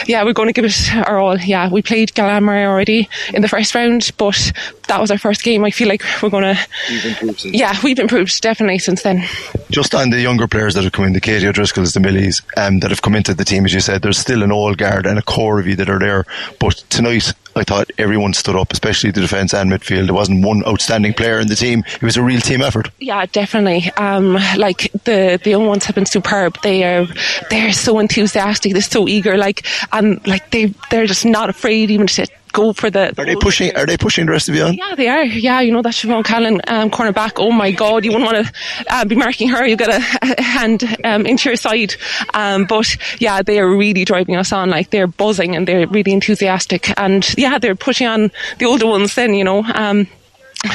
yeah, 0.06 0.24
we're 0.24 0.32
going 0.32 0.48
to 0.48 0.52
give 0.52 0.64
it 0.64 0.94
our 0.94 1.18
all. 1.18 1.38
Yeah, 1.38 1.70
we 1.70 1.82
played 1.82 2.12
Glanmire 2.14 2.66
already 2.66 3.08
in 3.32 3.42
the 3.42 3.48
first 3.48 3.74
round, 3.74 4.10
but 4.18 4.52
that 4.88 5.00
was 5.00 5.10
our 5.10 5.18
first 5.18 5.42
game. 5.42 5.64
I 5.64 5.70
feel 5.70 5.88
like 5.88 6.02
we're 6.22 6.30
going 6.30 6.54
to. 6.54 7.38
Yeah, 7.44 7.74
we've 7.82 7.98
improved 7.98 8.40
definitely 8.42 8.78
since 8.78 9.02
then. 9.02 9.24
Just 9.70 9.94
on 9.94 10.10
the 10.10 10.20
younger 10.20 10.48
players 10.48 10.74
that 10.74 10.84
have 10.84 10.92
come 10.92 11.04
in, 11.04 11.12
the 11.12 11.20
Katie 11.20 11.46
O'Driscolls, 11.46 11.94
the 11.94 12.00
Millies, 12.00 12.42
um, 12.56 12.80
that 12.80 12.90
have 12.90 13.02
come 13.02 13.14
into 13.14 13.34
the 13.34 13.44
team, 13.44 13.64
as 13.64 13.72
you 13.72 13.80
said, 13.80 14.02
there's 14.02 14.18
still 14.18 14.42
an 14.42 14.52
old 14.52 14.78
guard 14.78 15.06
and 15.06 15.18
a 15.18 15.22
core 15.22 15.60
of 15.60 15.66
you 15.66 15.76
that 15.76 15.88
are 15.88 15.98
there. 15.98 16.24
But 16.58 16.76
tonight, 16.88 17.32
I 17.54 17.64
thought 17.64 17.90
everyone 17.98 18.34
stood 18.34 18.56
up, 18.56 18.72
especially 18.72 19.10
the 19.10 19.20
defence 19.20 19.52
and 19.52 19.70
midfield. 19.70 20.06
There 20.06 20.14
wasn't 20.14 20.44
one 20.44 20.64
outstanding 20.66 21.14
player 21.14 21.40
in 21.40 21.48
the 21.48 21.56
team. 21.56 21.82
It 21.86 22.02
was 22.02 22.16
a 22.16 22.22
real 22.22 22.40
team 22.40 22.62
effort. 22.62 22.90
Yeah, 22.98 23.26
definitely. 23.26 23.90
Um, 23.96 24.34
like 24.56 24.92
the 25.04 25.40
the 25.42 25.50
young 25.50 25.66
ones 25.66 25.84
have 25.86 25.94
been 25.94 26.06
superb. 26.06 26.58
They 26.62 26.84
are 26.84 27.06
they're 27.50 27.72
so 27.72 27.98
enthusiastic. 27.98 28.72
They're 28.72 28.82
so 28.82 29.08
eager. 29.08 29.36
Like 29.36 29.66
and 29.92 30.24
like 30.26 30.50
they 30.50 30.66
they're 30.90 31.06
just 31.06 31.24
not 31.24 31.50
afraid 31.50 31.90
even 31.90 32.06
to 32.06 32.26
go 32.52 32.72
for 32.72 32.90
the. 32.90 33.08
Are 33.18 33.24
they 33.24 33.36
pushing? 33.36 33.74
Are 33.76 33.86
they 33.86 33.96
pushing 33.96 34.26
the 34.26 34.32
rest 34.32 34.48
of 34.48 34.54
you 34.54 34.64
on? 34.64 34.74
Yeah, 34.74 34.94
they 34.94 35.08
are. 35.08 35.24
Yeah, 35.24 35.60
you 35.60 35.72
know 35.72 35.82
that 35.82 35.92
Siobhan 35.92 36.24
Callan 36.24 36.60
um, 36.66 36.90
cornerback. 36.90 37.32
Oh 37.36 37.50
my 37.50 37.70
God, 37.70 38.04
you 38.04 38.12
wouldn't 38.12 38.32
want 38.32 38.46
to 38.46 38.52
uh, 38.88 39.04
be 39.04 39.16
marking 39.16 39.48
her. 39.48 39.66
You 39.66 39.76
get 39.76 39.88
a, 39.88 40.36
a 40.38 40.42
hand 40.42 40.84
um, 41.04 41.26
into 41.26 41.48
your 41.48 41.56
side. 41.56 41.94
Um, 42.34 42.66
but 42.66 42.96
yeah, 43.20 43.42
they 43.42 43.58
are 43.58 43.68
really 43.68 44.04
driving 44.04 44.36
us 44.36 44.52
on. 44.52 44.70
Like 44.70 44.90
they're 44.90 45.06
buzzing 45.06 45.54
and 45.56 45.66
they're 45.66 45.86
really 45.86 46.12
enthusiastic. 46.12 46.92
And 46.98 47.26
yeah, 47.36 47.58
they're 47.58 47.74
pushing 47.74 48.06
on 48.06 48.30
the 48.58 48.66
older 48.66 48.86
ones. 48.86 49.14
Then 49.14 49.34
you 49.34 49.44
know. 49.44 49.64
Um, 49.74 50.06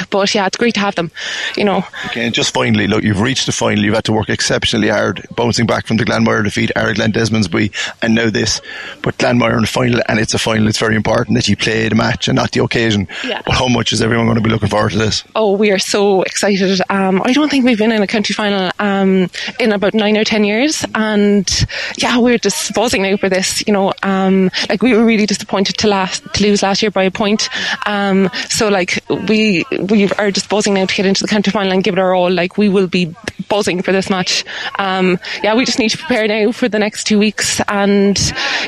but 0.10 0.34
yeah, 0.34 0.46
it's 0.46 0.58
great 0.58 0.76
to 0.76 0.80
have 0.80 0.96
them, 0.96 1.12
you 1.58 1.66
know. 1.66 1.84
Okay, 2.08 2.26
and 2.26 2.34
just 2.34 2.54
finally, 2.54 2.88
look, 2.88 3.04
you've 3.04 3.22
reached 3.22 3.46
the 3.46 3.52
final. 3.52 3.84
You've 3.84 3.96
had 3.96 4.06
to 4.06 4.14
work 4.14 4.30
exceptionally 4.30 4.90
hard, 4.90 5.26
bouncing 5.36 5.66
back 5.66 5.88
from 5.88 5.98
the 5.98 6.06
Glanmire 6.06 6.44
defeat, 6.44 6.72
Eric 6.76 6.96
Glen 6.96 7.12
Desmondsbury, 7.12 7.74
and 8.02 8.16
now 8.16 8.30
this. 8.30 8.62
But 9.02 9.18
Glanmire 9.18 9.56
in 9.56 9.62
the 9.62 9.68
final, 9.68 10.02
and 10.08 10.20
it's 10.20 10.34
a 10.34 10.40
final. 10.40 10.68
It's 10.68 10.80
very 10.80 10.96
important 10.96 11.36
that 11.36 11.48
you 11.48 11.58
play 11.58 11.90
the 11.90 11.96
match 11.96 12.28
and 12.28 12.36
not 12.36 12.52
the 12.52 12.64
occasion. 12.64 13.08
Yeah. 13.26 13.42
But 13.46 13.56
how 13.56 13.68
much 13.68 13.92
is 13.92 14.02
everyone 14.02 14.26
going 14.28 14.38
to 14.38 14.42
be 14.42 14.50
looking 14.50 14.70
forward 14.70 14.92
to 14.94 14.98
this? 14.98 15.24
Oh, 15.36 15.56
we 15.56 15.72
are 15.72 15.80
so 15.80 16.22
excited. 16.22 16.82
Um, 16.90 17.22
I 17.26 17.34
don't 17.34 17.50
think 17.50 17.66
we've 17.66 17.78
been 17.78 17.92
in 17.92 18.02
a 18.02 18.08
county 18.08 18.34
final 18.34 18.72
um, 18.80 19.30
in 19.60 19.74
about 19.74 19.94
nine 19.94 20.18
or 20.18 20.24
ten 20.24 20.44
years, 20.44 20.86
and 20.96 21.50
yeah, 21.98 22.18
we're 22.20 22.38
just 22.38 22.74
buzzing 22.74 23.02
now 23.02 23.18
for 23.18 23.30
this. 23.30 23.66
You 23.68 23.74
know, 23.74 23.94
um, 24.04 24.50
like 24.70 24.82
we 24.82 24.96
were 24.96 25.06
really 25.06 25.26
disappointed 25.26 25.78
to 25.80 25.88
last 25.88 26.24
to 26.36 26.44
lose 26.44 26.64
last 26.64 26.82
year 26.82 26.92
by 26.92 27.04
a 27.04 27.12
point. 27.12 27.50
Um, 27.86 28.30
so 28.50 28.70
like 28.70 29.04
we 29.28 29.66
we 29.78 30.10
are 30.12 30.32
just 30.32 30.50
buzzing 30.50 30.74
now 30.74 30.86
to 30.86 30.96
get 30.96 31.06
into 31.06 31.22
the 31.22 31.28
county 31.28 31.52
final 31.52 31.72
and 31.72 31.84
give 31.84 31.94
it 31.94 32.00
our 32.00 32.14
all. 32.14 32.32
Like 32.32 32.58
we 32.58 32.70
will 32.70 32.88
be 32.88 33.14
buzzing 33.50 33.82
for 33.82 33.92
this 33.92 34.10
match. 34.10 34.46
Um, 34.80 35.20
yeah, 35.44 35.56
we 35.56 35.66
just 35.66 35.80
need 35.80 35.90
to 35.90 35.98
prepare 35.98 36.28
now 36.28 36.52
for 36.52 36.70
the 36.70 36.80
next 36.80 37.06
two 37.06 37.20
weeks, 37.20 37.62
and 37.68 38.20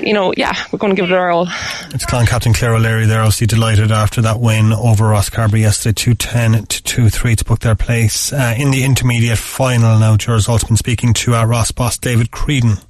you 0.02 0.14
know, 0.14 0.34
yeah, 0.38 0.54
we're 0.72 0.80
going 0.80 0.96
to 0.96 1.02
give 1.02 1.10
it 1.10 1.16
our 1.16 1.32
all. 1.32 1.48
It's 1.94 2.06
Clan 2.06 2.26
Captain 2.26 2.54
Claire 2.54 2.76
O'Leary. 2.76 3.06
They're 3.06 3.22
obviously 3.22 3.48
delighted 3.48 3.92
after 3.92 4.22
that 4.22 4.40
win 4.40 4.74
over 4.74 5.06
Rosscarbery 5.06 5.62
yesterday, 5.62 5.94
two 5.94 6.14
ten 6.14 6.66
to 6.66 6.84
two 6.84 7.10
three 7.10 7.36
to 7.36 7.46
book 7.46 7.60
their 7.60 7.76
place 7.76 8.32
uh, 8.34 8.56
in 8.58 8.72
the 8.72 8.84
intermediate 8.84 9.38
final. 9.38 9.98
Now, 10.00 10.18
George 10.18 10.48
also 10.48 10.68
been 10.68 10.78
speaking 10.78 11.14
to 11.16 11.34
our 11.34 11.48
Ross 11.48 11.72
boss 11.72 11.98
David 11.98 12.32
Creedon. 12.32 12.84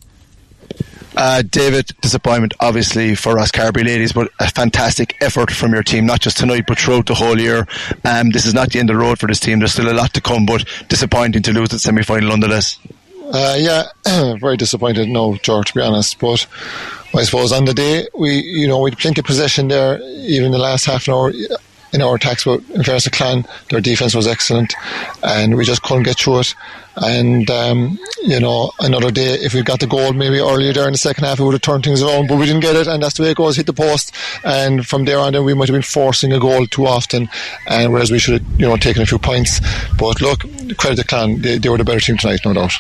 Uh, 1.17 1.41
David, 1.43 1.91
disappointment 2.01 2.54
obviously 2.60 3.15
for 3.15 3.36
Rosscarbery 3.36 3.86
ladies, 3.86 4.12
but 4.12 4.32
a 4.39 4.49
fantastic 4.49 5.15
effort 5.21 5.49
from 5.49 5.73
your 5.73 5.84
team, 5.84 6.06
not 6.06 6.19
just 6.19 6.38
tonight 6.38 6.65
but 6.67 6.78
throughout 6.78 7.06
the 7.06 7.13
whole 7.13 7.39
year. 7.39 7.67
Um, 8.04 8.32
this 8.32 8.45
is 8.45 8.54
not 8.54 8.71
the 8.71 8.80
end 8.80 8.89
of 8.89 8.95
the 8.97 9.01
road 9.01 9.19
for 9.19 9.28
this 9.28 9.39
team. 9.39 9.60
There's 9.60 9.71
still 9.73 9.91
a 9.91 9.93
lot 9.93 10.13
to 10.13 10.21
come, 10.21 10.45
but 10.45 10.65
disappointing 10.89 11.41
to 11.43 11.54
lose 11.54 11.73
at 11.73 11.80
semi 11.80 12.04
final 12.04 12.30
nonetheless. 12.30 12.80
Uh, 13.34 13.56
yeah, 13.58 13.86
very 14.39 14.58
disappointed. 14.58 15.08
No, 15.08 15.36
George, 15.38 15.69
to 15.69 15.73
be 15.75 15.82
honest, 15.82 16.19
but 16.19 16.45
I 17.15 17.23
suppose 17.23 17.51
on 17.51 17.65
the 17.65 17.73
day 17.73 18.08
we, 18.17 18.39
you 18.41 18.67
know, 18.67 18.80
we 18.82 18.91
had 18.91 18.99
plenty 18.99 19.21
of 19.21 19.25
possession 19.25 19.69
there, 19.69 19.99
even 20.01 20.51
the 20.51 20.58
last 20.58 20.86
half 20.86 21.08
an 21.08 21.13
hour 21.13 21.32
in 21.95 22.01
our 22.01 22.15
attacks. 22.15 22.43
But 22.43 22.62
in 22.69 22.84
to 22.84 23.10
Clan, 23.10 23.45
their 23.69 23.81
defence 23.81 24.13
was 24.13 24.27
excellent, 24.27 24.73
and 25.23 25.58
we 25.58 25.65
just 25.65 25.81
couldn't 25.81 26.03
get 26.03 26.19
through 26.19 26.41
it. 26.41 26.53
And, 26.97 27.49
um, 27.49 27.99
you 28.23 28.39
know, 28.39 28.71
another 28.79 29.12
day, 29.12 29.34
if 29.34 29.53
we 29.53 29.62
got 29.63 29.79
the 29.79 29.88
goal 29.88 30.13
maybe 30.13 30.39
earlier 30.39 30.71
there 30.71 30.86
in 30.86 30.93
the 30.93 30.97
second 30.97 31.25
half, 31.25 31.39
it 31.39 31.43
would 31.43 31.53
have 31.53 31.62
turned 31.62 31.84
things 31.84 32.01
around, 32.01 32.27
but 32.27 32.38
we 32.38 32.45
didn't 32.45 32.62
get 32.62 32.75
it. 32.75 32.88
And 32.88 33.03
that's 33.03 33.15
the 33.15 33.23
way 33.23 33.31
it 33.31 33.38
goes, 33.38 33.58
hit 33.58 33.65
the 33.65 33.73
post. 33.73 34.15
And 34.43 34.86
from 34.88 35.05
there 35.05 35.19
on, 35.19 35.34
then 35.34 35.43
we 35.43 35.53
might 35.53 35.67
have 35.67 35.73
been 35.73 35.81
forcing 35.81 36.31
a 36.31 36.39
goal 36.39 36.65
too 36.67 36.86
often. 36.86 37.27
And 37.67 37.91
whereas 37.91 38.12
we 38.12 38.19
should 38.19 38.41
have, 38.41 38.60
you 38.60 38.67
know, 38.67 38.77
taken 38.77 39.01
a 39.01 39.05
few 39.05 39.19
points. 39.19 39.60
But 39.97 40.21
look, 40.21 40.41
credit 40.77 40.95
the 40.95 41.03
clan, 41.03 41.41
they, 41.41 41.58
they 41.58 41.69
were 41.69 41.77
the 41.77 41.84
better 41.84 41.99
team 41.99 42.17
tonight, 42.17 42.39
no 42.45 42.53
doubt. 42.53 42.73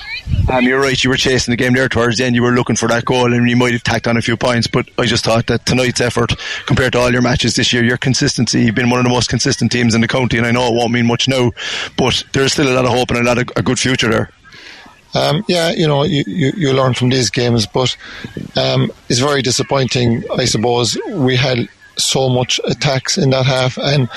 Um, 0.51 0.63
you're 0.63 0.79
right, 0.79 1.03
you 1.03 1.09
were 1.09 1.17
chasing 1.17 1.51
the 1.51 1.57
game 1.57 1.73
there 1.73 1.89
towards 1.89 2.17
the 2.17 2.25
end. 2.25 2.35
You 2.35 2.43
were 2.43 2.51
looking 2.51 2.75
for 2.75 2.87
that 2.87 3.05
goal 3.05 3.33
and 3.33 3.49
you 3.49 3.57
might 3.57 3.73
have 3.73 3.83
tacked 3.83 4.07
on 4.07 4.15
a 4.15 4.21
few 4.21 4.37
points. 4.37 4.67
But 4.67 4.89
I 4.97 5.05
just 5.05 5.25
thought 5.25 5.47
that 5.47 5.65
tonight's 5.65 5.99
effort, 5.99 6.33
compared 6.65 6.93
to 6.93 6.99
all 6.99 7.11
your 7.11 7.21
matches 7.21 7.55
this 7.55 7.73
year, 7.73 7.83
your 7.83 7.97
consistency, 7.97 8.63
you've 8.63 8.75
been 8.75 8.89
one 8.89 8.99
of 8.99 9.04
the 9.05 9.09
most 9.09 9.29
consistent 9.29 9.71
teams 9.71 9.95
in 9.95 10.01
the 10.01 10.07
county. 10.07 10.37
And 10.37 10.45
I 10.45 10.51
know 10.51 10.67
it 10.67 10.73
won't 10.73 10.91
mean 10.91 11.05
much 11.07 11.27
now, 11.27 11.51
but 11.97 12.23
there's 12.33 12.53
still 12.53 12.67
a 12.67 12.75
lot 12.75 12.85
of 12.85 12.91
hope 12.91 13.09
and 13.11 13.19
a 13.19 13.23
lot 13.23 13.37
of 13.37 13.49
a 13.55 13.61
good 13.63 13.79
future 13.79 14.09
there. 14.09 14.29
um, 15.15 15.43
yeah, 15.47 15.71
you 15.71 15.87
know, 15.87 16.03
you, 16.03 16.23
you, 16.27 16.51
you 16.57 16.73
learn 16.73 16.93
from 16.93 17.09
these 17.09 17.29
games, 17.29 17.65
but 17.65 17.95
um, 18.57 18.91
it's 19.09 19.19
very 19.19 19.41
disappointing. 19.41 20.23
I 20.37 20.45
suppose 20.45 20.97
we 21.11 21.35
had 21.37 21.69
so 21.97 22.27
much 22.27 22.59
attacks 22.65 23.17
in 23.17 23.29
that 23.29 23.45
half, 23.45 23.77
and 23.77 24.09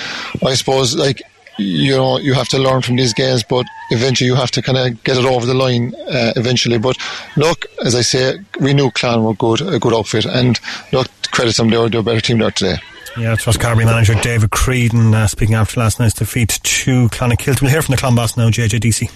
I 0.45 0.55
suppose 0.55 0.97
like 0.97 1.23
you 1.57 1.95
know 1.95 2.19
you 2.19 2.35
have 2.35 2.49
to 2.49 2.59
learn 2.59 2.83
from 2.83 2.97
these 2.97 3.15
games, 3.15 3.45
but 3.45 3.65
eventually 3.91 4.27
you 4.27 4.35
have 4.35 4.51
to 4.53 4.63
kind 4.63 4.79
of 4.79 5.05
get 5.05 5.17
it 5.17 5.25
over 5.25 5.47
the 5.47 5.55
line 5.55 5.95
uh, 6.09 6.33
eventually. 6.35 6.79
But 6.79 6.97
look, 7.37 7.67
as 7.85 7.95
I 7.95 8.03
say, 8.03 8.39
we 8.61 8.75
knew 8.75 8.91
Clan 8.91 9.23
were 9.23 9.35
good, 9.35 9.61
a 9.61 9.79
good 9.79 9.95
outfit, 9.95 10.27
and 10.27 10.59
look, 10.93 11.09
credit 11.31 11.57
them, 11.57 11.69
they 11.69 11.77
they 11.77 11.97
were 11.97 12.01
a 12.01 12.03
better 12.03 12.21
team 12.21 12.39
there 12.39 12.51
today. 12.51 12.79
Yeah, 13.19 13.33
it 13.33 13.45
was 13.45 13.57
Carbery 13.57 13.85
manager 13.85 14.15
David 14.15 14.51
Creedon 14.51 15.13
uh, 15.13 15.27
speaking 15.27 15.57
after 15.57 15.81
last 15.81 15.99
night's 15.99 16.15
defeat 16.15 16.61
to 16.63 17.09
Clonakilty. 17.09 17.63
We'll 17.63 17.73
hear 17.73 17.83
from 17.83 17.95
the 17.95 17.99
Clan 17.99 18.15
boss 18.15 18.37
now, 18.37 18.49
JJDC. 18.49 19.11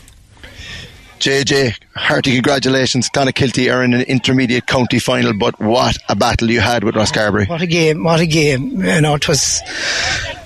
JJ, 1.20 1.76
hearty 1.94 2.32
congratulations. 2.32 3.08
Clonakilty 3.08 3.72
are 3.72 3.84
in 3.84 3.94
an 3.94 4.00
intermediate 4.02 4.66
county 4.66 4.98
final, 4.98 5.32
but 5.32 5.60
what 5.60 5.96
a 6.08 6.16
battle 6.16 6.50
you 6.50 6.58
had 6.58 6.82
with 6.82 6.96
Rosscarbery. 6.96 7.48
What 7.48 7.62
a 7.62 7.66
game, 7.68 8.02
what 8.02 8.18
a 8.18 8.26
game. 8.26 8.82
You 8.82 9.00
know, 9.00 9.14
it 9.14 9.28
was 9.28 9.60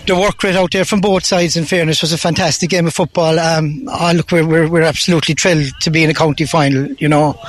the 0.07 0.17
work 0.17 0.43
rate 0.43 0.55
out 0.55 0.73
there 0.73 0.85
from 0.85 1.01
both 1.01 1.25
sides, 1.25 1.57
in 1.57 1.65
fairness, 1.65 2.03
was 2.03 2.13
a 2.13 2.19
fantastic 2.19 2.69
game 2.69 2.87
of 2.87 2.93
football. 2.93 3.39
Um, 3.39 3.89
oh, 3.89 4.13
look, 4.15 4.31
we're, 4.31 4.47
we're, 4.47 4.69
we're 4.69 4.83
absolutely 4.83 5.35
thrilled 5.35 5.73
to 5.81 5.91
be 5.91 6.05
in 6.05 6.11
a 6.11 6.15
county 6.15 6.45
final, 6.45 6.93
you 6.99 7.09
know. 7.09 7.41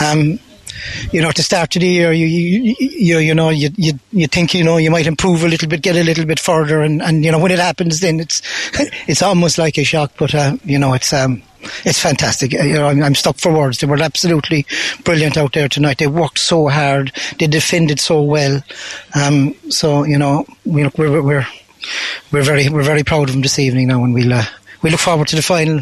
Um, 0.00 0.38
you 1.12 1.20
know, 1.20 1.30
to 1.30 1.42
start 1.42 1.74
of 1.76 1.80
the 1.80 1.88
year, 1.88 2.12
you 2.12 2.26
you 2.26 2.74
you, 2.78 3.18
you 3.18 3.34
know, 3.34 3.50
you, 3.50 3.70
you 3.76 3.98
you 4.12 4.26
think 4.26 4.54
you 4.54 4.64
know 4.64 4.76
you 4.76 4.90
might 4.90 5.06
improve 5.06 5.44
a 5.44 5.48
little 5.48 5.68
bit, 5.68 5.82
get 5.82 5.96
a 5.96 6.04
little 6.04 6.24
bit 6.24 6.38
further, 6.38 6.82
and, 6.82 7.02
and 7.02 7.24
you 7.24 7.32
know 7.32 7.38
when 7.38 7.52
it 7.52 7.58
happens, 7.58 8.00
then 8.00 8.20
it's 8.20 8.42
it's 9.08 9.22
almost 9.22 9.58
like 9.58 9.78
a 9.78 9.84
shock. 9.84 10.12
But 10.18 10.34
uh, 10.34 10.56
you 10.64 10.78
know, 10.78 10.94
it's 10.94 11.12
um, 11.12 11.42
it's 11.84 12.00
fantastic. 12.00 12.52
You 12.52 12.74
know, 12.74 12.86
I'm, 12.86 13.02
I'm, 13.02 13.14
stuck 13.14 13.38
for 13.38 13.52
words. 13.52 13.78
They 13.78 13.86
were 13.86 14.02
absolutely 14.02 14.66
brilliant 15.04 15.36
out 15.36 15.52
there 15.52 15.68
tonight. 15.68 15.98
They 15.98 16.06
worked 16.06 16.38
so 16.38 16.68
hard. 16.68 17.12
They 17.38 17.46
defended 17.46 18.00
so 18.00 18.22
well. 18.22 18.62
Um, 19.14 19.54
so 19.70 20.04
you 20.04 20.18
know, 20.18 20.46
we, 20.64 20.88
we're 20.96 21.22
we're 21.22 21.46
we're 22.32 22.42
very 22.42 22.68
we're 22.68 22.82
very 22.82 23.04
proud 23.04 23.28
of 23.28 23.34
them 23.34 23.42
this 23.42 23.58
evening 23.58 23.88
now, 23.88 24.04
and 24.04 24.14
we'll. 24.14 24.32
Uh, 24.32 24.44
we 24.82 24.90
look 24.90 25.00
forward 25.00 25.28
to 25.28 25.36
the 25.36 25.42
final. 25.42 25.80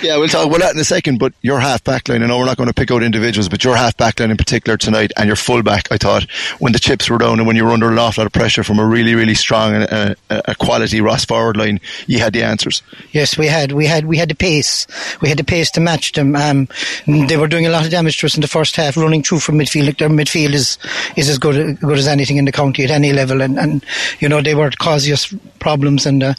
Yeah, 0.00 0.16
we'll 0.16 0.28
talk 0.28 0.46
about 0.46 0.60
that 0.60 0.74
in 0.74 0.80
a 0.80 0.84
second. 0.84 1.18
But 1.18 1.32
your 1.42 1.58
half 1.58 1.82
back 1.82 2.08
line, 2.08 2.22
I 2.22 2.26
know 2.26 2.38
we're 2.38 2.44
not 2.44 2.56
going 2.56 2.68
to 2.68 2.74
pick 2.74 2.90
out 2.90 3.02
individuals, 3.02 3.48
but 3.48 3.64
your 3.64 3.76
half 3.76 3.96
back 3.96 4.20
line 4.20 4.30
in 4.30 4.36
particular 4.36 4.76
tonight 4.76 5.12
and 5.16 5.26
your 5.26 5.34
full 5.34 5.62
back, 5.62 5.90
I 5.90 5.96
thought, 5.96 6.30
when 6.60 6.72
the 6.72 6.78
chips 6.78 7.10
were 7.10 7.18
down 7.18 7.40
and 7.40 7.46
when 7.46 7.56
you 7.56 7.64
were 7.64 7.72
under 7.72 7.90
an 7.90 7.98
awful 7.98 8.22
lot 8.22 8.26
of 8.26 8.32
pressure 8.32 8.62
from 8.62 8.78
a 8.78 8.86
really, 8.86 9.14
really 9.14 9.34
strong 9.34 9.74
and 9.74 9.92
uh, 9.92 10.14
a 10.30 10.54
quality 10.54 11.00
Ross 11.00 11.24
forward 11.24 11.56
line, 11.56 11.80
you 12.06 12.20
had 12.20 12.32
the 12.32 12.44
answers. 12.44 12.82
Yes, 13.10 13.36
we 13.36 13.46
had. 13.46 13.72
We 13.72 13.86
had. 13.86 14.04
We 14.04 14.16
had 14.16 14.28
the 14.28 14.36
pace. 14.36 14.86
We 15.20 15.28
had 15.28 15.38
the 15.38 15.44
pace 15.44 15.70
to 15.72 15.80
match 15.80 16.12
them. 16.12 16.36
Um, 16.36 16.68
they 17.06 17.36
were 17.36 17.48
doing 17.48 17.66
a 17.66 17.70
lot 17.70 17.84
of 17.84 17.90
damage 17.90 18.18
to 18.18 18.26
us 18.26 18.36
in 18.36 18.40
the 18.40 18.48
first 18.48 18.76
half, 18.76 18.96
running 18.96 19.22
through 19.24 19.40
from 19.40 19.58
midfield. 19.58 19.86
Like 19.86 19.98
their 19.98 20.08
midfield 20.08 20.52
is 20.52 20.78
is 21.16 21.28
as 21.28 21.38
good 21.38 21.80
good 21.80 21.98
as 21.98 22.06
anything 22.06 22.36
in 22.36 22.44
the 22.44 22.52
county 22.52 22.84
at 22.84 22.90
any 22.90 23.12
level, 23.12 23.42
and, 23.42 23.58
and 23.58 23.84
you 24.20 24.28
know 24.28 24.40
they 24.40 24.54
were 24.54 24.70
causing 24.78 25.12
us 25.12 25.34
problems. 25.58 26.06
And 26.06 26.22
uh, 26.22 26.34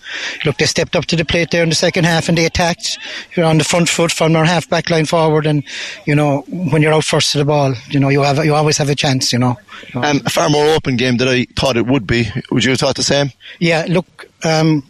look, 0.46 0.58
they 0.58 0.66
stepped 0.66 0.96
up 0.96 1.06
to 1.06 1.16
the 1.16 1.26
plate 1.26 1.52
there 1.52 1.64
in 1.64 1.70
the 1.70 1.76
second 1.76 2.06
half 2.06 2.30
and 2.30 2.38
they 2.38 2.46
attacked. 2.46 2.98
You're 3.36 3.46
on 3.50 3.58
the 3.58 3.64
front 3.64 3.90
foot 3.90 4.12
from 4.12 4.36
our 4.36 4.46
half 4.46 4.70
back 4.70 4.90
line 4.90 5.06
forward, 5.06 5.46
and 5.46 5.64
you 6.06 6.16
know 6.16 6.42
when 6.48 6.82
you're 6.82 6.94
out 6.94 7.04
first 7.04 7.32
to 7.34 7.40
the 7.40 7.46
ball, 7.46 7.74
you 7.90 8.00
know 8.00 8.10
you 8.10 8.22
have 8.22 8.44
you 8.46 8.56
always 8.56 8.78
have 8.78 8.90
a 8.90 8.96
chance. 8.96 9.34
You 9.34 9.40
know, 9.40 9.58
um, 9.96 10.22
a 10.26 10.30
far 10.30 10.50
more 10.50 10.68
open 10.68 10.96
game 10.96 11.18
than 11.18 11.28
I 11.28 11.46
thought 11.56 11.78
it 11.78 11.88
would 11.88 12.08
be. 12.08 12.30
Would 12.52 12.64
you 12.64 12.72
have 12.72 12.80
thought 12.80 12.96
the 12.96 13.04
same? 13.04 13.32
Yeah, 13.60 13.86
look, 13.90 14.30
um, 14.46 14.84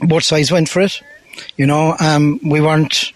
both 0.00 0.24
sides 0.24 0.50
went 0.50 0.68
for 0.68 0.80
it. 0.80 1.00
You 1.56 1.66
know, 1.66 1.96
um, 2.00 2.40
we 2.44 2.60
weren't 2.60 3.12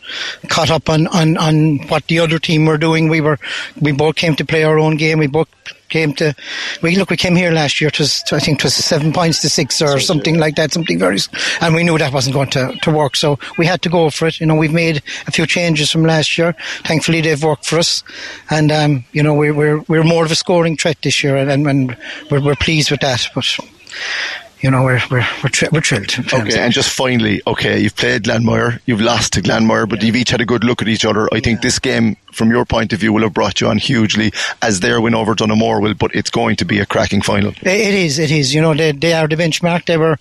caught 0.48 0.70
up 0.70 0.88
on, 0.88 1.08
on, 1.08 1.36
on 1.36 1.78
what 1.88 2.06
the 2.06 2.20
other 2.20 2.38
team 2.38 2.64
were 2.64 2.78
doing. 2.78 3.08
We 3.08 3.20
were, 3.20 3.38
we 3.80 3.92
both 3.92 4.16
came 4.16 4.36
to 4.36 4.44
play 4.44 4.64
our 4.64 4.78
own 4.78 4.96
game. 4.96 5.18
We 5.18 5.26
both 5.26 5.48
came 5.94 6.12
to, 6.14 6.34
we 6.82 6.96
look, 6.96 7.10
we 7.10 7.16
came 7.16 7.36
here 7.36 7.52
last 7.52 7.80
year. 7.80 7.88
It 7.88 8.00
was, 8.00 8.24
I 8.32 8.40
think 8.40 8.58
it 8.58 8.64
was 8.64 8.74
seven 8.74 9.12
points 9.12 9.40
to 9.42 9.48
six 9.48 9.80
or 9.80 10.00
something 10.00 10.38
like 10.38 10.56
that, 10.56 10.72
something 10.72 10.98
very, 10.98 11.18
and 11.60 11.74
we 11.74 11.84
knew 11.84 11.96
that 11.98 12.12
wasn't 12.12 12.34
going 12.34 12.50
to, 12.50 12.74
to 12.82 12.90
work. 12.90 13.14
So 13.14 13.38
we 13.58 13.66
had 13.66 13.80
to 13.82 13.88
go 13.88 14.10
for 14.10 14.26
it. 14.26 14.40
You 14.40 14.46
know, 14.46 14.56
we've 14.56 14.72
made 14.72 15.02
a 15.28 15.30
few 15.30 15.46
changes 15.46 15.92
from 15.92 16.02
last 16.02 16.36
year. 16.36 16.56
Thankfully, 16.84 17.20
they've 17.20 17.42
worked 17.42 17.66
for 17.66 17.78
us. 17.78 18.02
And, 18.50 18.72
um, 18.72 19.04
you 19.12 19.22
know, 19.22 19.34
we're, 19.34 19.54
we're, 19.54 19.80
we're 19.86 20.02
more 20.02 20.24
of 20.24 20.32
a 20.32 20.34
scoring 20.34 20.76
threat 20.76 20.98
this 21.02 21.22
year 21.22 21.36
and, 21.36 21.66
and 21.68 21.96
we're, 22.30 22.42
we're 22.42 22.56
pleased 22.56 22.90
with 22.90 23.00
that. 23.00 23.28
But, 23.32 23.46
you 24.64 24.70
know, 24.70 24.82
we're 24.82 25.00
we're 25.10 25.26
we're, 25.42 25.50
tri- 25.50 25.68
we're 25.70 25.82
thrilled. 25.82 26.18
Okay, 26.32 26.58
and 26.58 26.72
just 26.72 26.88
finally, 26.88 27.42
okay, 27.46 27.78
you've 27.80 27.94
played 27.94 28.22
Glanmire, 28.22 28.80
you've 28.86 29.02
lost 29.02 29.34
to 29.34 29.42
Glanmire, 29.42 29.86
but 29.86 30.02
you've 30.02 30.16
each 30.16 30.30
had 30.30 30.40
a 30.40 30.46
good 30.46 30.64
look 30.64 30.80
at 30.80 30.88
each 30.88 31.04
other. 31.04 31.28
I 31.34 31.40
think 31.40 31.60
this 31.60 31.78
game 31.78 32.16
from 32.34 32.50
your 32.50 32.64
point 32.64 32.92
of 32.92 33.00
view, 33.00 33.12
will 33.12 33.22
have 33.22 33.32
brought 33.32 33.60
you 33.60 33.68
on 33.68 33.78
hugely, 33.78 34.32
as 34.60 34.80
their 34.80 35.00
win 35.00 35.14
over 35.14 35.34
Donaghmore 35.34 35.80
will. 35.80 35.94
But 35.94 36.14
it's 36.14 36.30
going 36.30 36.56
to 36.56 36.64
be 36.64 36.80
a 36.80 36.86
cracking 36.86 37.22
final. 37.22 37.52
It 37.62 37.94
is. 37.94 38.18
It 38.18 38.30
is. 38.30 38.52
You 38.52 38.60
know, 38.60 38.74
they, 38.74 38.92
they 38.92 39.12
are 39.12 39.28
the 39.28 39.36
benchmark. 39.36 39.86
They 39.86 39.96
were 39.96 40.18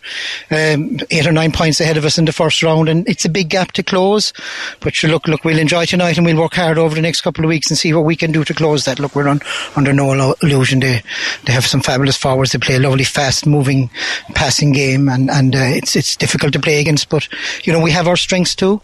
um, 0.52 1.00
eight 1.10 1.28
or 1.28 1.32
nine 1.32 1.52
points 1.52 1.82
ahead 1.82 1.98
of 1.98 2.06
us 2.06 2.18
in 2.18 2.26
the 2.26 2.32
first 2.32 2.62
round, 2.64 2.90
and 2.90 3.08
it's 3.08 3.26
a 3.26 3.30
big 3.30 3.50
gap 3.50 3.72
to 3.74 3.84
close. 3.84 4.32
But 4.80 5.02
look, 5.04 5.28
look, 5.28 5.44
we'll 5.44 5.60
enjoy 5.60 5.86
tonight, 5.86 6.18
and 6.18 6.26
we'll 6.26 6.40
work 6.40 6.54
hard 6.54 6.78
over 6.78 6.96
the 6.96 7.02
next 7.02 7.22
couple 7.22 7.44
of 7.44 7.50
weeks 7.50 7.70
and 7.70 7.78
see 7.78 7.94
what 7.94 8.06
we 8.06 8.16
can 8.16 8.32
do 8.32 8.44
to 8.44 8.54
close 8.54 8.86
that. 8.86 9.00
Look, 9.00 9.16
we're 9.16 9.28
on, 9.28 9.42
under 9.76 9.94
no 9.94 10.36
illusion. 10.42 10.80
They 10.80 11.02
they 11.46 11.54
have 11.54 11.66
some 11.66 11.82
fabulous 11.82 12.18
forwards. 12.18 12.52
They 12.52 12.60
play 12.60 12.76
a 12.76 12.80
lovely, 12.80 13.04
fast-moving 13.04 13.90
passing 14.34 14.72
game, 14.72 15.10
and 15.10 15.30
and 15.30 15.56
uh, 15.56 15.60
it's 15.60 15.96
it's 15.96 16.16
difficult 16.16 16.54
to 16.54 16.60
play 16.60 16.80
against. 16.80 17.10
But 17.10 17.28
you 17.66 17.74
know, 17.74 17.80
we 17.80 17.92
have 17.92 18.08
our 18.08 18.18
strengths 18.18 18.56
too. 18.56 18.82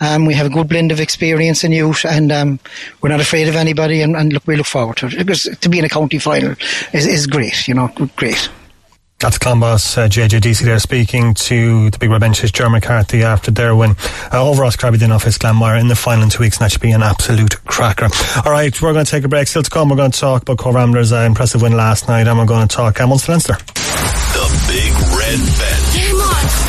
Um, 0.00 0.24
we 0.24 0.34
have 0.34 0.46
a 0.46 0.50
good 0.50 0.68
blend 0.68 0.92
of 0.92 1.00
experience 1.00 1.62
and 1.64 1.74
youth, 1.74 2.04
and 2.04 2.32
um, 2.32 2.60
we're 3.02 3.10
not 3.10 3.20
afraid 3.20 3.48
of 3.48 3.56
anybody. 3.56 4.00
And, 4.00 4.16
and, 4.16 4.32
look, 4.32 4.46
we 4.46 4.56
look 4.56 4.66
forward 4.66 4.96
to 4.98 5.06
it 5.06 5.18
because 5.18 5.42
to 5.60 5.68
be 5.68 5.78
in 5.78 5.84
a 5.84 5.90
county 5.90 6.18
final 6.18 6.54
is, 6.92 7.06
is 7.06 7.26
great. 7.26 7.68
You 7.68 7.74
know, 7.74 7.88
great. 8.16 8.48
That's 9.20 9.36
Clan 9.36 9.58
boss 9.58 9.98
uh, 9.98 10.06
JJDC 10.06 10.62
there 10.62 10.78
speaking 10.78 11.34
to 11.34 11.90
the 11.90 11.98
Big 11.98 12.08
Red 12.08 12.20
Benches, 12.20 12.52
Jeremy 12.52 12.74
McCarthy 12.76 13.24
after 13.24 13.50
their 13.50 13.74
win 13.74 13.96
uh, 14.32 14.48
over 14.48 14.62
Rosscarbery 14.62 14.96
then 14.98 15.10
off 15.10 15.24
his 15.24 15.36
Glanmire 15.36 15.80
in 15.80 15.88
the 15.88 15.96
final 15.96 16.22
in 16.22 16.30
two 16.30 16.44
weeks, 16.44 16.58
and 16.58 16.64
that 16.64 16.70
should 16.70 16.80
be 16.80 16.92
an 16.92 17.02
absolute 17.02 17.56
cracker. 17.64 18.08
All 18.46 18.52
right, 18.52 18.80
we're 18.80 18.92
going 18.92 19.04
to 19.04 19.10
take 19.10 19.24
a 19.24 19.28
break. 19.28 19.48
Still 19.48 19.64
to 19.64 19.70
come, 19.70 19.88
we're 19.88 19.96
going 19.96 20.12
to 20.12 20.20
talk 20.20 20.42
about 20.42 20.58
Cobh 20.58 20.76
Ramblers' 20.76 21.10
uh, 21.10 21.22
impressive 21.22 21.62
win 21.62 21.72
last 21.72 22.06
night, 22.06 22.28
and 22.28 22.38
we're 22.38 22.46
going 22.46 22.68
to 22.68 22.74
talk 22.74 23.00
um, 23.00 23.08
Munster 23.08 23.32
Leinster. 23.32 23.56
Red 25.28 25.40
Bench. 25.58 25.67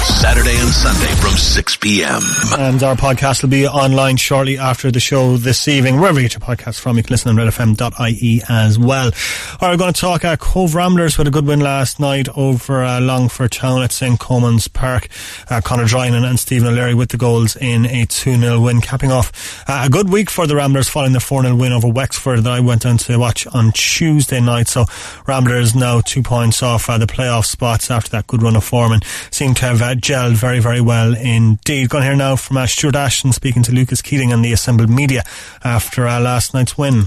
Saturday 0.03 0.55
and 0.57 0.69
Sunday 0.69 1.13
from 1.21 1.31
6 1.31 1.77
p.m. 1.77 2.21
And 2.57 2.81
our 2.83 2.95
podcast 2.95 3.41
will 3.41 3.49
be 3.49 3.67
online 3.67 4.17
shortly 4.17 4.57
after 4.57 4.91
the 4.91 4.99
show 4.99 5.37
this 5.37 5.67
evening. 5.67 5.99
Wherever 5.99 6.19
you 6.19 6.27
get 6.27 6.33
your 6.39 6.41
podcast 6.55 6.79
from, 6.79 6.97
you 6.97 7.03
can 7.03 7.11
listen 7.13 7.29
on 7.29 7.35
redfm.ie 7.45 8.41
as 8.49 8.77
well. 8.79 9.05
All 9.07 9.57
right, 9.61 9.71
we're 9.71 9.77
going 9.77 9.93
to 9.93 9.99
talk 9.99 10.25
uh, 10.25 10.37
Cobh 10.37 10.73
Ramblers 10.75 11.17
with 11.17 11.27
a 11.27 11.31
good 11.31 11.45
win 11.45 11.59
last 11.59 11.99
night 11.99 12.27
over 12.37 12.83
uh, 12.83 12.99
Longford 13.01 13.51
Town 13.51 13.81
at 13.81 13.91
St. 13.91 14.19
Colman's 14.19 14.67
Park. 14.67 15.07
Uh, 15.49 15.61
Conor 15.61 15.85
Drinan 15.85 16.27
and 16.27 16.39
Stephen 16.39 16.67
O'Leary 16.69 16.93
with 16.93 17.09
the 17.09 17.17
goals 17.17 17.55
in 17.55 17.85
a 17.85 18.05
2-0 18.05 18.63
win, 18.63 18.81
capping 18.81 19.11
off 19.11 19.63
uh, 19.69 19.83
a 19.85 19.89
good 19.89 20.09
week 20.11 20.29
for 20.29 20.47
the 20.47 20.55
Ramblers 20.55 20.87
following 20.89 21.13
the 21.13 21.19
4-0 21.19 21.59
win 21.59 21.71
over 21.71 21.87
Wexford 21.87 22.43
that 22.43 22.51
I 22.51 22.59
went 22.59 22.85
on 22.85 22.97
to 22.99 23.17
watch 23.17 23.47
on 23.47 23.71
Tuesday 23.73 24.39
night. 24.39 24.67
So 24.67 24.85
Ramblers 25.27 25.75
now 25.75 26.01
two 26.01 26.23
points 26.23 26.63
off 26.63 26.89
uh, 26.89 26.97
the 26.97 27.07
playoff 27.07 27.45
spots 27.45 27.91
after 27.91 28.11
that 28.11 28.27
good 28.27 28.41
run 28.43 28.55
of 28.55 28.63
form 28.63 28.91
and 28.91 29.03
seem 29.31 29.53
to 29.55 29.65
have 29.65 29.79
uh, 29.89 29.95
gelled 29.95 30.33
very, 30.33 30.59
very 30.59 30.81
well 30.81 31.15
indeed. 31.15 31.89
Going 31.89 32.03
here 32.03 32.15
now 32.15 32.35
from 32.35 32.57
uh, 32.57 32.67
Stuart 32.67 32.95
Ashton 32.95 33.31
speaking 33.33 33.63
to 33.63 33.71
Lucas 33.71 34.01
Keating 34.01 34.31
and 34.31 34.45
the 34.45 34.53
assembled 34.53 34.89
media 34.89 35.23
after 35.63 36.07
uh, 36.07 36.19
last 36.19 36.53
night's 36.53 36.77
win. 36.77 37.05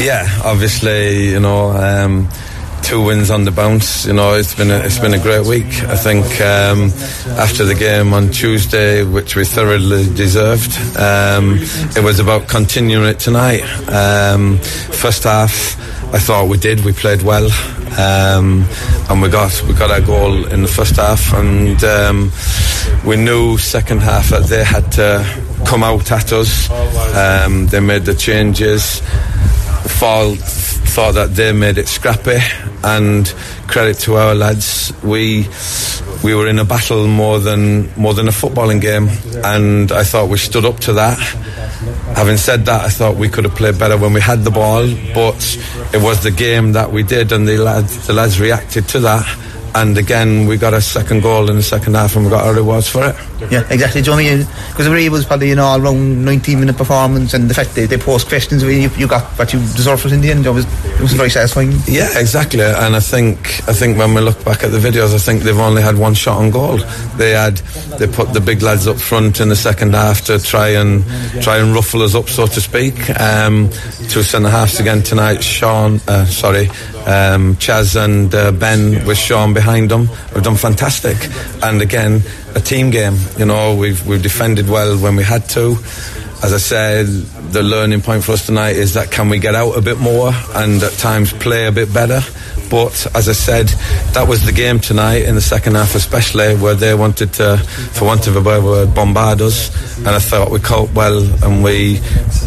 Yeah, 0.00 0.26
obviously, 0.42 1.30
you 1.30 1.40
know, 1.40 1.70
um, 1.70 2.28
two 2.82 3.04
wins 3.04 3.30
on 3.30 3.44
the 3.44 3.50
bounce. 3.50 4.06
You 4.06 4.14
know, 4.14 4.34
it's 4.34 4.54
been 4.54 4.70
a, 4.70 4.78
it's 4.78 4.98
been 4.98 5.12
a 5.12 5.18
great 5.18 5.46
week. 5.46 5.66
I 5.84 5.96
think 5.96 6.24
um, 6.40 6.90
after 7.38 7.64
the 7.64 7.74
game 7.74 8.14
on 8.14 8.30
Tuesday, 8.30 9.04
which 9.04 9.36
we 9.36 9.44
thoroughly 9.44 10.04
deserved, 10.14 10.76
um, 10.96 11.58
it 11.96 12.02
was 12.02 12.20
about 12.20 12.48
continuing 12.48 13.06
it 13.06 13.18
tonight. 13.18 13.62
Um, 13.90 14.58
first 14.58 15.24
half, 15.24 15.76
I 16.12 16.18
thought 16.18 16.48
we 16.48 16.58
did. 16.58 16.84
We 16.84 16.92
played 16.92 17.22
well, 17.22 17.46
um, 17.98 18.64
and 19.10 19.20
we 19.22 19.28
got 19.28 19.62
we 19.66 19.74
got 19.74 19.90
our 19.90 20.00
goal 20.00 20.46
in 20.46 20.62
the 20.62 20.68
first 20.68 20.96
half, 20.96 21.32
and 21.34 21.82
um, 21.84 22.32
we 23.04 23.16
knew 23.16 23.58
second 23.58 24.00
half 24.02 24.28
that 24.28 24.44
they 24.44 24.62
had 24.64 24.90
to 24.92 25.24
come 25.66 25.82
out 25.82 26.10
at 26.12 26.32
us. 26.32 26.70
Um, 27.16 27.66
they 27.66 27.80
made 27.80 28.04
the 28.04 28.14
changes. 28.14 29.00
Fall 29.98 30.36
thought 30.86 31.14
that 31.14 31.34
they 31.34 31.52
made 31.52 31.78
it 31.78 31.88
scrappy, 31.88 32.38
and 32.82 33.26
credit 33.66 33.98
to 34.00 34.16
our 34.16 34.34
lads, 34.34 34.92
we 35.02 35.48
we 36.22 36.34
were 36.34 36.48
in 36.48 36.58
a 36.58 36.64
battle 36.64 37.06
more 37.06 37.38
than 37.38 37.90
more 37.96 38.14
than 38.14 38.28
a 38.28 38.32
footballing 38.32 38.80
game, 38.80 39.08
and 39.44 39.90
I 39.92 40.04
thought 40.04 40.28
we 40.28 40.38
stood 40.38 40.64
up 40.64 40.80
to 40.80 40.92
that. 40.94 41.18
Having 42.16 42.36
said 42.36 42.64
that, 42.66 42.82
I 42.82 42.88
thought 42.88 43.16
we 43.16 43.28
could 43.28 43.44
have 43.44 43.54
played 43.54 43.78
better 43.78 43.96
when 43.98 44.12
we 44.12 44.20
had 44.20 44.44
the 44.44 44.50
ball, 44.50 44.86
but 45.14 45.58
it 45.92 46.00
was 46.00 46.22
the 46.22 46.30
game 46.30 46.72
that 46.72 46.92
we 46.92 47.02
did, 47.02 47.32
and 47.32 47.46
the 47.46 47.58
lads 47.58 48.06
the 48.06 48.12
lads 48.12 48.40
reacted 48.40 48.88
to 48.88 49.00
that 49.00 49.26
and 49.74 49.98
again 49.98 50.46
we 50.46 50.56
got 50.56 50.72
a 50.72 50.80
second 50.80 51.22
goal 51.22 51.50
in 51.50 51.56
the 51.56 51.62
second 51.62 51.94
half 51.94 52.16
and 52.16 52.24
we 52.24 52.30
got 52.30 52.46
our 52.46 52.54
rewards 52.54 52.88
for 52.88 53.08
it. 53.08 53.16
Yeah, 53.50 53.66
exactly. 53.70 54.00
Do 54.00 54.10
you 54.12 54.16
know 54.16 54.22
what 54.22 54.32
I 54.32 54.36
mean? 54.36 54.46
Because 54.70 54.86
it 54.86 55.10
was 55.10 55.26
probably 55.26 55.48
you 55.48 55.56
know 55.56 55.64
all 55.64 55.80
round 55.80 56.24
19 56.24 56.60
minute 56.60 56.76
performance, 56.76 57.34
and 57.34 57.50
the 57.50 57.54
fact 57.54 57.74
they, 57.74 57.86
they 57.86 57.98
posed 57.98 58.28
questions, 58.28 58.62
you, 58.62 58.70
you 58.70 59.06
got 59.06 59.24
what 59.38 59.52
you 59.52 59.58
deserved 59.58 60.02
for 60.02 60.08
it 60.08 60.14
in 60.14 60.20
the 60.20 60.30
end. 60.30 60.46
It 60.46 60.50
was 60.50 60.64
it 60.94 61.00
was 61.00 61.12
very 61.12 61.30
satisfying. 61.30 61.72
Yeah, 61.86 62.18
exactly. 62.18 62.62
And 62.62 62.96
I 62.96 63.00
think 63.00 63.38
I 63.68 63.72
think 63.72 63.98
when 63.98 64.14
we 64.14 64.20
look 64.20 64.42
back 64.44 64.62
at 64.64 64.70
the 64.70 64.78
videos, 64.78 65.14
I 65.14 65.18
think 65.18 65.42
they've 65.42 65.58
only 65.58 65.82
had 65.82 65.98
one 65.98 66.14
shot 66.14 66.38
on 66.38 66.50
goal. 66.50 66.78
They 67.16 67.32
had 67.32 67.56
they 67.98 68.06
put 68.06 68.32
the 68.32 68.40
big 68.40 68.62
lads 68.62 68.86
up 68.86 68.98
front 68.98 69.40
in 69.40 69.48
the 69.48 69.56
second 69.56 69.94
half 69.94 70.22
to 70.26 70.38
try 70.38 70.68
and 70.68 71.04
try 71.42 71.58
and 71.58 71.74
ruffle 71.74 72.02
us 72.02 72.14
up, 72.14 72.28
so 72.28 72.46
to 72.46 72.60
speak. 72.60 72.94
Um, 73.20 73.70
two 74.08 74.22
centre 74.22 74.48
halves 74.48 74.80
again 74.80 75.02
tonight. 75.02 75.42
Sean, 75.42 76.00
uh, 76.08 76.24
sorry, 76.26 76.68
um, 77.06 77.54
Chaz 77.56 78.02
and 78.02 78.34
uh, 78.34 78.52
Ben 78.52 79.06
with 79.06 79.18
Sean 79.18 79.52
behind 79.52 79.90
them 79.90 80.06
have 80.06 80.42
done 80.42 80.56
fantastic. 80.56 81.16
And 81.62 81.82
again, 81.82 82.22
a 82.54 82.60
team 82.60 82.90
game. 82.90 83.16
You 83.36 83.46
know, 83.46 83.74
we've 83.74 84.06
we've 84.06 84.22
defended 84.22 84.68
well 84.68 84.96
when 84.98 85.16
we 85.16 85.22
had 85.22 85.48
to. 85.50 85.76
As 86.42 86.52
I 86.52 86.58
said, 86.58 87.06
the 87.52 87.62
learning 87.62 88.02
point 88.02 88.24
for 88.24 88.32
us 88.32 88.44
tonight 88.44 88.76
is 88.76 88.94
that 88.94 89.10
can 89.10 89.28
we 89.28 89.38
get 89.38 89.54
out 89.54 89.78
a 89.78 89.80
bit 89.80 89.98
more 89.98 90.30
and 90.54 90.82
at 90.82 90.92
times 90.92 91.32
play 91.32 91.66
a 91.66 91.72
bit 91.72 91.92
better. 91.92 92.20
But 92.70 93.06
as 93.14 93.28
I 93.28 93.32
said, 93.32 93.68
that 94.14 94.26
was 94.28 94.44
the 94.44 94.52
game 94.52 94.80
tonight 94.80 95.22
in 95.24 95.34
the 95.36 95.40
second 95.40 95.76
half, 95.76 95.94
especially 95.94 96.56
where 96.56 96.74
they 96.74 96.94
wanted 96.94 97.32
to, 97.34 97.58
for 97.92 98.04
want 98.04 98.26
of 98.26 98.36
a 98.36 98.42
better 98.42 98.62
word, 98.62 98.94
bombard 98.94 99.40
us. 99.40 99.70
And 99.98 100.08
I 100.08 100.18
thought 100.18 100.50
we 100.50 100.58
coped 100.58 100.92
well, 100.94 101.22
and 101.44 101.62
we, 101.62 101.98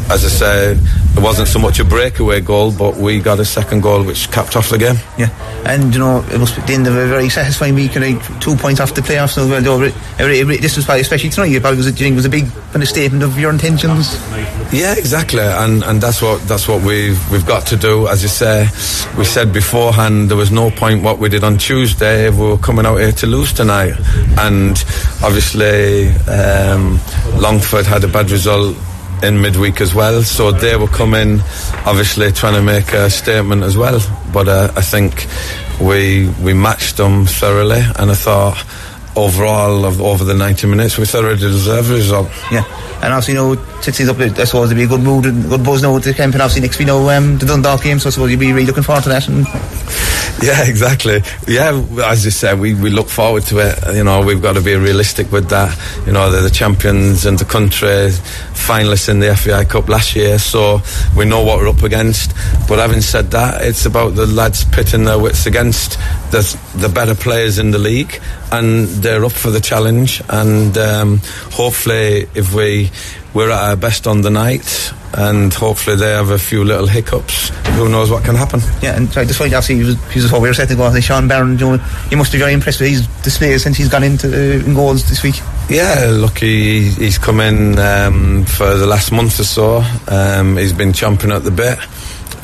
as 0.09 0.25
I 0.25 0.29
said, 0.29 0.79
it 1.17 1.23
wasn't 1.23 1.47
so 1.47 1.57
much 1.57 1.79
a 1.79 1.83
breakaway 1.83 2.39
goal, 2.39 2.71
but 2.71 2.95
we 2.95 3.19
got 3.19 3.39
a 3.39 3.45
second 3.45 3.81
goal 3.81 4.03
which 4.03 4.29
capped 4.31 4.55
off 4.55 4.69
the 4.69 4.77
game. 4.77 4.97
Yeah, 5.17 5.29
and 5.65 5.91
you 5.91 5.99
know 5.99 6.23
it 6.31 6.39
was 6.39 6.55
the 6.55 6.73
end 6.73 6.85
of 6.85 6.95
a 6.95 7.07
very 7.07 7.27
satisfying 7.29 7.73
week. 7.73 7.95
And 7.95 8.05
like, 8.05 8.39
two 8.39 8.55
points 8.55 8.79
off 8.79 8.93
the 8.93 9.01
playoffs. 9.01 9.33
So 9.33 9.47
well, 9.47 9.67
over 9.67 9.85
every, 10.19 10.41
every, 10.41 10.57
this 10.57 10.75
was 10.75 10.85
probably, 10.85 11.01
especially 11.01 11.29
tonight, 11.31 11.51
it 11.51 11.61
probably 11.61 11.77
was, 11.77 11.87
you 11.87 11.93
think 11.93 12.13
it 12.13 12.15
was 12.15 12.25
a 12.25 12.29
big 12.29 12.45
kind 12.71 12.83
of 12.83 12.87
statement 12.87 13.23
of 13.23 13.39
your 13.39 13.49
intentions? 13.49 14.15
Yeah, 14.71 14.93
exactly, 14.95 15.41
and 15.41 15.83
and 15.83 15.99
that's 15.99 16.21
what 16.21 16.39
that's 16.47 16.67
what 16.67 16.83
we've 16.83 17.19
we've 17.31 17.47
got 17.47 17.65
to 17.67 17.77
do. 17.77 18.07
As 18.07 18.21
you 18.21 18.29
say, 18.29 18.67
we 19.17 19.25
said 19.25 19.51
beforehand 19.51 20.29
there 20.29 20.37
was 20.37 20.51
no 20.51 20.69
point 20.69 21.01
what 21.01 21.17
we 21.17 21.29
did 21.29 21.43
on 21.43 21.57
Tuesday 21.57 22.27
if 22.27 22.35
we 22.35 22.47
were 22.47 22.57
coming 22.59 22.85
out 22.85 22.97
here 22.97 23.11
to 23.13 23.25
lose 23.25 23.53
tonight, 23.53 23.95
and 24.37 24.77
obviously 25.23 26.09
um, 26.27 26.99
Longford 27.39 27.87
had 27.87 28.03
a 28.03 28.07
bad 28.07 28.29
result 28.29 28.77
in 29.23 29.41
midweek 29.41 29.81
as 29.81 29.93
well. 29.93 30.21
So 30.23 30.51
they 30.51 30.75
were 30.75 30.87
coming, 30.87 31.39
obviously 31.85 32.31
trying 32.31 32.53
to 32.55 32.61
make 32.61 32.93
a 32.93 33.09
statement 33.09 33.63
as 33.63 33.77
well. 33.77 33.99
But 34.31 34.47
uh, 34.47 34.71
I 34.75 34.81
think 34.81 35.27
we 35.81 36.29
we 36.41 36.53
matched 36.53 36.97
them 36.97 37.25
thoroughly, 37.25 37.81
and 37.97 38.11
I 38.11 38.15
thought 38.15 38.63
overall 39.15 39.83
of 39.85 39.99
over 39.99 40.23
the 40.23 40.33
90 40.35 40.67
minutes 40.67 40.97
we 40.97 41.05
thoroughly 41.05 41.37
deserved 41.37 41.89
the 41.89 41.95
result. 41.95 42.29
Yeah, 42.51 42.63
and 43.01 43.13
obviously 43.13 43.33
you 43.33 43.39
know 43.39 43.55
Titsy's 43.81 44.09
up. 44.09 44.19
I 44.19 44.43
suppose 44.43 44.69
there'll 44.69 44.75
be 44.75 44.83
a 44.83 44.87
good 44.87 45.01
mood 45.01 45.25
and 45.25 45.49
good 45.49 45.63
buzz 45.63 45.81
now 45.81 45.93
with 45.93 46.03
the 46.03 46.13
campaign. 46.13 46.41
Obviously 46.41 46.61
next 46.61 46.79
we 46.79 46.85
know 46.85 47.09
um, 47.09 47.37
the 47.37 47.45
Dundalk 47.45 47.83
game, 47.83 47.99
so 47.99 48.07
I 48.07 48.11
suppose 48.11 48.29
you'll 48.31 48.39
be 48.39 48.53
really 48.53 48.67
looking 48.67 48.83
forward 48.83 49.03
to 49.03 49.09
that. 49.09 49.27
And 49.27 49.45
yeah, 50.41 50.67
exactly. 50.67 51.21
Yeah, 51.47 51.83
as 52.03 52.25
you 52.25 52.31
said, 52.31 52.59
we, 52.59 52.73
we 52.73 52.89
look 52.89 53.09
forward 53.09 53.43
to 53.43 53.59
it. 53.59 53.95
You 53.95 54.03
know, 54.03 54.21
we've 54.21 54.41
got 54.41 54.53
to 54.53 54.61
be 54.61 54.75
realistic 54.75 55.31
with 55.31 55.49
that. 55.49 55.77
You 56.05 56.13
know, 56.13 56.31
they're 56.31 56.41
the 56.41 56.49
champions 56.49 57.25
and 57.25 57.37
the 57.37 57.45
country, 57.45 57.87
finalists 57.87 59.09
in 59.09 59.19
the 59.19 59.35
FAI 59.35 59.65
Cup 59.65 59.89
last 59.89 60.15
year, 60.15 60.39
so 60.39 60.81
we 61.15 61.25
know 61.25 61.43
what 61.43 61.59
we're 61.59 61.69
up 61.69 61.83
against. 61.83 62.33
But 62.67 62.79
having 62.79 63.01
said 63.01 63.31
that, 63.31 63.63
it's 63.63 63.85
about 63.85 64.15
the 64.15 64.25
lads 64.25 64.65
pitting 64.65 65.05
their 65.05 65.19
wits 65.19 65.45
against 65.45 65.93
the, 66.31 66.59
the 66.75 66.89
better 66.89 67.15
players 67.15 67.57
in 67.59 67.71
the 67.71 67.79
league, 67.79 68.21
and 68.51 68.87
they're 68.87 69.25
up 69.25 69.31
for 69.31 69.49
the 69.49 69.61
challenge. 69.61 70.21
And 70.29 70.77
um, 70.77 71.17
hopefully, 71.51 72.27
if 72.35 72.53
we 72.53 72.91
we're 73.33 73.51
at 73.51 73.69
our 73.69 73.75
best 73.75 74.07
on 74.07 74.21
the 74.21 74.31
night, 74.31 74.91
and 75.13 75.53
hopefully 75.53 75.95
they 75.95 76.11
have 76.11 76.29
a 76.29 76.37
few 76.37 76.63
little 76.63 76.87
hiccups. 76.87 77.49
Who 77.77 77.89
knows 77.89 78.09
what 78.09 78.23
can 78.23 78.35
happen? 78.35 78.59
Yeah, 78.81 78.95
and 78.95 79.11
sorry, 79.11 79.25
despite 79.25 79.53
obviously 79.53 79.75
he 79.77 79.83
was, 79.83 80.11
he 80.11 80.19
was 80.19 80.31
what 80.31 80.41
we 80.41 80.49
were 80.49 80.53
to 80.53 80.75
go. 80.75 80.83
I 80.83 80.99
Sean 80.99 81.27
Barron, 81.27 81.57
you, 81.57 81.77
know, 81.77 81.85
you 82.11 82.17
must 82.17 82.31
be 82.31 82.37
very 82.37 82.53
impressed 82.53 82.81
with 82.81 82.89
his 82.89 83.07
display 83.23 83.57
since 83.57 83.77
he's 83.77 83.89
gone 83.89 84.03
into 84.03 84.27
uh, 84.27 84.65
in 84.65 84.73
goals 84.73 85.07
this 85.09 85.23
week. 85.23 85.35
Yeah, 85.69 86.09
look, 86.11 86.39
he, 86.39 86.89
he's 86.91 87.17
come 87.17 87.39
in 87.39 87.77
um, 87.79 88.45
for 88.45 88.75
the 88.75 88.87
last 88.87 89.11
month 89.11 89.39
or 89.39 89.43
so. 89.43 89.83
Um, 90.07 90.57
he's 90.57 90.73
been 90.73 90.91
chomping 90.91 91.35
at 91.35 91.43
the 91.43 91.51
bit. 91.51 91.77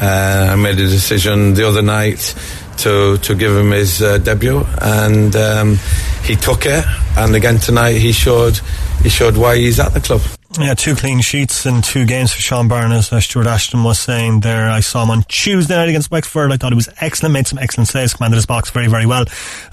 Uh, 0.01 0.49
I 0.51 0.55
made 0.55 0.75
a 0.79 0.87
decision 0.87 1.53
the 1.53 1.67
other 1.67 1.81
night 1.81 2.35
to 2.77 3.17
to 3.17 3.35
give 3.35 3.55
him 3.55 3.71
his 3.71 4.01
uh, 4.01 4.17
debut, 4.17 4.65
and 4.81 5.35
um, 5.35 5.79
he 6.23 6.35
took 6.35 6.65
it. 6.65 6.83
And 7.17 7.35
again 7.35 7.59
tonight, 7.59 7.93
he 7.93 8.11
showed 8.11 8.59
he 9.01 9.09
showed 9.09 9.37
why 9.37 9.57
he's 9.57 9.79
at 9.79 9.93
the 9.93 10.01
club. 10.01 10.21
Yeah, 10.59 10.75
two 10.75 10.93
clean 10.95 11.19
sheets 11.21 11.65
in 11.65 11.81
two 11.81 12.05
games 12.05 12.31
for 12.31 12.39
Sean 12.39 12.67
Barnes. 12.67 13.11
As 13.11 13.25
Stuart 13.25 13.47
Ashton 13.47 13.83
was 13.83 13.97
saying 13.97 14.41
there, 14.41 14.69
I 14.69 14.81
saw 14.81 15.01
him 15.01 15.09
on 15.09 15.23
Tuesday 15.23 15.75
night 15.75 15.89
against 15.89 16.11
Wexford. 16.11 16.51
I 16.51 16.57
thought 16.57 16.71
he 16.71 16.75
was 16.75 16.89
excellent, 17.01 17.33
made 17.33 17.47
some 17.47 17.57
excellent 17.57 17.87
saves, 17.87 18.13
commanded 18.13 18.35
his 18.35 18.45
box 18.45 18.69
very, 18.69 18.85
very 18.87 19.07
well, 19.07 19.23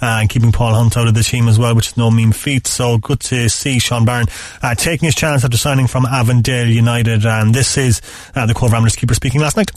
uh, 0.00 0.20
and 0.20 0.30
keeping 0.30 0.52
Paul 0.52 0.72
Hunt 0.72 0.96
out 0.96 1.06
of 1.06 1.12
the 1.12 1.22
team 1.22 1.48
as 1.48 1.58
well, 1.58 1.74
which 1.74 1.88
is 1.88 1.96
no 1.98 2.10
mean 2.10 2.32
feat. 2.32 2.66
So 2.66 2.96
good 2.96 3.20
to 3.20 3.50
see 3.50 3.78
Sean 3.78 4.06
Byrne 4.06 4.24
uh, 4.62 4.74
taking 4.74 5.04
his 5.04 5.14
chance 5.14 5.44
after 5.44 5.58
signing 5.58 5.86
from 5.86 6.06
Avondale 6.06 6.66
United. 6.66 7.26
And 7.26 7.54
this 7.54 7.76
is 7.76 8.00
uh, 8.34 8.46
the 8.46 8.54
Cobh 8.54 8.72
Ramblers 8.72 8.96
keeper 8.96 9.12
speaking 9.12 9.42
last 9.42 9.58
night. 9.58 9.70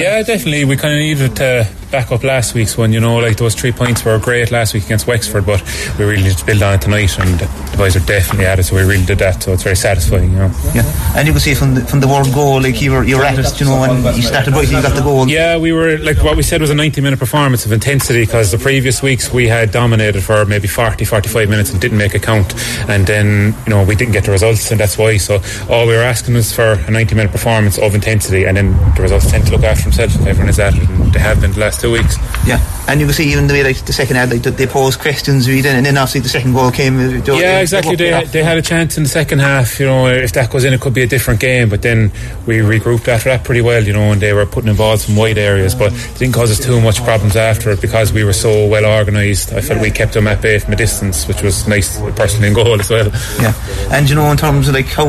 Yeah, 0.00 0.22
definitely. 0.22 0.64
We 0.64 0.76
kind 0.78 0.94
of 0.94 1.00
needed 1.00 1.36
to 1.36 1.68
back 1.90 2.10
up 2.10 2.24
last 2.24 2.54
week's 2.54 2.78
one. 2.78 2.94
You 2.94 3.00
know, 3.00 3.18
like 3.18 3.36
those 3.36 3.54
three 3.54 3.70
points 3.72 4.02
were 4.02 4.18
great 4.18 4.50
last 4.50 4.72
week 4.72 4.86
against 4.86 5.06
Wexford, 5.06 5.44
but 5.44 5.62
we 5.98 6.06
really 6.06 6.22
need 6.22 6.38
to 6.38 6.46
build 6.46 6.62
on 6.62 6.72
it 6.72 6.80
tonight, 6.80 7.18
and 7.18 7.38
the 7.38 7.76
boys 7.76 7.96
are 7.96 8.06
definitely 8.06 8.46
at 8.46 8.58
it. 8.58 8.62
So 8.62 8.76
we 8.76 8.82
really 8.82 9.04
did 9.04 9.18
that. 9.18 9.42
So 9.42 9.52
it's 9.52 9.62
very 9.62 9.76
satisfying. 9.76 10.21
You 10.30 10.38
know. 10.38 10.50
Yeah. 10.74 11.14
And 11.16 11.26
you 11.26 11.32
can 11.32 11.40
see 11.40 11.54
from 11.54 11.74
the, 11.74 11.84
from 11.84 12.00
the 12.00 12.08
world 12.08 12.32
goal, 12.32 12.60
like 12.62 12.80
you 12.80 12.92
were 12.92 13.04
you 13.04 13.16
were 13.18 13.24
at 13.24 13.38
it, 13.38 13.60
you 13.60 13.66
know, 13.66 13.82
and 13.84 14.16
you 14.16 14.22
started 14.22 14.52
right, 14.54 14.66
you 14.70 14.80
got 14.82 14.94
the 14.94 15.02
goal. 15.02 15.28
Yeah, 15.28 15.56
we 15.58 15.72
were 15.72 15.98
like 15.98 16.22
what 16.22 16.36
we 16.36 16.42
said 16.42 16.60
was 16.60 16.70
a 16.70 16.74
90 16.74 17.00
minute 17.00 17.18
performance 17.18 17.66
of 17.66 17.72
intensity 17.72 18.22
because 18.24 18.50
the 18.50 18.58
previous 18.58 19.02
weeks 19.02 19.32
we 19.32 19.48
had 19.48 19.70
dominated 19.70 20.22
for 20.22 20.44
maybe 20.44 20.68
40, 20.68 21.04
45 21.04 21.48
minutes 21.48 21.70
and 21.72 21.80
didn't 21.80 21.98
make 21.98 22.14
a 22.14 22.18
count, 22.18 22.54
and 22.88 23.06
then 23.06 23.54
you 23.66 23.70
know 23.70 23.84
we 23.84 23.94
didn't 23.94 24.12
get 24.12 24.24
the 24.24 24.30
results, 24.32 24.70
and 24.70 24.80
that's 24.80 24.96
why. 24.98 25.16
So 25.16 25.40
all 25.68 25.86
we 25.86 25.94
were 25.94 26.02
asking 26.02 26.34
was 26.34 26.52
for 26.52 26.72
a 26.72 26.90
90 26.90 27.14
minute 27.14 27.32
performance 27.32 27.78
of 27.78 27.94
intensity, 27.94 28.44
and 28.44 28.56
then 28.56 28.72
the 28.94 29.02
results 29.02 29.30
tend 29.30 29.46
to 29.46 29.52
look 29.52 29.64
after 29.64 29.84
themselves. 29.84 30.16
Everyone 30.26 30.48
is 30.48 30.58
at 30.58 30.74
it, 30.74 30.88
and 30.88 31.12
they 31.12 31.20
have 31.20 31.40
been 31.40 31.52
the 31.52 31.60
last 31.60 31.80
two 31.80 31.90
weeks. 31.92 32.16
Yeah, 32.46 32.58
and 32.88 33.00
you 33.00 33.06
can 33.06 33.14
see 33.14 33.30
even 33.32 33.46
the 33.46 33.54
way 33.54 33.62
like 33.64 33.84
the 33.84 33.92
second 33.92 34.16
half, 34.16 34.30
like 34.30 34.42
they 34.42 34.66
posed 34.66 35.00
questions, 35.00 35.48
reading, 35.48 35.72
and 35.72 35.84
then 35.86 35.96
obviously 35.96 36.20
the 36.20 36.28
second 36.28 36.52
goal 36.54 36.70
came. 36.70 36.96
uh, 36.98 37.22
Yeah, 37.38 37.60
exactly. 37.60 37.96
They, 37.96 38.24
they 38.24 38.42
had 38.42 38.56
a 38.58 38.62
chance 38.62 38.96
in 38.96 39.02
the 39.02 39.08
second 39.08 39.38
half. 39.40 39.78
You 39.80 39.86
know, 39.86 40.06
if 40.12 40.32
that 40.32 40.50
goes 40.50 40.64
in, 40.64 40.72
it 40.72 40.80
could 40.80 40.94
be 40.94 41.02
a 41.02 41.06
different 41.06 41.40
game. 41.40 41.68
But 41.68 41.82
then 41.82 42.10
we 42.46 42.58
regrouped 42.58 43.08
after 43.08 43.30
that 43.30 43.44
pretty 43.44 43.60
well. 43.60 43.82
You 43.82 43.92
know, 43.92 44.12
and 44.12 44.20
they 44.20 44.32
were 44.32 44.46
putting 44.46 44.70
in 44.70 44.76
balls 44.76 45.04
from 45.04 45.16
wide 45.16 45.38
areas, 45.38 45.74
but 45.74 45.92
it 45.92 46.18
didn't 46.18 46.34
cause 46.34 46.50
us 46.50 46.64
too 46.64 46.80
much 46.80 47.02
problems 47.02 47.36
after 47.36 47.70
it 47.70 47.80
because 47.80 48.12
we 48.12 48.24
were 48.24 48.32
so 48.32 48.66
well 48.68 48.84
organised. 48.84 49.52
I 49.52 49.60
felt 49.60 49.80
we 49.80 49.90
kept 49.90 50.14
them 50.14 50.26
at 50.26 50.40
bay 50.42 50.58
from 50.58 50.72
a 50.72 50.76
distance, 50.76 51.26
which 51.28 51.42
was 51.42 51.66
nice 51.68 52.00
personally 52.12 52.48
in 52.48 52.54
goal 52.54 52.80
as 52.80 52.90
well. 52.90 53.08
Yeah, 53.40 53.54
and 53.92 54.08
you 54.08 54.14
know, 54.14 54.30
in 54.30 54.36
terms 54.36 54.68
of 54.68 54.74
like 54.74 54.86
how 54.86 55.06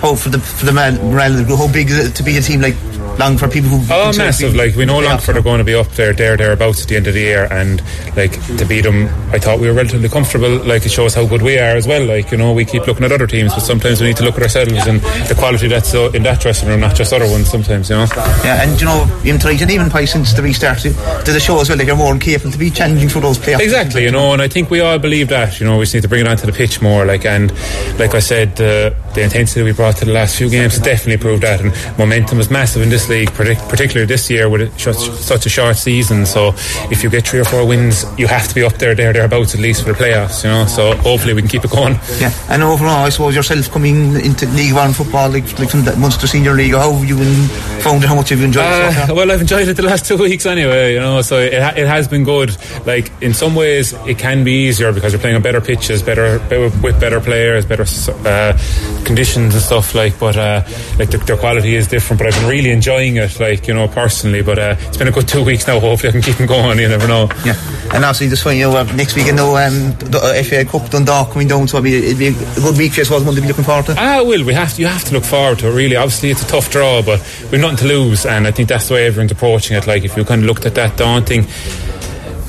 how 0.00 0.14
for 0.14 0.28
the 0.28 0.38
for 0.38 0.66
the 0.66 0.72
man, 0.72 0.96
how 0.96 1.72
big 1.72 1.90
is 1.90 2.08
it 2.08 2.14
to 2.16 2.22
be 2.22 2.36
a 2.36 2.40
team 2.42 2.60
like 2.60 2.76
long 3.18 3.38
for 3.38 3.48
people 3.48 3.70
who 3.70 3.76
Oh, 3.92 4.12
massive! 4.16 4.54
Like 4.54 4.74
we 4.74 4.84
know 4.84 4.98
Longford 5.00 5.36
are 5.36 5.42
going 5.42 5.58
to 5.58 5.64
be 5.64 5.74
up 5.74 5.88
there, 5.90 6.12
there, 6.12 6.36
thereabouts 6.36 6.82
at 6.82 6.88
the 6.88 6.96
end 6.96 7.06
of 7.06 7.14
the 7.14 7.20
year, 7.20 7.46
and 7.50 7.82
like 8.16 8.32
to 8.58 8.64
beat 8.64 8.82
them, 8.82 9.08
I 9.32 9.38
thought 9.38 9.60
we 9.60 9.68
were 9.68 9.74
relatively 9.74 10.08
comfortable. 10.08 10.56
Like 10.64 10.84
it 10.84 10.90
shows 10.90 11.14
how 11.14 11.26
good 11.26 11.42
we 11.42 11.58
are 11.58 11.76
as 11.76 11.86
well. 11.86 12.04
Like 12.04 12.30
you 12.30 12.36
know, 12.38 12.52
we 12.52 12.64
keep 12.64 12.86
looking 12.86 13.04
at 13.04 13.12
other 13.12 13.26
teams, 13.26 13.52
but 13.54 13.60
sometimes 13.60 14.00
we 14.00 14.08
need 14.08 14.16
to 14.18 14.24
look 14.24 14.36
at 14.36 14.42
ourselves 14.44 14.86
and 14.86 15.00
the 15.28 15.34
quality 15.36 15.66
that's 15.68 15.92
in 15.94 16.22
that 16.22 16.40
dressing 16.40 16.68
room, 16.68 16.80
not 16.80 16.94
just 16.94 17.12
other 17.12 17.28
ones. 17.30 17.50
Sometimes, 17.50 17.90
you 17.90 17.96
know. 17.96 18.06
Yeah, 18.44 18.62
and 18.62 18.78
you 18.80 18.86
know, 18.86 19.04
even 19.24 19.40
tonight 19.40 19.60
and 19.60 19.70
even 19.70 19.90
probably 19.90 20.06
since 20.06 20.32
the 20.32 20.42
restart, 20.42 20.82
does 20.82 21.34
it 21.34 21.42
show 21.42 21.60
as 21.60 21.68
well 21.68 21.78
that 21.78 21.86
you're 21.86 21.96
more 21.96 22.16
capable 22.18 22.52
to 22.52 22.58
be 22.58 22.70
challenging 22.70 23.08
for 23.08 23.20
those 23.20 23.38
playoffs? 23.38 23.60
Exactly, 23.60 24.04
you 24.04 24.10
know, 24.10 24.32
and 24.32 24.40
I 24.40 24.48
think 24.48 24.70
we 24.70 24.80
all 24.80 24.98
believe 24.98 25.28
that. 25.28 25.58
You 25.58 25.66
know, 25.66 25.78
we 25.78 25.82
just 25.84 25.94
need 25.94 26.02
to 26.02 26.08
bring 26.08 26.22
it 26.22 26.28
onto 26.28 26.46
the 26.46 26.52
pitch 26.52 26.80
more. 26.80 27.04
Like 27.04 27.24
and 27.24 27.50
like 27.98 28.14
I 28.14 28.20
said, 28.20 28.52
uh, 28.60 28.90
the 29.14 29.22
intensity 29.22 29.62
we 29.62 29.72
brought 29.72 29.96
to 29.96 30.04
the 30.04 30.12
last 30.12 30.36
few 30.36 30.48
games 30.50 30.74
has 30.74 30.82
definitely 30.82 31.18
proved 31.18 31.42
that, 31.42 31.60
and 31.60 31.98
momentum 31.98 32.40
is 32.40 32.50
massive 32.50 32.82
in 32.82 32.90
this 32.90 33.08
league, 33.08 33.32
particularly 33.32 34.06
this 34.06 34.28
year 34.30 34.48
with 34.48 34.62
it 34.62 34.80
such, 34.80 34.96
such 34.96 35.46
a 35.46 35.48
short 35.48 35.76
season. 35.76 36.26
So 36.26 36.48
if 36.90 37.02
you 37.02 37.10
get 37.10 37.26
three 37.26 37.40
or 37.40 37.44
four 37.44 37.66
wins, 37.66 38.04
you 38.18 38.26
have 38.26 38.48
to 38.48 38.54
be 38.54 38.62
up 38.62 38.74
there, 38.74 38.94
there, 38.94 39.12
thereabouts 39.12 39.54
at 39.54 39.60
least 39.60 39.84
for 39.84 39.92
the 39.92 39.98
playoffs. 39.98 40.44
You 40.44 40.50
know, 40.50 40.66
so 40.66 40.96
hopefully 40.96 41.34
we 41.34 41.42
can 41.42 41.48
keep 41.48 41.64
it 41.64 41.70
going. 41.70 41.94
Yeah, 42.20 42.32
and 42.50 42.62
overall, 42.62 43.06
I 43.06 43.08
suppose 43.08 43.34
yourself 43.34 43.70
coming 43.70 44.16
into 44.34 44.46
League 44.56 44.72
One 44.74 44.92
football, 44.92 45.30
like, 45.30 45.44
like 45.58 45.70
from 45.70 45.84
the 45.84 45.94
Munster 45.96 46.26
Senior 46.26 46.52
League, 46.54 46.72
how 46.74 46.92
have 46.92 47.08
you 47.08 47.16
been, 47.16 47.48
found 47.80 48.02
it? 48.02 48.08
How 48.08 48.14
much 48.16 48.30
have 48.30 48.38
you 48.40 48.46
enjoyed 48.46 48.64
it? 48.66 48.92
so 48.92 49.02
Uh, 49.02 49.06
far? 49.06 49.16
well, 49.16 49.30
I've 49.30 49.40
enjoyed 49.40 49.68
it 49.68 49.74
the 49.74 49.82
last 49.82 50.04
two 50.08 50.16
weeks 50.16 50.44
anyway, 50.46 50.94
you 50.94 51.00
know, 51.00 51.22
so 51.22 51.38
it, 51.38 51.62
ha- 51.62 51.74
it 51.76 51.86
has 51.86 52.08
been 52.08 52.24
good. 52.24 52.56
Like, 52.86 53.10
in 53.22 53.32
some 53.34 53.54
ways, 53.54 53.92
it 54.06 54.18
can 54.18 54.42
be 54.44 54.66
easier 54.66 54.92
because 54.92 55.12
you're 55.12 55.20
playing 55.20 55.36
on 55.36 55.42
better 55.42 55.60
pitches, 55.60 56.02
better, 56.02 56.38
with 56.82 56.98
better 57.00 57.20
players, 57.20 57.64
better 57.64 57.84
uh, 58.26 58.58
conditions 59.04 59.54
and 59.54 59.62
stuff, 59.62 59.94
like, 59.94 60.18
but 60.18 60.36
uh, 60.36 60.62
like 60.98 61.10
the, 61.10 61.18
their 61.18 61.36
quality 61.36 61.74
is 61.76 61.86
different. 61.86 62.18
But 62.18 62.28
I've 62.34 62.40
been 62.40 62.48
really 62.50 62.70
enjoying 62.70 63.16
it, 63.16 63.38
like 63.38 63.68
you 63.68 63.74
know, 63.74 63.86
personally. 63.88 64.42
But 64.42 64.58
uh, 64.58 64.76
it's 64.80 64.96
been 64.96 65.08
a 65.08 65.12
good 65.12 65.28
two 65.28 65.44
weeks 65.44 65.66
now. 65.66 65.78
Hopefully, 65.80 66.08
I 66.08 66.12
can 66.12 66.22
keep 66.22 66.36
them 66.36 66.46
going. 66.46 66.78
You 66.78 66.88
never 66.88 67.06
know. 67.06 67.28
Yeah, 67.44 67.54
and 67.94 68.04
obviously 68.04 68.28
just 68.28 68.44
when 68.44 68.56
you 68.56 68.70
know, 68.70 68.76
uh, 68.78 68.84
next 68.94 69.14
week, 69.16 69.26
you 69.26 69.32
know, 69.34 69.56
um, 69.56 69.92
the 69.98 70.44
FA 70.48 70.64
Cup 70.64 70.90
Dundalk 70.90 71.30
coming 71.32 71.48
down, 71.48 71.68
so 71.68 71.78
it'll 71.78 71.84
be, 71.84 71.96
it'll 71.96 72.18
be 72.18 72.28
a 72.28 72.32
good 72.60 72.76
week 72.78 72.92
for 72.92 73.00
us. 73.02 73.10
One 73.10 73.34
to 73.34 73.40
be 73.40 73.48
looking 73.48 73.64
forward 73.64 73.86
to. 73.86 73.94
Ah, 73.98 74.13
will 74.22 74.44
we 74.44 74.54
have 74.54 74.74
to, 74.74 74.80
you 74.80 74.86
have 74.86 75.04
to 75.04 75.14
look 75.14 75.24
forward 75.24 75.58
to 75.60 75.68
it. 75.68 75.74
Really, 75.74 75.96
obviously, 75.96 76.30
it's 76.30 76.42
a 76.42 76.46
tough 76.46 76.70
draw, 76.70 77.02
but 77.02 77.20
we've 77.50 77.60
nothing 77.60 77.78
to 77.78 77.86
lose, 77.86 78.26
and 78.26 78.46
I 78.46 78.50
think 78.50 78.68
that's 78.68 78.88
the 78.88 78.94
way 78.94 79.06
everyone's 79.06 79.32
approaching 79.32 79.76
it. 79.76 79.86
Like 79.86 80.04
if 80.04 80.16
you 80.16 80.24
kind 80.24 80.42
of 80.42 80.46
looked 80.46 80.66
at 80.66 80.74
that 80.74 80.96
daunting 80.96 81.46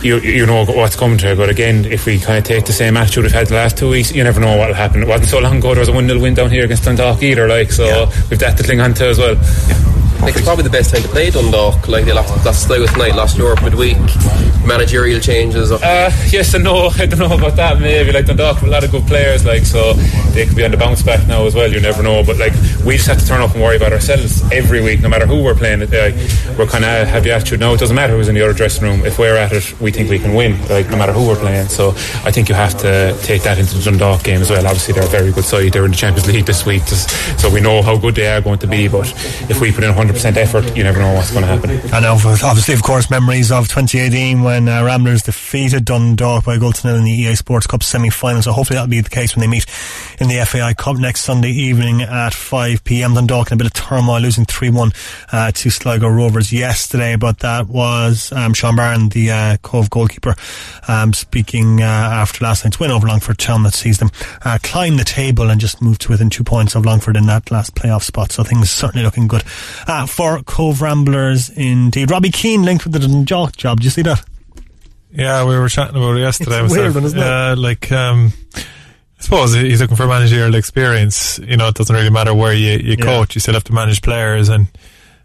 you, 0.06 0.20
you 0.20 0.46
know 0.46 0.66
what's 0.66 0.96
coming 0.96 1.18
to 1.18 1.32
it. 1.32 1.36
But 1.36 1.50
again, 1.50 1.86
if 1.86 2.06
we 2.06 2.20
kind 2.20 2.38
of 2.38 2.44
take 2.44 2.66
the 2.66 2.74
same 2.74 2.96
attitude 2.96 3.24
we've 3.24 3.32
had 3.32 3.48
the 3.48 3.56
last 3.56 3.78
two 3.78 3.90
weeks, 3.90 4.14
you 4.14 4.24
never 4.24 4.40
know 4.40 4.56
what'll 4.56 4.76
happen. 4.76 5.02
It 5.02 5.08
wasn't 5.08 5.30
so 5.30 5.40
long 5.40 5.58
ago 5.58 5.70
there 5.70 5.80
was 5.80 5.90
a 5.90 5.94
1 5.94 6.08
0 6.08 6.20
win 6.20 6.36
down 6.36 6.52
here 6.52 6.64
against 6.64 6.84
Dundalk 6.84 7.24
either, 7.24 7.48
like, 7.48 7.72
so 7.72 7.86
yeah. 7.86 8.06
we've 8.30 8.40
that 8.40 8.58
to 8.58 8.64
cling 8.64 8.82
on 8.82 8.94
to 8.96 9.08
as 9.08 9.18
well. 9.18 9.36
Yeah. 9.36 10.05
Like 10.26 10.36
it's 10.36 10.44
probably 10.44 10.64
the 10.64 10.72
best 10.72 10.92
time 10.92 11.04
to 11.04 11.08
play 11.08 11.30
Dundalk. 11.30 11.88
Like 11.88 12.06
they 12.06 12.12
lost, 12.12 12.44
that's 12.44 12.68
like 12.68 12.80
with 12.80 12.92
tonight, 12.94 13.14
lost 13.14 13.38
Europe 13.38 13.62
midweek. 13.62 13.96
Managerial 14.66 15.20
changes. 15.20 15.72
Uh, 15.72 16.10
yes 16.32 16.52
and 16.56 16.64
no. 16.64 16.88
I 16.98 17.06
don't 17.06 17.20
know 17.20 17.38
about 17.38 17.56
that. 17.58 17.80
Maybe 17.80 18.12
like 18.12 18.26
Dundalk, 18.26 18.64
a 18.64 18.66
lot 18.66 18.84
of 18.84 18.90
good 18.90 19.06
players. 19.06 19.46
Like 19.46 19.66
so, 19.66 19.94
they 20.34 20.48
could 20.48 20.56
be 20.56 20.66
on 20.66 20.72
the 20.72 20.78
bounce 20.78 21.04
back 21.04 21.28
now 21.28 21.46
as 21.46 21.54
well. 21.54 21.72
You 21.72 21.80
never 21.80 22.02
know. 22.02 22.24
But 22.26 22.38
like 22.38 22.54
we 22.84 22.96
just 22.98 23.08
have 23.08 23.20
to 23.20 23.28
turn 23.28 23.40
up 23.40 23.54
and 23.54 23.62
worry 23.62 23.78
about 23.78 23.94
ourselves 23.94 24.42
every 24.52 24.82
week, 24.82 25.02
no 25.02 25.10
matter 25.10 25.28
who 25.28 25.44
we're 25.44 25.54
playing. 25.54 25.82
Like, 25.82 26.16
we're 26.58 26.66
kind 26.66 26.84
of 26.84 27.08
have 27.08 27.24
the 27.24 27.32
attitude. 27.32 27.60
No, 27.60 27.76
it 27.76 27.80
doesn't 27.80 27.96
matter 27.96 28.18
who's 28.18 28.28
in 28.28 28.34
the 28.34 28.42
other 28.42 28.54
dressing 28.54 28.84
room. 28.84 29.06
If 29.06 29.20
we're 29.20 29.36
at 29.36 29.52
it, 29.52 29.80
we 29.80 29.92
think 29.92 30.10
we 30.10 30.18
can 30.18 30.34
win. 30.34 30.60
Like 30.70 30.90
no 30.90 30.98
matter 30.98 31.14
who 31.14 31.28
we're 31.28 31.36
playing. 31.36 31.68
So 31.68 31.90
I 32.26 32.32
think 32.32 32.50
you 32.50 32.56
have 32.56 32.76
to 32.80 33.16
take 33.22 33.44
that 33.44 33.60
into 33.60 33.78
the 33.78 33.84
Dundalk 33.84 34.24
game 34.24 34.42
as 34.42 34.50
well. 34.50 34.66
Obviously, 34.66 34.96
they're 34.96 35.04
a 35.06 35.08
very 35.08 35.32
good 35.32 35.46
side. 35.46 35.72
They're 35.74 35.86
in 35.86 35.92
the 35.92 35.98
Champions 35.98 36.28
League 36.28 36.46
this 36.46 36.66
week, 36.66 36.82
so 36.82 37.48
we 37.48 37.62
know 37.62 37.84
how 37.84 37.96
good 37.96 38.16
they 38.16 38.26
are 38.26 38.42
going 38.42 38.58
to 38.60 38.68
be. 38.68 38.88
But 38.88 39.12
if 39.52 39.62
we 39.62 39.72
put 39.72 39.84
in 39.84 39.92
100% 39.92 40.15
effort, 40.24 40.78
you 40.78 40.84
never 40.84 41.00
know 41.00 41.14
what's 41.14 41.32
going 41.32 41.42
to 41.42 41.48
happen. 41.48 41.94
I 41.94 42.00
know, 42.00 42.14
obviously, 42.14 42.74
of 42.74 42.84
course, 42.84 43.10
memories 43.10 43.52
of 43.52 43.68
2018 43.68 44.44
when 44.44 44.70
uh, 44.70 44.84
Ramblers 44.84 45.24
defeated 45.24 45.84
Dundalk 45.84 46.46
by 46.46 46.56
a 46.56 46.60
goal 46.60 46.72
to 46.72 46.88
nil 46.88 46.96
in 46.98 47.04
the 47.04 47.12
EA 47.12 47.36
Sports 47.36 47.68
Cup 47.68 47.84
semi 47.84 48.10
final. 48.10 48.42
So 48.42 48.52
hopefully 48.54 48.76
that'll 48.76 48.90
be 48.90 49.02
the 49.02 49.10
case 49.10 49.36
when 49.36 49.42
they 49.42 49.48
meet 49.48 49.66
in 50.20 50.28
the 50.28 50.46
FAI 50.46 50.74
Cup 50.74 50.98
next 50.98 51.26
Sunday 51.26 51.50
evening 51.50 52.02
at 52.02 52.34
5 52.34 52.84
pm. 52.84 53.14
Dundalk 53.16 53.52
in 53.52 53.56
a 53.56 53.58
bit 53.58 53.68
of 53.68 53.74
turmoil, 53.74 54.22
losing 54.22 54.46
3 54.46 54.70
1 54.70 54.92
uh, 55.32 55.52
to 55.52 55.70
Sligo 55.70 56.08
Rovers 56.08 56.54
yesterday, 56.54 57.16
but 57.16 57.40
that 57.40 57.68
was 57.68 58.32
um, 58.32 58.54
Sean 58.54 58.76
Barron, 58.76 59.10
the 59.10 59.32
uh, 59.32 59.58
Cobh 59.64 59.90
goalkeeper, 59.90 60.36
um, 60.88 61.14
speaking 61.14 61.82
uh, 61.82 61.86
after 61.86 62.44
last 62.44 62.64
night's 62.64 62.80
win 62.80 62.92
over 62.92 63.08
Longford 63.08 63.38
Town 63.38 63.64
that 63.64 63.74
sees 63.74 63.98
them 63.98 64.12
uh, 64.44 64.58
climb 64.64 64.98
the 64.98 65.04
table 65.04 65.50
and 65.50 65.60
just 65.60 65.82
move 65.82 65.98
to 66.00 66.10
within 66.10 66.30
two 66.30 66.44
points 66.44 66.76
of 66.76 66.86
Longford 66.86 67.18
in 67.18 67.26
that 67.26 67.52
last 67.52 67.76
playoff 67.76 68.04
spot. 68.04 68.32
So 68.32 68.44
things 68.44 68.70
certainly 68.70 69.04
looking 69.04 69.28
good 69.28 69.44
uh, 69.88 70.05
for 70.10 70.42
Cobh 70.44 70.82
Ramblers 70.82 71.50
indeed. 71.50 72.12
Robbie 72.12 72.32
Keane 72.32 72.64
linked 72.64 72.84
with 72.84 72.94
the 72.94 73.00
Dundalk 73.00 73.56
job. 73.56 73.80
Did 73.80 73.86
you 73.86 73.92
see 73.92 74.02
that? 74.04 74.24
Yeah, 75.12 75.48
we 75.48 75.58
were 75.58 75.70
chatting 75.70 75.96
about 75.96 76.18
it 76.18 76.22
yesterday. 76.22 76.64
It's 76.64 76.74
weird, 76.74 76.96
isn't 76.96 77.18
yeah, 77.18 77.54
it? 77.54 77.58
like 77.58 77.92
um, 77.92 78.34
I 78.56 79.22
suppose 79.22 79.54
he's 79.54 79.80
looking 79.80 79.96
for 79.96 80.08
managerial 80.08 80.56
experience. 80.56 81.40
You 81.40 81.56
know, 81.56 81.70
it 81.70 81.76
doesn't 81.76 81.96
really 81.96 82.10
matter 82.10 82.34
where 82.34 82.54
you, 82.54 82.74
you 82.74 82.96
yeah. 82.98 83.06
coach. 83.06 83.36
You 83.36 83.42
still 83.42 83.54
have 83.54 83.64
to 83.66 83.74
manage 83.74 84.02
players 84.02 84.50
and 84.50 84.68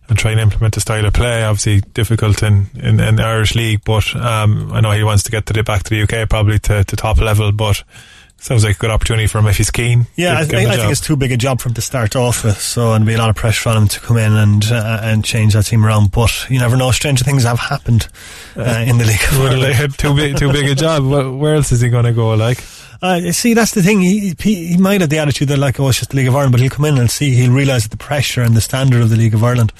and 0.09 0.19
try 0.19 0.33
and 0.33 0.41
implement 0.41 0.77
a 0.77 0.81
style 0.81 1.07
of 1.07 1.13
play. 1.13 1.43
Obviously, 1.43 1.81
difficult 1.93 2.43
in 2.43 2.67
in, 2.75 3.01
in 3.01 3.17
the 3.17 3.25
Irish 3.25 3.57
league, 3.57 3.83
but 3.85 4.15
um, 4.15 4.73
I 4.73 4.81
know 4.81 4.93
he 4.93 5.03
wants 5.03 5.25
to 5.25 5.31
get 5.31 5.47
to 5.47 5.53
the 5.53 5.65
back 5.65 5.83
to 5.85 5.91
the 5.91 6.03
UK 6.03 6.29
probably 6.29 6.61
to, 6.61 6.85
to 6.85 6.97
top 6.97 7.19
level, 7.19 7.51
but 7.51 7.83
Sounds 8.41 8.65
like 8.65 8.77
a 8.77 8.79
good 8.79 8.91
opportunity 8.91 9.27
for 9.27 9.39
him 9.39 9.47
if 9.49 9.59
he's 9.59 9.71
keen. 9.71 10.07
Yeah, 10.17 10.39
I, 10.39 10.45
think, 10.45 10.67
I 10.67 10.77
think 10.77 10.91
it's 10.91 11.01
too 11.03 11.15
big 11.15 11.31
a 11.31 11.37
job 11.37 11.61
for 11.61 11.69
him 11.69 11.75
to 11.75 11.83
start 11.83 12.17
off 12.17 12.43
with, 12.43 12.59
so 12.59 12.95
and 12.95 13.05
be 13.05 13.13
a 13.13 13.19
lot 13.19 13.29
of 13.29 13.37
pressure 13.37 13.69
on 13.69 13.77
him 13.77 13.89
to 13.89 14.01
come 14.01 14.17
in 14.17 14.33
and 14.33 14.65
uh, 14.65 15.01
and 15.03 15.23
change 15.23 15.53
that 15.53 15.65
team 15.65 15.85
around. 15.85 16.11
But 16.11 16.49
you 16.49 16.59
never 16.59 16.75
know; 16.75 16.91
stranger 16.91 17.23
things 17.23 17.45
have 17.45 17.59
happened 17.59 18.09
uh, 18.57 18.83
in 18.87 18.97
the 18.97 19.05
league. 19.05 19.21
too 19.99 20.15
big, 20.17 20.39
too 20.39 20.51
big 20.51 20.71
a 20.71 20.75
job. 20.75 21.05
Where 21.39 21.55
else 21.55 21.71
is 21.71 21.83
he 21.83 21.91
going 21.91 22.07
to 22.07 22.15
go? 22.15 22.33
Like, 22.35 22.65
uh, 23.03 23.33
see, 23.33 23.55
that's 23.55 23.73
the 23.73 23.83
thing. 23.83 24.01
He, 24.01 24.35
he, 24.39 24.67
he 24.69 24.77
might 24.77 25.01
have 25.01 25.11
the 25.11 25.19
attitude 25.19 25.49
that 25.49 25.59
like, 25.59 25.81
oh, 25.81 25.89
it's 25.89 25.99
just 25.99 26.11
the 26.11 26.17
League 26.17 26.29
of 26.29 26.35
Ireland, 26.35 26.53
but 26.53 26.61
he'll 26.61 26.71
come 26.71 26.85
in 26.85 26.99
and 26.99 27.11
see. 27.11 27.35
He'll 27.35 27.53
realise 27.53 27.89
the 27.89 27.97
pressure 27.97 28.43
and 28.43 28.55
the 28.55 28.61
standard 28.61 29.01
of 29.01 29.09
the 29.09 29.17
League 29.17 29.35
of 29.35 29.43
Ireland 29.43 29.73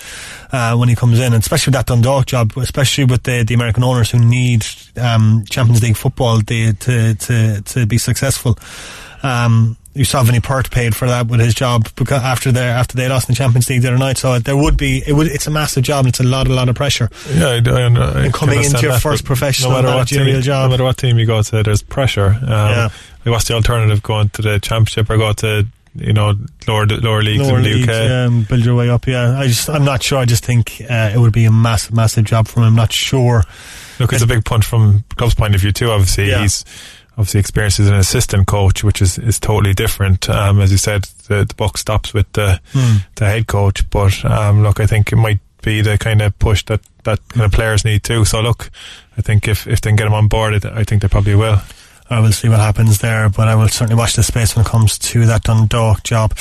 uh, 0.53 0.77
when 0.77 0.89
he 0.89 0.95
comes 0.95 1.19
in, 1.19 1.33
and 1.33 1.43
especially 1.43 1.71
with 1.71 1.77
that 1.77 1.87
Dundalk 1.87 2.27
job, 2.27 2.53
especially 2.57 3.05
with 3.05 3.25
the, 3.25 3.45
the 3.45 3.55
American 3.55 3.85
owners 3.85 4.11
who 4.11 4.19
need 4.19 4.65
um, 4.97 5.45
Champions 5.49 5.83
League 5.83 5.97
football 5.97 6.41
to 6.41 6.73
to 6.73 7.15
to, 7.15 7.61
to 7.61 7.87
be 7.87 7.99
successful. 7.99 8.59
Um, 9.23 9.77
you 9.93 10.05
saw 10.05 10.23
Vinny 10.23 10.41
Perth 10.41 10.71
paid 10.71 10.95
for 10.95 11.09
that 11.09 11.27
with 11.27 11.41
his 11.41 11.53
job 11.53 11.89
because 11.97 12.23
after 12.23 12.53
they 12.53 12.65
after 12.65 12.97
they 12.97 13.09
lost 13.09 13.29
in 13.29 13.33
the 13.35 13.37
Champions 13.37 13.69
League 13.69 13.83
the 13.83 13.89
other 13.89 13.99
night. 13.99 14.19
So 14.19 14.39
there 14.39 14.57
would 14.57 14.77
be 14.77 15.03
it 15.07 15.13
would 15.13 15.27
it's 15.27 15.47
a 15.47 15.51
massive 15.51 15.83
job 15.83 16.05
and 16.05 16.09
it's 16.09 16.21
a 16.21 16.25
lot 16.25 16.47
a 16.47 16.55
lot 16.55 16.69
of 16.69 16.77
pressure. 16.77 17.11
Yeah, 17.33 17.49
I, 17.49 17.71
I, 17.71 17.81
I 17.81 18.25
and 18.25 18.35
coming 18.35 18.63
into 18.63 18.81
your 18.83 18.93
that, 18.93 19.03
first 19.03 19.25
professional 19.25 19.73
no 19.73 19.83
managerial 19.83 20.35
team, 20.35 20.43
job. 20.43 20.65
No 20.65 20.75
matter 20.75 20.85
what 20.85 20.97
team 20.97 21.19
you 21.19 21.27
go 21.27 21.43
to, 21.43 21.63
there's 21.63 21.83
pressure. 21.83 22.29
Um, 22.29 22.41
yeah. 22.47 22.89
What's 23.25 23.49
the 23.49 23.55
alternative? 23.55 24.03
Going 24.03 24.29
to 24.31 24.43
the 24.43 24.61
Championship 24.61 25.11
or 25.11 25.19
go 25.19 25.33
to 25.33 25.67
you 25.97 26.13
know 26.13 26.35
lower 26.69 26.87
lower 26.87 27.23
leagues 27.23 27.49
lower 27.49 27.59
in 27.59 27.65
the 27.65 27.75
leagues, 27.75 27.89
UK. 27.89 27.95
Yeah, 27.95 28.27
and 28.27 28.47
build 28.47 28.65
your 28.65 28.77
way 28.77 28.91
up. 28.91 29.07
Yeah, 29.09 29.39
I 29.39 29.49
just 29.49 29.69
I'm 29.69 29.85
not 29.85 30.03
sure. 30.03 30.19
I 30.19 30.25
just 30.25 30.45
think 30.45 30.81
uh, 30.89 31.11
it 31.13 31.19
would 31.19 31.33
be 31.33 31.47
a 31.47 31.51
massive 31.51 31.95
massive 31.95 32.25
job 32.25 32.47
for 32.47 32.61
him. 32.61 32.67
I'm 32.67 32.77
not 32.77 32.93
sure. 32.93 33.43
Look, 33.99 34.13
it's 34.13 34.23
a 34.23 34.27
big 34.27 34.45
punch 34.45 34.65
from 34.65 35.05
club's 35.17 35.35
point 35.35 35.55
of 35.55 35.61
view 35.61 35.73
too. 35.73 35.91
Obviously, 35.91 36.31
yeah. 36.31 36.43
he's 36.43 36.65
obviously 37.13 37.41
experiences 37.41 37.87
as 37.87 37.93
an 37.93 37.99
assistant 37.99 38.47
coach, 38.47 38.83
which 38.85 39.03
is, 39.03 39.19
is 39.19 39.39
totally 39.39 39.75
different. 39.75 40.29
Um, 40.29 40.61
as 40.61 40.73
you 40.73 40.79
said, 40.79 41.05
the, 41.29 41.45
the 41.45 41.55
buck 41.55 41.79
stops 41.79 42.15
with 42.15 42.31
the 42.33 42.61
mm. 42.73 43.05
the 43.17 43.27
head 43.27 43.47
coach. 43.47 43.89
But 43.91 44.25
um, 44.25 44.63
look, 44.63 44.81
I 44.81 44.87
think 44.87 45.13
it 45.13 45.17
might 45.17 45.41
be 45.63 45.83
the 45.83 45.99
kind 45.99 46.23
of 46.23 46.39
push 46.39 46.65
that 46.67 46.81
that 47.05 47.21
kind 47.29 47.45
of 47.47 47.53
players 47.53 47.85
need 47.85 48.03
too. 48.03 48.25
So 48.25 48.41
look, 48.41 48.71
I 49.17 49.23
think 49.23 49.49
if 49.49 49.67
if 49.67 49.81
they 49.81 49.91
can 49.91 49.97
get 49.97 50.07
him 50.07 50.15
on 50.15 50.29
board, 50.29 50.65
I 50.65 50.85
think 50.85 51.03
they 51.03 51.09
probably 51.09 51.35
will. 51.35 51.61
I 52.11 52.19
will 52.19 52.33
see 52.33 52.49
what 52.49 52.59
happens 52.59 52.99
there, 52.99 53.29
but 53.29 53.47
I 53.47 53.55
will 53.55 53.69
certainly 53.69 53.95
watch 53.95 54.17
the 54.17 54.25
space 54.25 54.57
when 54.57 54.67
it 54.67 54.69
comes 54.69 54.99
to 54.99 55.27
that 55.27 55.45
Dundalk 55.45 56.03
job. 56.03 56.37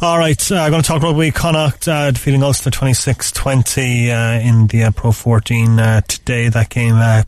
All 0.00 0.18
right, 0.18 0.50
uh, 0.50 0.56
I'm 0.56 0.72
going 0.72 0.82
to 0.82 0.88
talk 0.88 1.00
rugby. 1.00 1.30
Connacht 1.30 1.86
uh, 1.86 2.10
defeating 2.10 2.42
Ulster 2.42 2.70
26-20 2.70 4.08
uh, 4.08 4.40
in 4.40 4.66
the 4.66 4.82
uh, 4.82 4.90
Pro 4.90 5.12
14 5.12 5.78
uh, 5.78 6.00
today. 6.00 6.48
That 6.48 6.70
game 6.70 6.94
uh, 6.96 7.22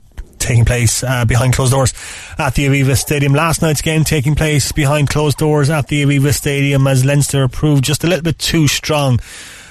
taking 0.44 0.64
place 0.64 1.02
uh, 1.02 1.24
behind 1.24 1.54
closed 1.54 1.72
doors 1.72 1.94
at 2.38 2.54
the 2.54 2.66
Aviva 2.66 2.96
Stadium. 2.96 3.32
Last 3.32 3.62
night's 3.62 3.82
game 3.82 4.04
taking 4.04 4.34
place 4.34 4.70
behind 4.72 5.08
closed 5.08 5.38
doors 5.38 5.70
at 5.70 5.88
the 5.88 6.04
Aviva 6.04 6.32
Stadium 6.32 6.86
as 6.86 7.04
Leinster 7.04 7.48
proved 7.48 7.82
just 7.82 8.04
a 8.04 8.06
little 8.06 8.22
bit 8.22 8.38
too 8.38 8.68
strong 8.68 9.18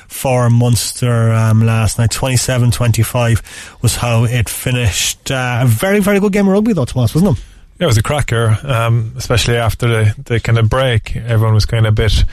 for 0.08 0.50
Munster 0.50 1.32
um, 1.32 1.66
last 1.66 2.00
night. 2.00 2.12
27-25 2.12 3.82
was 3.82 3.96
how 3.96 4.26
it 4.26 4.50
finished. 4.50 5.32
Uh, 5.32 5.62
a 5.64 5.68
very, 5.68 6.00
very 6.00 6.20
good 6.20 6.34
game 6.34 6.48
of 6.48 6.54
rugby 6.54 6.74
though, 6.74 6.86
Tomas, 6.86 7.16
wasn't 7.16 7.38
it? 7.38 7.44
Yeah, 7.80 7.86
it 7.86 7.88
was 7.88 7.98
a 7.98 8.04
cracker, 8.04 8.58
um, 8.64 9.14
especially 9.18 9.58
after 9.58 9.88
the, 9.88 10.16
the 10.24 10.40
kind 10.40 10.58
of 10.58 10.70
break. 10.70 11.16
Everyone 11.16 11.54
was 11.54 11.66
kind 11.66 11.86
of 11.86 11.94
a 11.94 11.96
bit 11.96 12.26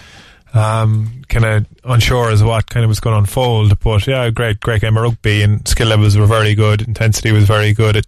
um, 0.52 1.22
kind 1.28 1.44
of 1.44 1.66
unsure 1.84 2.30
as 2.30 2.42
what 2.42 2.66
kind 2.66 2.84
of 2.84 2.88
was 2.88 3.00
going 3.00 3.14
to 3.14 3.18
unfold. 3.18 3.78
But 3.80 4.06
yeah, 4.06 4.30
great, 4.30 4.60
great 4.60 4.82
game 4.82 4.96
of 4.96 5.02
rugby 5.02 5.42
and 5.42 5.66
skill 5.66 5.88
levels 5.88 6.16
were 6.16 6.26
very 6.26 6.54
good. 6.54 6.82
Intensity 6.82 7.32
was 7.32 7.44
very 7.44 7.72
good. 7.72 7.96
It 7.96 8.06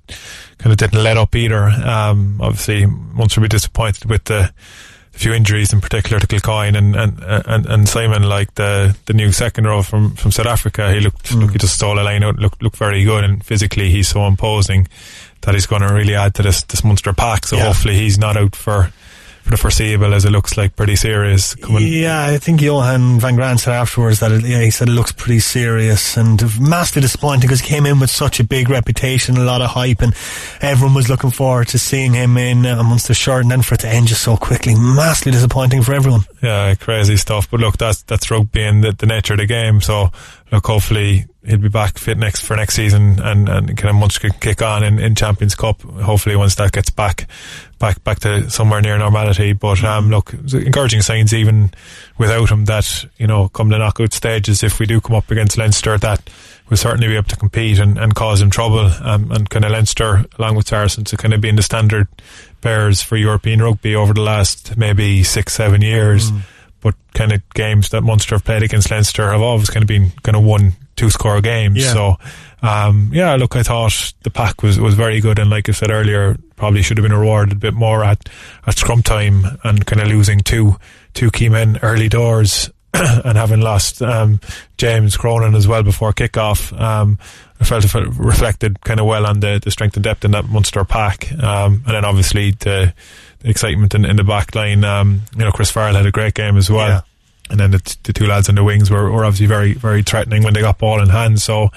kind 0.59 0.72
of 0.72 0.78
didn't 0.78 1.03
let 1.03 1.16
up 1.16 1.34
either. 1.34 1.64
Um, 1.64 2.40
obviously, 2.40 2.86
Munster 2.86 3.40
be 3.40 3.49
disappointed 3.49 4.07
with 4.11 4.24
the 4.24 4.53
few 5.12 5.32
injuries 5.32 5.72
in 5.72 5.80
particular 5.80 6.18
to 6.18 6.26
Kilcoyne 6.26 6.76
and, 6.76 6.97
and, 6.97 7.22
and, 7.22 7.66
and 7.66 7.88
Snyman, 7.88 8.22
like 8.22 8.55
the, 8.55 8.97
the 9.05 9.12
new 9.12 9.30
second 9.30 9.66
row 9.66 9.82
from, 9.82 10.14
from 10.14 10.30
South 10.30 10.47
Africa. 10.47 10.90
He 10.90 11.01
looked, 11.01 11.26
mm. 11.26 11.43
look, 11.43 11.53
he 11.53 11.59
just 11.59 11.74
stole 11.74 11.99
a 11.99 12.03
line 12.03 12.22
out, 12.22 12.36
looked, 12.36 12.62
looked 12.62 12.76
very 12.76 13.05
good 13.05 13.22
and 13.22 13.45
physically 13.45 13.90
he's 13.90 14.09
so 14.09 14.26
imposing 14.26 14.88
that 15.43 15.55
he's 15.55 15.66
going 15.66 15.82
to 15.82 15.93
really 15.93 16.14
add 16.14 16.34
to 16.36 16.43
this, 16.43 16.62
this 16.62 16.82
Munster 16.82 17.12
pack. 17.12 17.47
So 17.47 17.57
yeah. 17.57 17.66
hopefully 17.66 17.95
he's 17.95 18.18
not 18.18 18.38
out 18.38 18.57
for, 18.57 18.90
for 19.43 19.51
the 19.51 19.57
foreseeable 19.57 20.14
as 20.14 20.24
it 20.24 20.30
looks 20.30 20.57
like 20.57 20.76
pretty 20.76 20.97
serious. 20.97 21.55
Coming. 21.57 21.86
Yeah, 21.86 22.26
I 22.26 22.38
think 22.38 22.61
Johan 22.61 23.18
van 23.20 23.34
Graan 23.34 23.59
said 23.59 23.74
afterwards 23.74 24.20
that 24.20 24.32
it, 24.32 24.45
yeah, 24.45 24.61
he 24.61 24.70
said 24.70 24.88
it 24.88 24.93
looks 24.93 25.12
pretty 25.12 25.40
serious 25.40 26.16
and 26.16 26.40
massively 26.61 27.03
disappointing 27.03 27.43
because 27.43 27.61
he 27.61 27.68
came 27.68 27.86
in 27.86 28.01
with 28.01 28.11
such 28.11 28.40
a 28.40 28.45
big 28.45 28.70
reputation, 28.70 29.36
a 29.36 29.45
lot 29.45 29.61
of 29.61 29.70
hype, 29.70 30.01
and 30.01 30.14
everyone 30.61 30.95
was 30.95 31.09
looking 31.09 31.30
forward 31.30 31.68
to 31.68 31.78
seeing 31.78 32.14
him 32.14 32.36
in 32.36 32.64
uh, 32.64 32.78
amongst 32.78 33.09
the 33.09 33.14
shirt, 33.14 33.43
and 33.43 33.51
then 33.51 33.62
for 33.62 33.74
it 33.74 33.80
to 33.80 33.88
end 33.88 34.07
just 34.07 34.22
so 34.22 34.36
quickly, 34.36 34.74
massively 34.74 35.32
disappointing 35.32 35.82
for 35.82 35.93
everyone. 35.95 36.22
Yeah, 36.43 36.74
crazy 36.76 37.16
stuff. 37.16 37.51
But 37.51 37.61
look, 37.61 37.78
that's 37.78 38.03
that's 38.03 38.30
rugby 38.30 38.62
and 38.62 38.84
the, 38.84 38.93
the 38.93 39.07
nature 39.07 39.34
of 39.34 39.40
the 39.40 39.47
game. 39.47 39.80
So 39.80 40.11
look, 40.53 40.67
hopefully 40.67 41.25
he'll 41.45 41.59
be 41.59 41.69
back 41.69 41.99
fit 41.99 42.19
next 42.19 42.45
for 42.45 42.55
next 42.55 42.75
season 42.75 43.21
and, 43.21 43.49
and 43.49 43.77
kind 43.77 43.89
of 43.89 43.97
much 43.97 44.21
can 44.21 44.31
kick 44.35 44.63
on 44.63 44.85
in, 44.85 44.99
in 44.99 45.15
Champions 45.15 45.55
Cup. 45.55 45.81
Hopefully 45.81 46.37
once 46.37 46.55
that 46.57 46.73
gets 46.73 46.91
back 46.91 47.27
back 47.79 48.05
back 48.05 48.21
to 48.21 48.49
somewhere 48.51 48.81
near 48.81 48.97
normality. 48.99 49.55
But 49.55 49.83
um, 49.83 50.11
look, 50.11 50.33
encouraging 50.53 51.01
signs 51.01 51.35
even 51.35 51.73
without 52.19 52.51
him 52.51 52.67
that 52.67 53.07
you 53.17 53.27
know 53.27 53.49
come 53.49 53.71
the 53.71 53.79
knockout 53.79 54.13
stages 54.13 54.63
if 54.63 54.79
we 54.79 54.87
do 54.87 55.01
come 55.01 55.17
up 55.17 55.31
against 55.31 55.59
Leinster 55.59 55.99
that 55.99 56.31
we'll 56.69 56.77
certainly 56.77 57.09
be 57.09 57.17
able 57.17 57.29
to 57.29 57.37
compete 57.37 57.81
and, 57.81 57.99
and 57.99 58.15
cause 58.15 58.41
him 58.41 58.51
trouble 58.51 58.91
um, 59.03 59.33
and 59.33 59.51
kind 59.51 59.65
of 59.65 59.73
Leinster 59.73 60.27
along 60.39 60.55
with 60.55 60.69
Saracens 60.69 61.11
to 61.11 61.17
kind 61.17 61.35
of 61.35 61.41
be 61.41 61.49
in 61.49 61.57
the 61.57 61.63
standard 61.63 62.07
bears 62.61 63.03
for 63.03 63.17
European 63.17 63.61
rugby 63.61 63.97
over 63.97 64.13
the 64.13 64.21
last 64.21 64.77
maybe 64.77 65.23
six 65.25 65.55
seven 65.55 65.81
years. 65.81 66.31
Mm 66.31 66.43
but 66.83 66.95
kind 67.14 67.33
of 67.33 67.49
games 67.55 67.91
that 67.91 68.03
Munster 68.03 68.35
have 68.35 68.45
played 68.45 68.62
against 68.62 68.91
Leinster 68.91 69.30
have 69.30 69.41
always 69.41 69.70
kind 69.70 69.83
of 69.83 69.89
been 69.89 70.11
kind 70.22 70.37
of 70.37 70.43
one 70.43 70.74
two 70.97 71.11
score 71.11 71.41
games. 71.41 71.78
Yeah. 71.78 71.93
So, 71.93 72.16
um, 72.62 73.11
yeah, 73.12 73.35
look, 73.37 73.57
I 73.57 73.62
thought 73.62 74.12
the 74.22 74.30
pack 74.30 74.62
was, 74.62 74.78
was 74.78 74.95
very 74.95 75.20
good. 75.20 75.39
And 75.39 75.51
like 75.51 75.68
I 75.68 75.72
said 75.72 75.91
earlier, 75.91 76.37
probably 76.57 76.83
should 76.83 76.99
have 76.99 77.03
been 77.03 77.16
rewarded 77.16 77.53
a 77.53 77.57
bit 77.57 77.74
more 77.74 78.05
at, 78.05 78.28
at 78.66 78.76
scrum 78.76 79.03
time 79.03 79.45
and 79.64 79.85
kind 79.85 80.01
of 80.01 80.09
losing 80.09 80.41
two, 80.41 80.76
two 81.14 81.30
key 81.30 81.49
men 81.49 81.78
early 81.83 82.09
doors 82.09 82.70
and 82.95 83.37
having 83.37 83.61
lost, 83.61 84.03
um, 84.03 84.41
James 84.76 85.16
Cronin 85.16 85.55
as 85.55 85.66
well 85.66 85.83
before 85.83 86.12
kickoff. 86.12 86.78
Um, 86.78 87.18
I 87.61 87.64
felt 87.64 87.85
it 87.85 87.95
reflected 87.95 88.80
kind 88.83 89.01
of 89.01 89.07
well 89.07 89.26
on 89.26 89.41
the, 89.41 89.61
the 89.62 89.70
strength 89.70 89.97
and 89.97 90.05
depth 90.05 90.24
in 90.24 90.33
that 90.33 90.47
Munster 90.47 90.85
pack. 90.85 91.33
Um, 91.33 91.85
and 91.87 91.95
then 91.95 92.05
obviously 92.05 92.51
the, 92.51 92.93
the 92.93 92.93
excitement 93.45 93.95
in, 93.95 94.05
in 94.05 94.16
the 94.16 94.24
back 94.24 94.55
line. 94.55 94.84
Um, 94.84 95.22
you 95.36 95.45
know, 95.45 95.53
Chris 95.53 95.70
Farrell 95.70 95.95
had 95.95 96.07
a 96.07 96.11
great 96.12 96.34
game 96.34 96.57
as 96.57 96.70
well. 96.70 96.88
Yeah. 96.88 97.01
And 97.51 97.61
then 97.61 97.70
the, 97.72 97.78
t- 97.80 97.97
the 98.05 98.12
two 98.12 98.26
lads 98.26 98.49
on 98.49 98.55
the 98.55 98.64
wings 98.64 98.90
were, 98.90 99.11
were 99.11 99.24
obviously 99.24 99.47
very, 99.47 99.74
very 99.74 100.03
threatening 100.03 100.43
when 100.43 100.55
they 100.55 100.61
got 100.62 100.78
ball 100.78 101.03
in 101.03 101.09
hand. 101.11 101.40
So, 101.43 101.68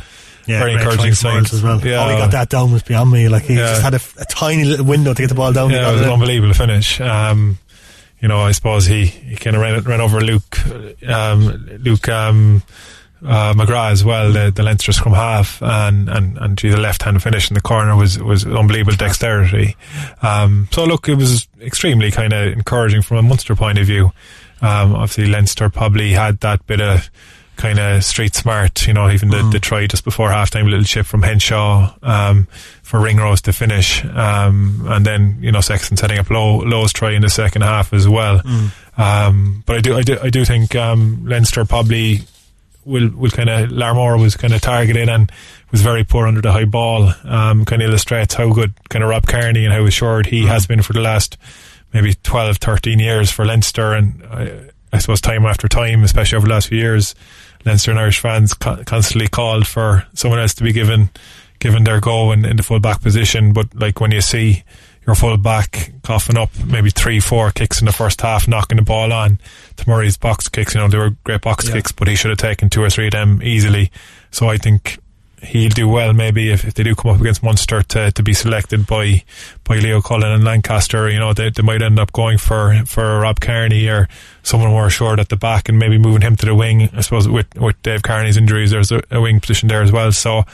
Yeah, 0.46 0.60
very 0.60 0.74
encouraging 0.74 1.14
signs 1.16 1.54
as 1.54 1.62
well. 1.64 1.80
Yeah, 1.86 2.04
How 2.04 2.10
he 2.10 2.16
got 2.18 2.32
that 2.32 2.50
down 2.50 2.72
was 2.72 2.84
beyond 2.84 3.12
me. 3.12 3.28
Like 3.28 3.44
he 3.44 3.56
Yeah. 3.56 3.80
just 3.80 3.82
had 3.82 3.94
a, 3.96 4.00
a 4.22 4.26
tiny 4.26 4.64
little 4.64 4.86
window 4.86 5.14
to 5.14 5.22
get 5.22 5.28
the 5.30 5.36
ball 5.36 5.52
down. 5.52 5.72
Yeah, 5.72 5.90
it 5.90 5.94
was 5.94 6.02
it 6.02 6.08
an 6.08 6.14
unbelievable 6.14 6.54
finish. 6.54 7.02
Um, 7.02 7.58
you 8.22 8.28
know, 8.30 8.40
I 8.40 8.54
suppose 8.54 8.86
he, 8.86 9.06
he 9.08 9.36
kind 9.36 9.56
of 9.56 9.62
ran, 9.62 9.82
ran 9.84 10.02
over 10.02 10.22
Luke, 10.22 10.58
um, 11.08 11.68
Luke, 11.82 12.08
um, 12.08 12.64
uh, 13.24 13.54
McGrath 13.54 13.92
as 13.92 14.04
well, 14.04 14.32
the, 14.32 14.52
the 14.52 14.64
Leinster 14.64 14.92
scrum 14.92 15.14
half, 15.14 15.62
and, 15.62 16.10
and, 16.10 16.38
and 16.38 16.58
gee, 16.58 16.70
the 16.70 16.80
left 16.80 17.04
hand 17.04 17.22
finish 17.22 17.50
in 17.50 17.54
the 17.54 17.62
corner 17.62 17.96
was, 17.96 18.22
was 18.22 18.46
unbelievable 18.46 18.98
dexterity. 18.98 19.76
Um, 20.22 20.68
so 20.72 20.86
look, 20.86 21.08
it 21.08 21.16
was 21.16 21.48
extremely 21.62 22.12
kind 22.12 22.34
of 22.34 22.54
encouraging 22.54 23.02
from 23.02 23.18
a 23.18 23.22
Munster 23.22 23.56
point 23.56 23.78
of 23.78 23.86
view. 23.86 24.12
Um, 24.62 24.96
obviously 24.96 25.28
Leinster 25.28 25.70
probably 25.70 26.14
had 26.14 26.40
that 26.42 26.66
bit 26.66 26.82
of 26.82 27.10
kind 27.56 27.80
of 27.80 28.04
street 28.04 28.36
smart, 28.36 28.86
you 28.86 28.94
know, 28.94 29.10
even 29.10 29.30
the, 29.30 29.42
the 29.52 29.60
try 29.60 29.88
just 29.88 30.04
before 30.04 30.30
half 30.30 30.50
time, 30.50 30.68
little 30.68 30.84
chip 30.84 31.06
from 31.06 31.22
Henshaw, 31.22 31.96
um, 32.04 32.48
for 32.84 33.00
Ringrose 33.00 33.42
to 33.44 33.54
finish. 33.54 34.04
Um, 34.04 34.86
and 34.90 35.06
then, 35.06 35.38
you 35.40 35.54
know, 35.54 35.62
Sexton 35.62 35.96
setting 35.96 36.20
up 36.20 36.30
Lowe, 36.30 36.58
Lowe's 36.58 36.92
try 36.92 37.12
in 37.14 37.22
the 37.22 37.30
second 37.30 37.62
half 37.62 37.94
as 37.94 38.10
well. 38.10 38.42
Um, 38.98 39.64
but 39.66 39.78
I 39.78 39.82
do, 39.82 39.96
I 39.96 40.02
do, 40.02 40.18
I 40.22 40.30
do 40.30 40.44
think, 40.44 40.76
um, 40.76 41.26
Leinster 41.26 41.64
probably 41.64 42.22
will, 42.86 43.10
will 43.10 43.32
kind 43.32 43.50
of, 43.50 43.72
Larmour 43.72 44.18
was 44.18 44.36
kind 44.36 44.54
of 44.54 44.62
targeted 44.62 45.10
and 45.10 45.32
was 45.72 45.82
very 45.82 46.04
poor 46.04 46.28
under 46.28 46.42
the 46.42 46.52
high 46.52 46.66
ball. 46.66 47.12
Um, 47.24 47.66
kind 47.66 47.82
of 47.82 47.90
illustrates 47.90 48.36
how 48.36 48.54
good 48.54 48.74
kind 48.90 49.04
of 49.04 49.10
Rob 49.10 49.28
Kearney 49.28 49.66
and 49.66 49.74
how 49.74 49.84
assured 49.86 50.28
he 50.28 50.46
has 50.46 50.66
been 50.66 50.82
for 50.82 50.94
the 50.94 51.02
last 51.02 51.38
maybe 51.94 52.14
12, 52.14 52.58
13 52.58 53.00
years 53.00 53.32
for 53.32 53.46
Leinster. 53.46 53.94
And 53.94 54.24
I, 54.30 54.70
I 54.94 55.00
suppose 55.00 55.22
time 55.22 55.46
after 55.46 55.68
time, 55.68 56.04
especially 56.04 56.38
over 56.38 56.48
the 56.48 56.54
last 56.54 56.68
few 56.68 56.78
years, 56.78 57.16
Leinster 57.66 57.92
and 57.92 58.00
Irish 58.00 58.20
fans 58.20 58.54
co- 58.54 58.84
constantly 58.86 59.28
called 59.28 59.68
for 59.68 60.06
someone 60.14 60.40
else 60.40 60.54
to 60.56 60.64
be 60.64 60.72
given 60.72 61.10
given 61.66 61.84
their 61.84 62.00
go 62.00 62.32
in, 62.32 62.46
in 62.46 62.58
the 62.58 62.62
full 62.62 62.80
back 62.80 63.02
position. 63.02 63.52
But 63.52 63.74
like 63.74 64.00
when 64.00 64.12
you 64.12 64.22
see 64.22 64.64
your 65.08 65.16
full 65.16 65.36
back 65.36 65.94
coughing 66.04 66.38
up 66.38 66.52
maybe 66.64 66.92
three, 66.92 67.20
four 67.20 67.50
kicks 67.50 67.80
in 67.80 67.88
the 67.88 67.92
first 67.92 68.22
half, 68.22 68.48
knocking 68.48 68.76
the 68.76 68.84
ball 68.84 69.12
on 69.12 69.40
to 69.78 69.90
Murray's 69.90 70.16
box 70.16 70.48
kicks, 70.48 70.76
you 70.76 70.80
know, 70.80 70.88
they 70.88 71.00
were 71.00 71.16
great 71.24 71.42
box 71.42 71.68
kicks, 71.68 71.92
but 71.92 72.08
he 72.08 72.16
should 72.16 72.30
have 72.30 72.38
taken 72.38 72.70
two 72.70 72.84
or 72.84 72.92
three 72.92 73.08
of 73.08 73.14
them 73.14 73.42
easily. 73.42 73.90
So 74.30 74.48
I 74.48 74.58
think 74.58 75.00
he'll 75.42 75.70
do 75.70 75.88
well 75.88 76.14
maybe 76.14 76.52
if, 76.52 76.66
if 76.66 76.76
they 76.76 76.84
do 76.84 76.94
come 76.94 77.12
up 77.12 77.20
against 77.20 77.42
Munster 77.42 77.82
to, 77.82 78.12
to 78.12 78.24
be 78.24 78.34
selected 78.34 78.86
by 78.88 79.24
by 79.64 79.78
Leo 79.78 80.02
Cullen 80.02 80.32
and 80.32 80.44
Lancaster 80.44 81.10
you 81.10 81.20
know 81.20 81.34
they, 81.34 81.50
they 81.50 81.62
might 81.62 81.84
end 81.84 82.00
up 82.00 82.12
going 82.14 82.40
for 82.40 82.82
for 82.88 83.20
Rob 83.20 83.40
Kearney 83.42 83.88
or 83.88 84.08
someone 84.42 84.70
more 84.70 84.88
assured 84.88 85.20
at 85.20 85.30
the 85.30 85.36
back 85.36 85.70
and 85.70 85.78
maybe 85.78 86.00
moving 86.00 86.22
him 86.22 86.36
to 86.38 86.46
the 86.48 86.56
wing 86.56 86.90
I 86.94 87.02
suppose 87.02 87.28
with, 87.28 87.54
with 87.60 87.80
Dave 87.84 88.02
Kearney's 88.02 88.38
injuries 88.38 88.72
there's 88.72 88.92
a, 88.92 89.04
a 89.12 89.22
wing 89.22 89.40
position 89.40 89.68
there 89.68 89.84
as 89.84 89.92
well 89.92 90.12
so 90.12 90.46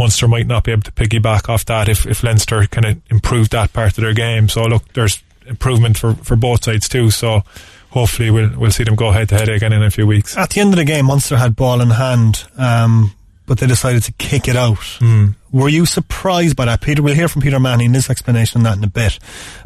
Munster 0.00 0.26
might 0.26 0.46
not 0.46 0.64
be 0.64 0.72
able 0.72 0.82
to 0.82 0.92
piggyback 0.92 1.48
off 1.48 1.64
that 1.66 1.88
if, 1.88 2.06
if 2.06 2.22
Leinster 2.22 2.66
kind 2.66 2.86
of 2.86 3.00
improve 3.10 3.50
that 3.50 3.72
part 3.72 3.96
of 3.98 4.02
their 4.02 4.14
game 4.14 4.48
so 4.48 4.64
look 4.64 4.90
there's 4.94 5.22
improvement 5.46 5.98
for, 5.98 6.14
for 6.14 6.36
both 6.36 6.64
sides 6.64 6.88
too 6.88 7.10
so 7.10 7.42
hopefully 7.90 8.30
we'll 8.30 8.50
we'll 8.58 8.70
see 8.70 8.84
them 8.84 8.94
go 8.96 9.10
head 9.10 9.28
to 9.28 9.36
head 9.36 9.48
again 9.48 9.72
in 9.72 9.82
a 9.82 9.90
few 9.90 10.06
weeks 10.06 10.36
At 10.36 10.50
the 10.50 10.60
end 10.60 10.72
of 10.72 10.78
the 10.78 10.84
game, 10.84 11.06
Munster 11.06 11.36
had 11.36 11.54
ball 11.54 11.80
in 11.80 11.90
hand, 11.90 12.44
um, 12.56 13.12
but 13.46 13.58
they 13.58 13.66
decided 13.66 14.02
to 14.04 14.12
kick 14.12 14.48
it 14.48 14.56
out. 14.56 14.78
Hmm. 14.98 15.28
Were 15.52 15.68
you 15.68 15.84
surprised 15.84 16.56
by 16.56 16.66
that, 16.66 16.80
Peter? 16.80 17.02
We'll 17.02 17.16
hear 17.16 17.28
from 17.28 17.42
Peter 17.42 17.58
Manning 17.58 17.86
in 17.86 17.94
his 17.94 18.08
explanation 18.08 18.60
on 18.60 18.62
that 18.64 18.78
in 18.78 18.84
a 18.84 18.86
bit. 18.86 19.18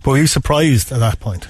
But 0.02 0.12
were 0.12 0.18
you 0.18 0.26
surprised 0.26 0.90
at 0.90 1.00
that 1.00 1.20
point? 1.20 1.46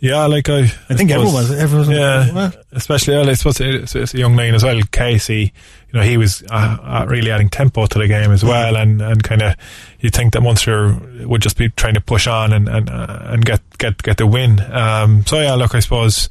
Yeah, 0.00 0.26
like 0.26 0.48
I, 0.48 0.64
I 0.90 0.94
think 0.94 1.10
everyone 1.10 1.34
was. 1.34 1.50
Everyone 1.50 1.88
was 1.88 1.96
yeah, 1.96 2.50
especially 2.72 3.14
well, 3.14 3.30
I 3.30 3.34
suppose 3.34 3.60
it's, 3.60 3.94
it's 3.94 4.14
a 4.14 4.18
young 4.18 4.36
man 4.36 4.54
as 4.54 4.62
well. 4.62 4.80
Casey, 4.92 5.52
you 5.92 5.98
know, 5.98 6.04
he 6.04 6.16
was 6.16 6.42
uh, 6.50 6.76
uh, 6.82 7.06
really 7.08 7.30
adding 7.30 7.48
tempo 7.48 7.86
to 7.86 7.98
the 7.98 8.08
game 8.08 8.32
as 8.32 8.44
well, 8.44 8.76
and, 8.76 9.00
and 9.00 9.22
kind 9.22 9.42
of 9.42 9.54
you'd 10.00 10.14
think 10.14 10.32
that 10.32 10.40
Munster 10.40 10.98
would 11.24 11.42
just 11.42 11.56
be 11.56 11.68
trying 11.70 11.94
to 11.94 12.00
push 12.00 12.26
on 12.26 12.52
and 12.52 12.68
and 12.68 12.90
uh, 12.90 13.18
and 13.22 13.44
get 13.44 13.60
get 13.78 14.02
get 14.02 14.16
the 14.16 14.26
win. 14.26 14.60
Um, 14.72 15.24
so 15.26 15.40
yeah, 15.40 15.54
look, 15.54 15.74
I 15.74 15.80
suppose. 15.80 16.28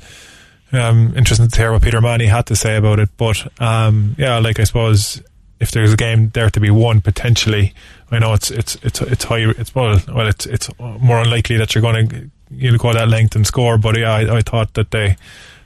Um, 0.72 1.14
interesting 1.16 1.48
to 1.48 1.58
hear 1.58 1.72
what 1.72 1.84
Peter 1.84 2.02
Manny 2.02 2.26
had 2.26 2.48
to 2.48 2.56
say 2.56 2.76
about 2.76 3.00
it, 3.00 3.10
but 3.16 3.48
um, 3.62 4.16
yeah, 4.18 4.40
like 4.40 4.60
I 4.60 4.66
suppose 4.66 5.22
if 5.60 5.72
there's 5.72 5.94
a 5.94 5.98
game 5.98 6.30
there 6.30 6.50
to 6.50 6.60
be 6.60 6.70
won 6.70 7.02
potentially, 7.02 7.74
I 8.12 8.20
know 8.20 8.34
it's 8.34 8.52
it's 8.52 8.76
it's 8.84 9.00
it's 9.02 9.24
high. 9.24 9.50
It's 9.50 9.74
well, 9.74 10.00
well, 10.14 10.28
it's 10.28 10.46
it's 10.46 10.70
more 10.80 11.20
unlikely 11.20 11.58
that 11.58 11.74
you're 11.74 11.82
going 11.82 12.10
to 12.10 12.30
you 12.52 12.72
know, 12.72 12.78
go 12.78 12.94
that 12.94 13.08
length 13.08 13.36
and 13.36 13.48
score. 13.48 13.78
But 13.78 13.98
yeah, 13.98 14.14
I, 14.14 14.38
I 14.38 14.42
thought 14.42 14.74
that 14.74 14.92
they 14.92 15.18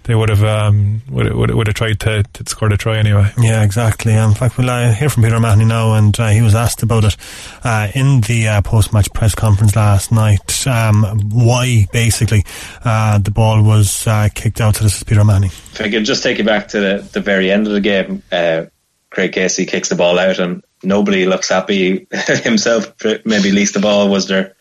they 0.03 0.15
would 0.15 0.29
have 0.29 0.43
um 0.43 1.01
would 1.09 1.31
would 1.33 1.51
would 1.51 1.67
have 1.67 1.75
tried 1.75 1.99
to, 1.99 2.23
to 2.23 2.43
score 2.49 2.69
the 2.69 2.77
try 2.77 2.97
anyway. 2.97 3.31
Yeah, 3.37 3.63
exactly. 3.63 4.13
Um, 4.15 4.31
in 4.31 4.35
fact, 4.35 4.57
we'll 4.57 4.69
uh, 4.69 4.91
hear 4.91 5.09
from 5.09 5.23
Peter 5.23 5.39
Mahoney 5.39 5.65
now, 5.65 5.93
and 5.93 6.19
uh, 6.19 6.29
he 6.29 6.41
was 6.41 6.55
asked 6.55 6.83
about 6.83 7.03
it 7.03 7.15
uh, 7.63 7.89
in 7.93 8.21
the 8.21 8.47
uh, 8.47 8.61
post-match 8.61 9.11
press 9.13 9.35
conference 9.35 9.75
last 9.75 10.11
night. 10.11 10.65
Um, 10.67 11.29
why, 11.31 11.85
basically, 11.91 12.43
uh, 12.83 13.17
the 13.19 13.31
ball 13.31 13.61
was 13.63 14.07
uh, 14.07 14.29
kicked 14.33 14.61
out. 14.61 14.77
So 14.77 14.83
this 14.83 14.97
is 14.97 15.03
Peter 15.03 15.23
Mahoney. 15.23 15.47
If 15.47 15.81
I 15.81 15.89
could 15.89 16.05
just 16.05 16.23
take 16.23 16.37
you 16.37 16.43
back 16.43 16.69
to 16.69 16.79
the, 16.79 17.09
the 17.13 17.21
very 17.21 17.51
end 17.51 17.67
of 17.67 17.73
the 17.73 17.81
game, 17.81 18.23
uh, 18.31 18.65
Craig 19.09 19.33
Casey 19.33 19.65
kicks 19.65 19.89
the 19.89 19.95
ball 19.95 20.19
out 20.19 20.39
and 20.39 20.63
nobody 20.83 21.25
looks 21.25 21.49
happy 21.49 22.07
himself, 22.43 22.93
maybe 23.25 23.51
least 23.51 23.75
of 23.75 23.85
all. 23.85 24.09
Was 24.09 24.27
there 24.27 24.55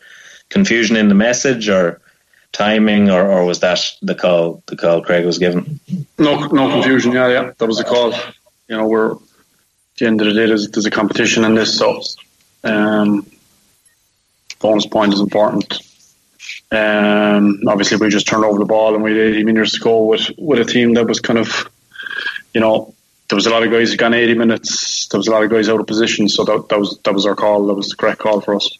confusion 0.48 0.96
in 0.96 1.08
the 1.08 1.14
message 1.14 1.68
or 1.68 2.00
timing 2.52 3.10
or, 3.10 3.30
or 3.30 3.44
was 3.44 3.60
that 3.60 3.80
the 4.02 4.14
call 4.14 4.62
the 4.66 4.76
call 4.76 5.02
Craig 5.02 5.24
was 5.24 5.38
given? 5.38 5.80
No, 6.18 6.46
no 6.46 6.70
confusion. 6.70 7.12
Yeah, 7.12 7.28
yeah, 7.28 7.52
that 7.56 7.66
was 7.66 7.78
the 7.78 7.84
call. 7.84 8.12
You 8.68 8.76
know, 8.76 8.86
we're 8.86 9.12
at 9.12 9.18
the 9.98 10.06
end 10.06 10.20
of 10.20 10.26
the 10.26 10.34
day. 10.34 10.46
There's, 10.46 10.68
there's 10.70 10.86
a 10.86 10.90
competition 10.90 11.44
in 11.44 11.54
this, 11.54 11.78
so 11.78 12.02
um, 12.64 13.26
bonus 14.60 14.86
point 14.86 15.14
is 15.14 15.20
important. 15.20 15.80
Um, 16.70 17.60
obviously, 17.66 17.96
we 17.96 18.10
just 18.10 18.26
turned 18.26 18.44
over 18.44 18.58
the 18.58 18.66
ball 18.66 18.94
and 18.94 19.02
we 19.02 19.12
had 19.12 19.20
80 19.20 19.44
minutes 19.44 19.72
to 19.72 19.80
go 19.80 20.04
with 20.04 20.30
with 20.36 20.60
a 20.60 20.64
team 20.64 20.94
that 20.94 21.06
was 21.06 21.20
kind 21.20 21.38
of, 21.38 21.70
you 22.52 22.60
know, 22.60 22.94
there 23.28 23.36
was 23.36 23.46
a 23.46 23.50
lot 23.50 23.62
of 23.62 23.70
guys 23.70 23.90
who 23.90 23.96
gone 23.96 24.14
80 24.14 24.34
minutes. 24.34 25.08
There 25.08 25.18
was 25.18 25.28
a 25.28 25.30
lot 25.30 25.44
of 25.44 25.50
guys 25.50 25.68
out 25.68 25.80
of 25.80 25.86
position, 25.86 26.28
so 26.28 26.44
that 26.44 26.68
that 26.68 26.78
was 26.78 26.98
that 27.04 27.14
was 27.14 27.24
our 27.26 27.36
call. 27.36 27.66
That 27.66 27.74
was 27.74 27.88
the 27.88 27.96
correct 27.96 28.20
call 28.20 28.40
for 28.40 28.54
us. 28.54 28.78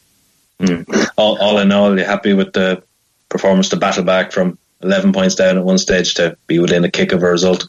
Mm. 0.60 1.08
All, 1.16 1.38
all 1.38 1.58
in 1.58 1.70
all, 1.70 1.96
you 1.96 2.04
happy 2.04 2.34
with 2.34 2.52
the 2.52 2.82
performance 3.28 3.68
to 3.70 3.76
battle 3.76 4.04
back 4.04 4.32
from 4.32 4.58
11 4.82 5.12
points 5.12 5.34
down 5.34 5.58
at 5.58 5.64
one 5.64 5.78
stage 5.78 6.14
to 6.14 6.36
be 6.46 6.58
within 6.58 6.84
a 6.84 6.90
kick 6.90 7.12
of 7.12 7.22
a 7.22 7.30
result? 7.30 7.68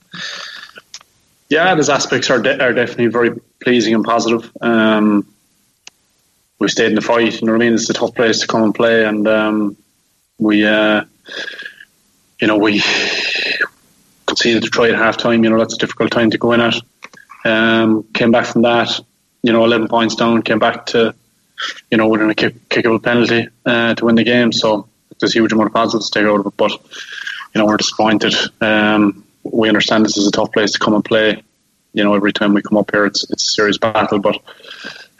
Yeah, 1.49 1.74
those 1.76 1.89
aspects 1.89 2.30
are 2.30 2.39
de- 2.39 2.64
are 2.64 2.74
definitely 2.74 3.07
very 3.07 3.32
pleasing 3.62 3.95
and 3.95 4.03
positive. 4.03 4.51
Um, 4.62 5.28
we 6.60 6.68
stayed 6.68 6.89
in 6.89 6.95
the 6.95 7.01
fight. 7.01 7.41
You 7.41 7.47
know 7.47 7.53
what 7.53 7.62
I 7.62 7.66
mean? 7.66 7.74
It's 7.74 7.89
a 7.89 7.93
tough 7.93 8.14
place 8.14 8.41
to 8.41 8.47
come 8.47 8.64
and 8.64 8.76
play, 8.76 9.05
and 9.05 9.28
um, 9.28 9.78
we, 10.38 10.66
uh, 10.66 11.05
you 12.39 12.47
know, 12.47 12.57
we 12.57 12.84
conceded 14.28 14.64
to 14.64 14.70
try 14.70 14.89
at 14.89 14.95
half 14.95 15.18
time. 15.18 15.43
You 15.43 15.49
know, 15.49 15.57
that's 15.57 15.76
a 15.76 15.78
difficult 15.78 16.12
time 16.12 16.30
to 16.32 16.38
go 16.38 16.51
in 16.51 16.62
at. 16.62 16.76
Um, 17.45 18.03
came 18.14 18.32
back 18.32 18.45
from 18.45 18.64
that, 18.64 18.99
you 19.41 19.53
know, 19.53 19.64
11 19.64 19.88
points 19.88 20.16
down, 20.16 20.41
came 20.41 20.60
back 20.60 20.88
to, 20.88 21.16
you 21.89 21.97
know, 21.97 22.10
within 22.10 22.30
a 22.30 22.36
kick, 22.36 22.68
kickable 22.70 23.01
penalty 23.01 23.47
uh, 23.66 23.95
to 23.95 24.05
win 24.05 24.16
the 24.16 24.24
game. 24.24 24.51
So 24.51 24.88
there's 25.20 25.36
a 25.36 25.39
huge 25.39 25.51
amount 25.51 25.67
of 25.67 25.74
positives 25.74 26.09
to 26.09 26.20
take 26.20 26.28
out 26.28 26.39
of 26.39 26.47
it, 26.47 26.57
but, 26.57 26.72
you 26.72 27.59
know, 27.59 27.65
we're 27.65 27.78
disappointed. 27.78 28.34
Um, 28.61 29.26
we 29.43 29.67
understand 29.67 30.05
this 30.05 30.17
is 30.17 30.28
a 30.28 30.32
tough 30.32 30.51
place 30.51 30.74
to 30.74 30.80
come 30.80 30.93
and 30.93 31.03
play. 31.03 31.41
You 31.93 32.03
know, 32.03 32.13
every 32.13 32.34
time 32.34 32.53
we 32.53 32.61
come 32.61 32.78
up 32.78 32.91
here, 32.91 33.05
it's, 33.05 33.30
it's 33.30 33.49
a 33.49 33.51
serious 33.51 33.78
battle, 33.78 34.20
but 34.20 34.39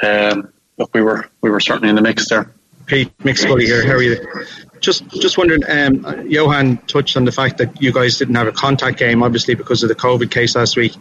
um, 0.04 0.54
look, 0.78 0.94
we 0.94 1.02
were 1.02 1.30
we 1.42 1.50
were 1.50 1.60
certainly 1.60 1.90
in 1.90 1.96
the 1.96 2.02
mix 2.02 2.30
there. 2.30 2.52
Pete 2.86 3.16
Mick 3.20 3.38
Scully 3.38 3.66
here. 3.66 3.86
How 3.86 3.94
are 3.94 4.02
you? 4.02 4.46
Just 4.80 5.08
just 5.10 5.38
wondering, 5.38 5.64
um, 5.68 6.30
Johan 6.30 6.78
touched 6.78 7.18
on 7.18 7.26
the 7.26 7.32
fact 7.32 7.58
that 7.58 7.82
you 7.82 7.92
guys 7.92 8.18
didn't 8.18 8.36
have 8.36 8.48
a 8.48 8.52
contact 8.52 8.98
game, 8.98 9.24
obviously 9.24 9.56
because 9.56 9.84
of 9.84 9.90
the 9.90 9.96
COVID 9.96 10.32
case 10.32 10.56
last 10.56 10.78
week. 10.78 10.96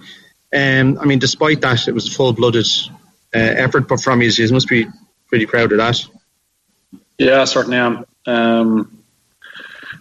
Um, 0.54 0.98
I 0.98 1.04
mean, 1.04 1.18
despite 1.18 1.60
that, 1.60 1.86
it 1.86 1.92
was 1.92 2.08
a 2.08 2.10
full-blooded 2.10 2.66
uh, 3.34 3.38
effort 3.38 3.88
but 3.88 4.00
from 4.00 4.22
you. 4.22 4.30
You 4.30 4.52
must 4.52 4.68
be 4.68 4.86
pretty 5.28 5.46
proud 5.46 5.72
of 5.72 5.78
that. 5.78 6.04
Yeah, 7.18 7.44
certainly 7.44 7.76
am. 7.76 8.04
Um, 8.26 9.02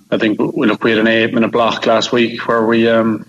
I 0.10 0.18
think 0.18 0.40
we 0.40 0.68
look 0.68 0.84
we 0.84 0.92
had 0.92 1.00
an 1.00 1.08
eight-minute 1.08 1.52
block 1.52 1.86
last 1.86 2.12
week 2.12 2.48
where 2.48 2.66
we 2.66 2.88
um, 2.88 3.26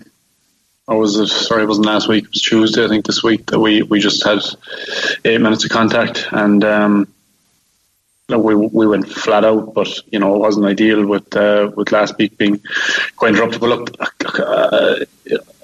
or 0.89 0.97
was 0.97 1.15
it? 1.17 1.27
Sorry, 1.27 1.63
it 1.63 1.67
wasn't 1.67 1.85
last 1.85 2.07
week. 2.07 2.23
It 2.25 2.29
was 2.31 2.41
Tuesday, 2.41 2.83
I 2.83 2.87
think. 2.87 3.05
This 3.05 3.21
week 3.21 3.45
that 3.47 3.59
we 3.59 3.83
we 3.83 3.99
just 3.99 4.25
had 4.25 4.39
eight 5.23 5.39
minutes 5.39 5.63
of 5.63 5.69
contact, 5.69 6.27
and 6.31 6.63
um, 6.63 7.07
we 8.27 8.55
we 8.55 8.87
went 8.87 9.07
flat 9.07 9.45
out. 9.45 9.75
But 9.75 9.87
you 10.11 10.19
know, 10.19 10.35
it 10.35 10.39
wasn't 10.39 10.65
ideal 10.65 11.05
with 11.05 11.35
uh, 11.35 11.71
with 11.75 11.91
last 11.91 12.17
week 12.17 12.37
being 12.39 12.59
quite 13.15 13.35
interrupted. 13.35 13.61
But 13.61 13.69
look, 13.69 14.39
uh, 14.39 15.05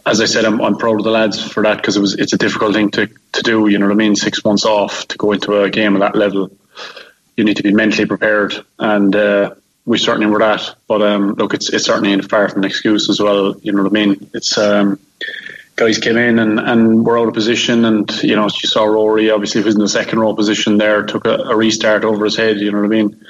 as 0.05 0.21
I 0.21 0.25
said, 0.25 0.45
I'm, 0.45 0.61
I'm 0.61 0.77
proud 0.77 0.99
of 0.99 1.03
the 1.03 1.11
lads 1.11 1.41
for 1.41 1.63
that 1.63 1.77
because 1.77 1.97
it 1.97 2.01
was 2.01 2.13
it's 2.13 2.33
a 2.33 2.37
difficult 2.37 2.75
thing 2.75 2.91
to 2.91 3.07
to 3.07 3.41
do. 3.41 3.67
You 3.67 3.79
know 3.79 3.87
what 3.87 3.93
I 3.93 3.97
mean? 3.97 4.15
Six 4.15 4.45
months 4.45 4.63
off 4.63 5.07
to 5.07 5.17
go 5.17 5.31
into 5.31 5.59
a 5.63 5.71
game 5.71 5.95
at 5.95 6.01
that 6.01 6.15
level, 6.15 6.51
you 7.37 7.43
need 7.43 7.57
to 7.57 7.63
be 7.63 7.73
mentally 7.73 8.05
prepared, 8.05 8.53
and 8.79 9.15
uh, 9.15 9.55
we 9.85 9.97
certainly 9.97 10.27
were 10.27 10.39
that. 10.39 10.75
But 10.87 11.01
um, 11.01 11.33
look, 11.33 11.53
it's 11.53 11.69
it's 11.69 11.85
certainly 11.85 12.19
far 12.21 12.49
from 12.49 12.59
an 12.59 12.65
excuse 12.65 13.09
as 13.09 13.19
well. 13.19 13.55
You 13.61 13.71
know 13.71 13.83
what 13.83 13.91
I 13.91 13.93
mean? 13.93 14.29
It's 14.33 14.57
um, 14.57 14.99
guys 15.75 15.97
came 15.97 16.17
in 16.17 16.39
and, 16.39 16.59
and 16.59 17.05
were 17.05 17.19
out 17.19 17.27
of 17.27 17.33
position, 17.33 17.85
and 17.85 18.11
you 18.23 18.35
know 18.35 18.43
you 18.43 18.69
saw 18.69 18.85
Rory 18.85 19.29
obviously 19.29 19.61
was 19.63 19.75
in 19.75 19.81
the 19.81 19.89
second 19.89 20.19
row 20.19 20.33
position 20.33 20.77
there, 20.77 21.03
took 21.03 21.25
a, 21.25 21.35
a 21.35 21.55
restart 21.55 22.03
over 22.03 22.25
his 22.25 22.37
head. 22.37 22.57
You 22.57 22.71
know 22.71 22.79
what 22.79 22.85
I 22.85 22.89
mean? 22.89 23.25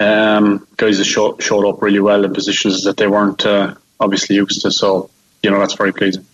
Um, 0.00 0.66
guys 0.76 0.98
that 0.98 1.04
showed, 1.04 1.42
showed 1.42 1.66
up 1.66 1.82
really 1.82 2.00
well 2.00 2.24
in 2.24 2.34
positions 2.34 2.84
that 2.84 2.96
they 2.96 3.06
weren't 3.06 3.44
uh, 3.46 3.74
obviously 4.00 4.36
used 4.36 4.62
to. 4.62 4.70
So 4.70 5.10
you 5.42 5.50
know 5.50 5.58
that's 5.58 5.74
very 5.74 5.92
pleasing. 5.92 6.26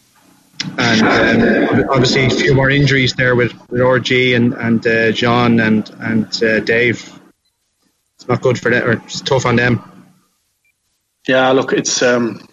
And 0.79 1.03
um, 1.03 1.91
obviously 1.91 2.27
a 2.27 2.31
few 2.31 2.55
more 2.55 2.71
injuries 2.71 3.15
there 3.15 3.35
with, 3.35 3.53
with 3.71 3.81
RG 3.81 4.37
and 4.37 4.53
and 4.55 4.87
uh, 4.87 5.13
Jean 5.13 5.61
and 5.61 5.89
and 6.01 6.43
uh, 6.43 6.61
Dave. 6.61 7.21
It's 8.17 8.29
not 8.29 8.43
good 8.43 8.59
for 8.59 8.71
them, 8.71 8.87
or 8.87 8.93
it's 8.93 9.21
tough 9.23 9.47
on 9.47 9.57
them. 9.57 9.83
Yeah, 11.27 11.51
look, 11.51 11.73
it's 11.73 12.03
um, 12.03 12.47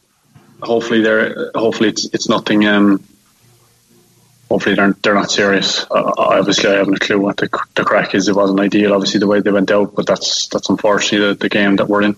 hopefully 0.62 1.02
they're 1.02 1.52
hopefully 1.54 1.90
it's 1.90 2.06
it's 2.14 2.30
nothing. 2.30 2.66
Um, 2.66 3.04
hopefully 4.50 4.76
they're 4.76 4.94
they're 5.04 5.16
not 5.16 5.32
serious. 5.32 5.84
Uh, 5.84 6.14
obviously, 6.18 6.70
I 6.70 6.76
haven't 6.76 6.96
a 6.96 7.00
clue 7.00 7.20
what 7.20 7.38
the 7.38 7.50
the 7.76 7.84
crack 7.84 8.16
is. 8.16 8.28
It 8.28 8.36
wasn't 8.36 8.60
ideal, 8.60 8.94
obviously, 8.94 9.20
the 9.20 9.28
way 9.28 9.42
they 9.42 9.52
went 9.52 9.72
out, 9.72 9.96
but 9.96 10.06
that's 10.06 10.48
that's 10.48 10.70
unfortunately 10.70 11.30
the, 11.30 11.36
the 11.36 11.50
game 11.50 11.76
that 11.78 11.88
we're 11.88 12.04
in. 12.04 12.16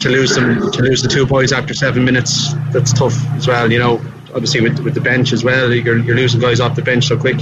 To 0.00 0.08
lose 0.08 0.34
them, 0.34 0.70
to 0.72 0.82
lose 0.82 1.02
the 1.02 1.08
two 1.08 1.26
boys 1.26 1.52
after 1.52 1.74
seven 1.74 2.06
minutes, 2.06 2.54
that's 2.72 2.94
tough 2.94 3.22
as 3.34 3.46
well. 3.46 3.70
You 3.70 3.78
know, 3.78 4.00
obviously 4.34 4.60
with 4.60 4.78
with 4.80 4.94
the 4.94 5.00
bench 5.00 5.32
as 5.32 5.44
well, 5.44 5.72
you're 5.72 5.98
you're 5.98 6.16
losing 6.16 6.40
guys 6.40 6.60
off 6.60 6.76
the 6.76 6.82
bench 6.82 7.06
so 7.06 7.18
quick. 7.18 7.36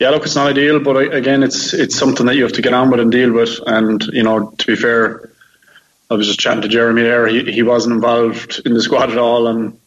Yeah, 0.00 0.10
look, 0.10 0.24
it's 0.24 0.34
not 0.34 0.48
ideal, 0.48 0.80
but 0.80 0.96
again, 1.14 1.42
it's 1.42 1.72
it's 1.72 1.96
something 1.96 2.26
that 2.26 2.36
you 2.36 2.42
have 2.42 2.52
to 2.54 2.62
get 2.62 2.74
on 2.74 2.90
with 2.90 3.00
and 3.00 3.12
deal 3.12 3.32
with. 3.32 3.60
And 3.66 4.02
you 4.12 4.22
know, 4.22 4.50
to 4.50 4.66
be 4.66 4.76
fair, 4.76 5.30
I 6.10 6.14
was 6.14 6.26
just 6.26 6.40
chatting 6.40 6.62
to 6.62 6.68
Jeremy 6.68 7.02
there. 7.02 7.26
He 7.26 7.50
he 7.52 7.62
wasn't 7.62 7.94
involved 7.94 8.60
in 8.64 8.74
the 8.74 8.82
squad 8.82 9.10
at 9.10 9.18
all 9.18 9.46
on 9.46 9.78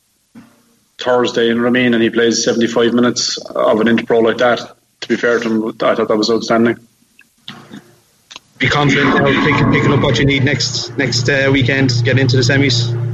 Thursday 0.97 1.49
in 1.49 1.61
Ramin, 1.61 1.93
and 1.93 2.01
he 2.01 2.09
plays 2.09 2.43
75 2.43 2.93
minutes 2.93 3.37
of 3.37 3.79
an 3.81 3.87
interpro 3.87 4.23
like 4.23 4.37
that. 4.37 4.75
To 5.01 5.07
be 5.07 5.15
fair 5.15 5.39
to 5.39 5.49
him, 5.49 5.67
I 5.67 5.95
thought 5.95 6.07
that 6.07 6.17
was 6.17 6.31
outstanding. 6.31 6.77
Be 8.57 8.67
confident 8.67 9.13
now, 9.13 9.25
picking, 9.45 9.71
picking 9.71 9.93
up 9.93 10.01
what 10.01 10.17
you 10.17 10.25
need 10.25 10.43
next 10.43 10.97
next 10.97 11.29
uh, 11.29 11.49
weekend 11.51 11.91
to 11.91 12.03
get 12.03 12.17
into 12.17 12.37
the 12.37 12.41
semis. 12.41 13.06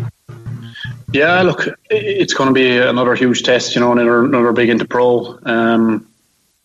Yeah, 1.13 1.43
look, 1.43 1.67
it's 1.91 2.33
going 2.33 2.47
to 2.47 2.53
be 2.53 2.75
another 2.75 3.13
huge 3.13 3.43
test, 3.43 3.75
you 3.75 3.81
know, 3.81 3.91
another, 3.91 4.25
another 4.25 4.51
big 4.51 4.69
interpro. 4.69 5.45
Um, 5.45 6.07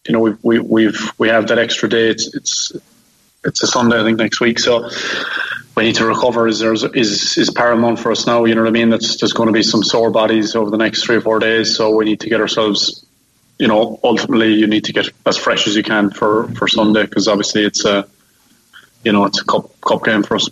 you 0.06 0.14
know, 0.14 0.20
we've, 0.20 0.38
we, 0.42 0.58
we've, 0.58 1.12
we 1.18 1.28
have 1.28 1.48
that 1.48 1.58
extra 1.58 1.86
day. 1.86 2.08
It's, 2.08 2.34
it's, 2.34 2.72
it's 3.44 3.62
a 3.62 3.66
Sunday, 3.66 4.00
I 4.00 4.04
think, 4.04 4.18
next 4.18 4.40
week. 4.40 4.58
So 4.58 4.88
we 5.76 5.82
need 5.82 5.96
to 5.96 6.06
recover 6.06 6.48
is, 6.48 6.62
is, 6.62 7.36
is 7.36 7.50
paramount 7.50 7.98
for 7.98 8.10
us 8.10 8.26
now. 8.26 8.46
You 8.46 8.54
know 8.54 8.62
what 8.62 8.68
I 8.68 8.72
mean? 8.72 8.88
That's, 8.88 9.20
there's 9.20 9.34
going 9.34 9.48
to 9.48 9.52
be 9.52 9.62
some 9.62 9.84
sore 9.84 10.10
bodies 10.10 10.56
over 10.56 10.70
the 10.70 10.78
next 10.78 11.04
three 11.04 11.16
or 11.16 11.20
four 11.20 11.40
days. 11.40 11.76
So 11.76 11.94
we 11.94 12.06
need 12.06 12.20
to 12.20 12.30
get 12.30 12.40
ourselves, 12.40 13.04
you 13.58 13.68
know, 13.68 14.00
ultimately 14.02 14.54
you 14.54 14.66
need 14.66 14.84
to 14.84 14.94
get 14.94 15.10
as 15.26 15.36
fresh 15.36 15.68
as 15.68 15.76
you 15.76 15.82
can 15.82 16.08
for, 16.08 16.48
for 16.54 16.68
Sunday 16.68 17.02
because 17.02 17.28
obviously 17.28 17.66
it's 17.66 17.84
a, 17.84 18.08
you 19.04 19.12
know, 19.12 19.26
it's 19.26 19.42
a 19.42 19.44
cup, 19.44 19.78
cup 19.82 20.04
game 20.04 20.22
for 20.22 20.36
us. 20.36 20.48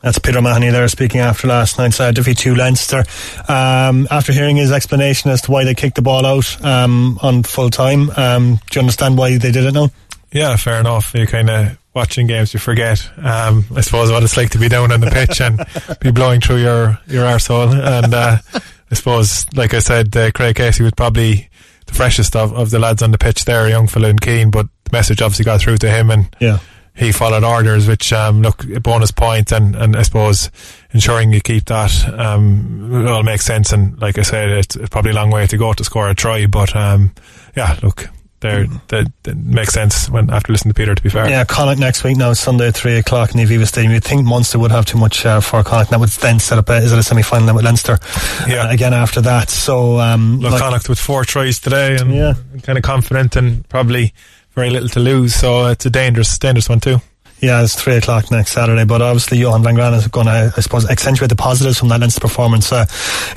That's 0.00 0.18
Peter 0.18 0.40
Mahoney 0.40 0.70
there 0.70 0.86
speaking 0.86 1.20
after 1.20 1.48
last 1.48 1.76
night's 1.76 1.98
uh, 1.98 2.12
defeat 2.12 2.38
to 2.38 2.54
Leinster. 2.54 3.04
Um, 3.48 4.06
after 4.10 4.32
hearing 4.32 4.56
his 4.56 4.70
explanation 4.70 5.30
as 5.30 5.42
to 5.42 5.50
why 5.50 5.64
they 5.64 5.74
kicked 5.74 5.96
the 5.96 6.02
ball 6.02 6.24
out 6.24 6.64
um, 6.64 7.18
on 7.20 7.42
full 7.42 7.68
time, 7.68 8.10
um, 8.10 8.60
do 8.70 8.78
you 8.78 8.80
understand 8.80 9.18
why 9.18 9.36
they 9.36 9.50
did 9.50 9.64
it 9.64 9.74
now? 9.74 9.90
Yeah, 10.30 10.56
fair 10.56 10.78
enough. 10.78 11.14
You 11.14 11.26
kind 11.26 11.50
of 11.50 11.78
watching 11.94 12.28
games, 12.28 12.54
you 12.54 12.60
forget. 12.60 13.04
Um, 13.16 13.64
I 13.74 13.80
suppose 13.80 14.12
what 14.12 14.22
it's 14.22 14.36
like 14.36 14.50
to 14.50 14.58
be 14.58 14.68
down 14.68 14.92
on 14.92 15.00
the 15.00 15.10
pitch 15.10 15.40
and 15.40 15.58
be 16.00 16.12
blowing 16.12 16.40
through 16.40 16.58
your 16.58 17.00
your 17.08 17.24
arsehole. 17.24 17.72
And 17.72 18.14
uh, 18.14 18.38
I 18.54 18.94
suppose, 18.94 19.46
like 19.54 19.74
I 19.74 19.80
said, 19.80 20.16
uh, 20.16 20.30
Craig 20.30 20.54
Casey 20.54 20.84
was 20.84 20.92
probably 20.92 21.48
the 21.86 21.94
freshest 21.94 22.36
of, 22.36 22.52
of 22.52 22.70
the 22.70 22.78
lads 22.78 23.02
on 23.02 23.10
the 23.10 23.18
pitch 23.18 23.46
there, 23.46 23.68
young 23.68 23.88
fella 23.88 24.10
and 24.10 24.20
keen. 24.20 24.50
But 24.50 24.68
the 24.84 24.90
message 24.92 25.22
obviously 25.22 25.46
got 25.46 25.60
through 25.60 25.78
to 25.78 25.90
him, 25.90 26.10
and 26.10 26.28
yeah 26.38 26.60
he 26.98 27.12
followed 27.12 27.44
orders, 27.44 27.86
which 27.86 28.12
um, 28.12 28.42
look 28.42 28.64
bonus 28.82 29.12
point, 29.12 29.52
and, 29.52 29.76
and 29.76 29.94
I 29.94 30.02
suppose 30.02 30.50
ensuring 30.92 31.32
you 31.32 31.40
keep 31.40 31.66
that 31.66 31.92
um, 32.18 32.90
it 32.92 33.08
all 33.08 33.22
makes 33.22 33.44
sense. 33.44 33.72
And 33.72 34.00
like 34.00 34.18
I 34.18 34.22
said, 34.22 34.50
it's, 34.50 34.74
it's, 34.74 34.88
probably 34.88 35.12
a 35.12 35.14
long 35.14 35.30
way 35.30 35.46
to 35.46 35.56
go 35.56 35.72
to 35.72 35.84
score 35.84 36.08
a 36.08 36.14
try, 36.14 36.46
but 36.46 36.74
um, 36.74 37.12
yeah, 37.56 37.78
look. 37.82 38.08
There, 38.40 38.68
that, 38.86 39.10
that 39.24 39.36
makes 39.36 39.72
sense 39.72 40.08
when 40.08 40.30
after 40.30 40.52
listening 40.52 40.72
to 40.72 40.78
Peter. 40.80 40.94
To 40.94 41.02
be 41.02 41.08
fair, 41.08 41.28
yeah, 41.28 41.44
Connacht 41.44 41.80
next 41.80 42.04
week 42.04 42.16
now, 42.16 42.32
Sunday 42.34 42.68
at 42.68 42.74
three 42.76 42.94
o'clock 42.96 43.34
in 43.34 43.38
the 43.38 43.44
Aviva 43.44 43.66
Stadium. 43.66 43.92
You'd 43.92 44.04
think 44.04 44.24
Munster 44.24 44.60
would 44.60 44.70
have 44.70 44.86
too 44.86 44.96
much 44.96 45.26
uh, 45.26 45.40
for 45.40 45.64
Connacht. 45.64 45.90
That 45.90 45.98
would 45.98 46.10
then 46.10 46.38
set 46.38 46.56
up 46.56 46.68
a, 46.68 46.76
is 46.76 46.92
it 46.92 46.98
a 47.00 47.02
semi 47.02 47.22
final 47.22 47.46
then 47.46 47.56
with 47.56 47.64
Leinster? 47.64 47.98
Yeah, 48.46 48.68
uh, 48.68 48.70
again 48.70 48.94
after 48.94 49.20
that. 49.22 49.50
So 49.50 49.98
um, 49.98 50.38
look, 50.38 50.52
like, 50.52 50.60
Connacht 50.60 50.88
with 50.88 51.00
four 51.00 51.24
tries 51.24 51.58
today, 51.58 51.96
and 51.96 52.14
yeah. 52.14 52.34
kind 52.62 52.78
of 52.78 52.84
confident 52.84 53.34
and 53.34 53.68
probably 53.68 54.14
very 54.58 54.70
little 54.70 54.88
to 54.88 55.00
lose. 55.00 55.34
So 55.34 55.66
it's 55.66 55.86
a 55.86 55.90
dangerous, 55.90 56.36
dangerous 56.38 56.68
one 56.68 56.80
too. 56.80 56.98
Yeah, 57.40 57.62
it's 57.62 57.80
three 57.80 57.94
o'clock 57.94 58.32
next 58.32 58.50
Saturday. 58.50 58.84
But 58.84 59.00
obviously, 59.00 59.38
Johan 59.38 59.62
van 59.62 59.76
Graan 59.76 59.94
is 59.94 60.08
going 60.08 60.26
to, 60.26 60.52
I 60.56 60.60
suppose, 60.60 60.90
accentuate 60.90 61.30
the 61.30 61.36
positives 61.36 61.78
from 61.78 61.88
that 61.90 62.00
Leinster 62.00 62.20
performance 62.20 62.72
uh, 62.72 62.86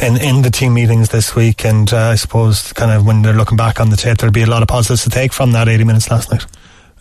in 0.01 0.17
in 0.17 0.41
the 0.41 0.49
team 0.49 0.74
meetings 0.74 1.09
this 1.09 1.36
week. 1.36 1.63
And 1.63 1.93
uh, 1.93 2.09
I 2.09 2.15
suppose, 2.15 2.74
kind 2.74 2.91
of 2.91 3.05
when 3.05 3.22
they're 3.22 3.36
looking 3.38 3.57
back 3.57 3.80
on 3.80 3.91
the 3.91 3.97
tape, 3.97 4.17
there'll 4.17 4.34
be 4.34 4.41
a 4.41 4.49
lot 4.49 4.63
of 4.63 4.67
positives 4.67 5.03
to 5.03 5.11
take 5.11 5.32
from 5.32 5.51
that 5.51 5.67
eighty 5.67 5.84
minutes 5.84 6.09
last 6.09 6.32
night. 6.32 6.45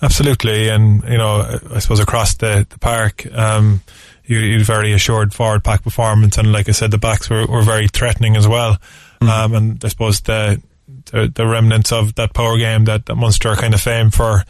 Absolutely, 0.02 0.68
and 0.68 1.02
you 1.04 1.16
know, 1.16 1.58
I 1.74 1.78
suppose 1.78 2.00
across 2.00 2.34
the 2.34 2.66
the 2.68 2.78
park. 2.78 3.26
Um, 3.32 3.80
you, 4.26 4.38
you 4.38 4.64
very 4.64 4.92
assured 4.92 5.34
forward 5.34 5.64
pack 5.64 5.82
performance, 5.82 6.38
and 6.38 6.52
like 6.52 6.68
I 6.68 6.72
said, 6.72 6.92
the 6.92 6.98
backs 6.98 7.28
were, 7.28 7.46
were 7.46 7.62
very 7.62 7.88
threatening 7.88 8.36
as 8.36 8.46
well. 8.46 8.76
Mm. 9.20 9.28
Um, 9.28 9.54
and 9.54 9.84
I 9.84 9.88
suppose 9.88 10.20
the, 10.20 10.62
the, 11.06 11.30
the 11.34 11.46
remnants 11.46 11.92
of 11.92 12.14
that 12.16 12.34
power 12.34 12.56
game 12.56 12.84
that, 12.84 13.06
that 13.06 13.16
Munster 13.16 13.54
kind 13.56 13.74
of 13.74 13.80
famed 13.80 14.14
for 14.14 14.44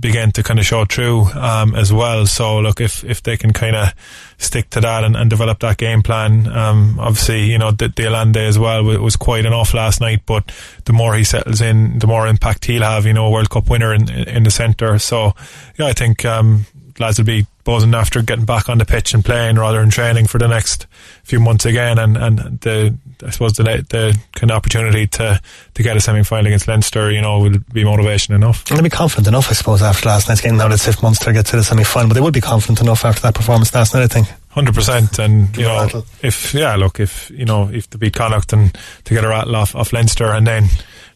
began 0.00 0.30
to 0.32 0.42
kind 0.42 0.58
of 0.58 0.66
show 0.66 0.84
through 0.84 1.22
um, 1.32 1.74
as 1.74 1.92
well. 1.92 2.26
So 2.26 2.58
look, 2.58 2.80
if 2.80 3.04
if 3.04 3.22
they 3.22 3.36
can 3.36 3.52
kind 3.52 3.74
of 3.74 3.94
stick 4.36 4.70
to 4.70 4.80
that 4.80 5.04
and, 5.04 5.16
and, 5.16 5.30
develop 5.30 5.60
that 5.60 5.78
game 5.78 6.02
plan, 6.02 6.46
um, 6.48 6.98
obviously 7.00 7.44
you 7.50 7.58
know 7.58 7.70
the, 7.70 7.92
Allende 8.06 8.40
as 8.40 8.58
well 8.58 8.84
was 8.84 9.16
quite 9.16 9.46
enough 9.46 9.74
last 9.74 10.00
night. 10.00 10.22
But 10.26 10.52
the 10.84 10.92
more 10.92 11.14
he 11.14 11.24
settles 11.24 11.60
in, 11.60 11.98
the 11.98 12.06
more 12.06 12.26
impact 12.26 12.66
he'll 12.66 12.82
have. 12.82 13.06
You 13.06 13.14
know, 13.14 13.30
World 13.30 13.50
Cup 13.50 13.70
winner 13.70 13.94
in 13.94 14.10
in 14.10 14.42
the 14.42 14.50
centre. 14.50 14.98
So 14.98 15.34
yeah, 15.78 15.86
I 15.86 15.92
think 15.92 16.24
um, 16.24 16.66
lads 16.98 17.18
will 17.18 17.26
be 17.26 17.46
buzzing 17.68 17.94
after 17.94 18.22
getting 18.22 18.46
back 18.46 18.70
on 18.70 18.78
the 18.78 18.86
pitch 18.86 19.12
and 19.12 19.22
playing 19.22 19.56
rather 19.56 19.80
than 19.80 19.90
training 19.90 20.26
for 20.26 20.38
the 20.38 20.48
next 20.48 20.86
few 21.22 21.38
months 21.38 21.66
again. 21.66 21.98
And, 21.98 22.16
and 22.16 22.38
the 22.62 22.96
I 23.22 23.28
suppose 23.28 23.52
the 23.52 23.62
the 23.62 24.18
kind 24.32 24.50
of 24.50 24.56
opportunity 24.56 25.06
to 25.06 25.38
to 25.74 25.82
get 25.82 25.94
a 25.94 26.00
semi 26.00 26.22
final 26.22 26.46
against 26.46 26.66
Leinster, 26.66 27.10
you 27.12 27.20
know, 27.20 27.40
will 27.40 27.58
be 27.70 27.84
motivation 27.84 28.34
enough. 28.34 28.64
And 28.70 28.78
they'll 28.78 28.84
be 28.84 28.88
confident 28.88 29.28
enough, 29.28 29.50
I 29.50 29.52
suppose, 29.52 29.82
after 29.82 30.08
last 30.08 30.30
night's 30.30 30.40
game. 30.40 30.56
Now 30.56 30.68
that 30.68 30.88
if 30.88 31.02
Munster 31.02 31.30
get 31.30 31.44
to 31.44 31.56
the 31.56 31.62
semi 31.62 31.84
final, 31.84 32.08
but 32.08 32.14
they 32.14 32.22
would 32.22 32.32
be 32.32 32.40
confident 32.40 32.80
enough 32.80 33.04
after 33.04 33.20
that 33.20 33.34
performance 33.34 33.74
last 33.74 33.92
night, 33.92 34.02
I 34.02 34.06
think. 34.06 34.28
Hundred 34.48 34.74
percent, 34.74 35.18
and 35.18 35.54
you 35.54 35.64
know, 35.64 36.04
if 36.22 36.54
yeah, 36.54 36.74
look, 36.74 36.98
if 36.98 37.30
you 37.30 37.44
know, 37.44 37.68
if 37.68 37.90
to 37.90 37.98
beat 37.98 38.14
Connacht 38.14 38.54
and 38.54 38.76
to 39.04 39.12
get 39.12 39.24
a 39.24 39.28
rattle 39.28 39.56
off 39.56 39.76
off 39.76 39.92
Leinster, 39.92 40.32
and 40.32 40.46
then 40.46 40.64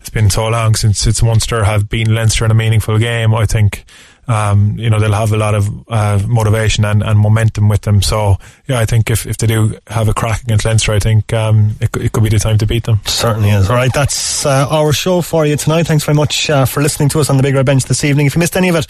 it's 0.01 0.11
been 0.11 0.29
so 0.29 0.49
long 0.49 0.75
since 0.75 0.99
since 0.99 1.23
Munster 1.23 1.65
have 1.65 1.89
beaten 1.89 2.15
Leinster 2.15 2.45
in 2.45 2.51
a 2.51 2.55
meaningful 2.55 2.99
game, 2.99 3.35
I 3.35 3.47
think 3.47 3.87
um, 4.29 4.79
you 4.79 4.89
know, 4.89 5.01
they'll 5.01 5.13
have 5.13 5.33
a 5.33 5.37
lot 5.37 5.55
of 5.55 5.69
uh, 5.89 6.23
motivation 6.29 6.85
and, 6.85 7.03
and 7.03 7.19
momentum 7.19 7.69
with 7.69 7.83
them. 7.83 8.03
So, 8.03 8.37
yeah, 8.69 8.79
I 8.79 8.87
think 8.87 9.11
if, 9.11 9.27
if 9.27 9.37
they 9.39 9.47
do 9.47 9.77
have 9.89 10.09
a 10.09 10.15
crack 10.15 10.43
against 10.43 10.65
Leinster, 10.65 10.93
I 10.93 11.01
think 11.01 11.33
um, 11.33 11.75
it, 11.81 11.95
it 11.97 12.13
could 12.13 12.23
be 12.23 12.29
the 12.29 12.39
time 12.39 12.59
to 12.59 12.67
beat 12.67 12.85
them. 12.85 13.01
Certainly 13.05 13.51
is. 13.51 13.69
All 13.69 13.77
right, 13.77 13.93
that's 13.93 14.47
uh, 14.47 14.69
our 14.71 14.93
show 14.93 15.23
for 15.23 15.45
you 15.45 15.57
tonight. 15.57 15.87
Thanks 15.87 16.05
very 16.05 16.15
much 16.15 16.49
uh, 16.49 16.65
for 16.67 16.83
listening 16.83 17.09
to 17.11 17.21
us 17.21 17.31
on 17.31 17.37
the 17.37 17.43
Big 17.43 17.55
Red 17.55 17.67
Bench 17.67 17.85
this 17.85 18.05
evening. 18.05 18.27
If 18.27 18.37
you 18.37 18.39
missed 18.39 18.57
any 18.57 18.69
of 18.69 18.77
it, 18.77 18.87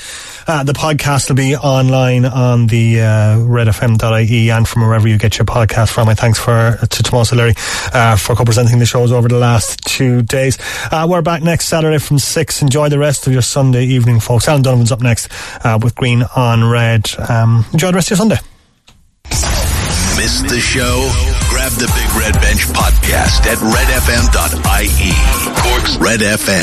uh, 0.47 0.64
the 0.64 0.74
podcast 0.74 1.30
will 1.30 1.37
be 1.37 1.57
online 1.57 2.26
on 2.26 2.66
the 2.66 3.01
uh, 3.01 3.05
redfm.ie 3.39 4.51
and 4.51 4.68
from 4.68 4.83
wherever 4.83 5.09
you 5.09 5.16
get 5.16 5.39
your 5.39 5.47
podcast 5.47 5.93
from. 5.93 6.07
My 6.07 6.14
thanks 6.14 6.39
for 6.39 6.53
uh, 6.53 6.76
to 6.76 7.03
Tomas 7.03 7.33
O'Leary 7.33 7.55
uh, 7.93 8.16
for 8.16 8.35
co-presenting 8.35 8.78
the 8.78 8.87
shows 8.87 9.11
over 9.11 9.28
the 9.28 9.39
last 9.39 9.80
two 9.87 10.20
days. 10.22 10.59
Uh, 10.91 11.07
we're 11.09 11.22
back 11.22 11.43
next 11.43 11.68
Saturday 11.68 11.99
from 11.99 12.18
6. 12.18 12.62
Enjoy 12.62 12.89
the 12.89 12.99
rest 12.99 13.26
of 13.26 13.33
your 13.33 13.43
Sunday 13.43 13.85
evening, 13.85 14.20
folks. 14.20 14.47
Alan 14.47 14.62
Donovan's 14.62 14.93
up 14.93 15.01
next 15.01 15.32
uh, 15.64 15.78
with 15.83 15.95
Green 15.95 16.22
on 16.37 16.64
Red. 16.68 17.11
Um, 17.28 17.64
enjoy 17.72 17.89
the 17.89 17.95
rest 17.95 18.11
of 18.11 18.18
your 18.18 18.18
Sunday. 18.18 18.39
Missed 20.16 20.47
the 20.49 20.61
show? 20.61 21.09
Grab 21.49 21.72
the 21.72 21.87
Big 21.87 22.11
Red 22.20 22.35
Bench 22.41 22.66
podcast 22.68 23.47
at 23.47 23.59
redfm.ie. 23.59 25.12
Cork's 25.62 25.97
Red 25.97 26.20
FM. 26.20 26.61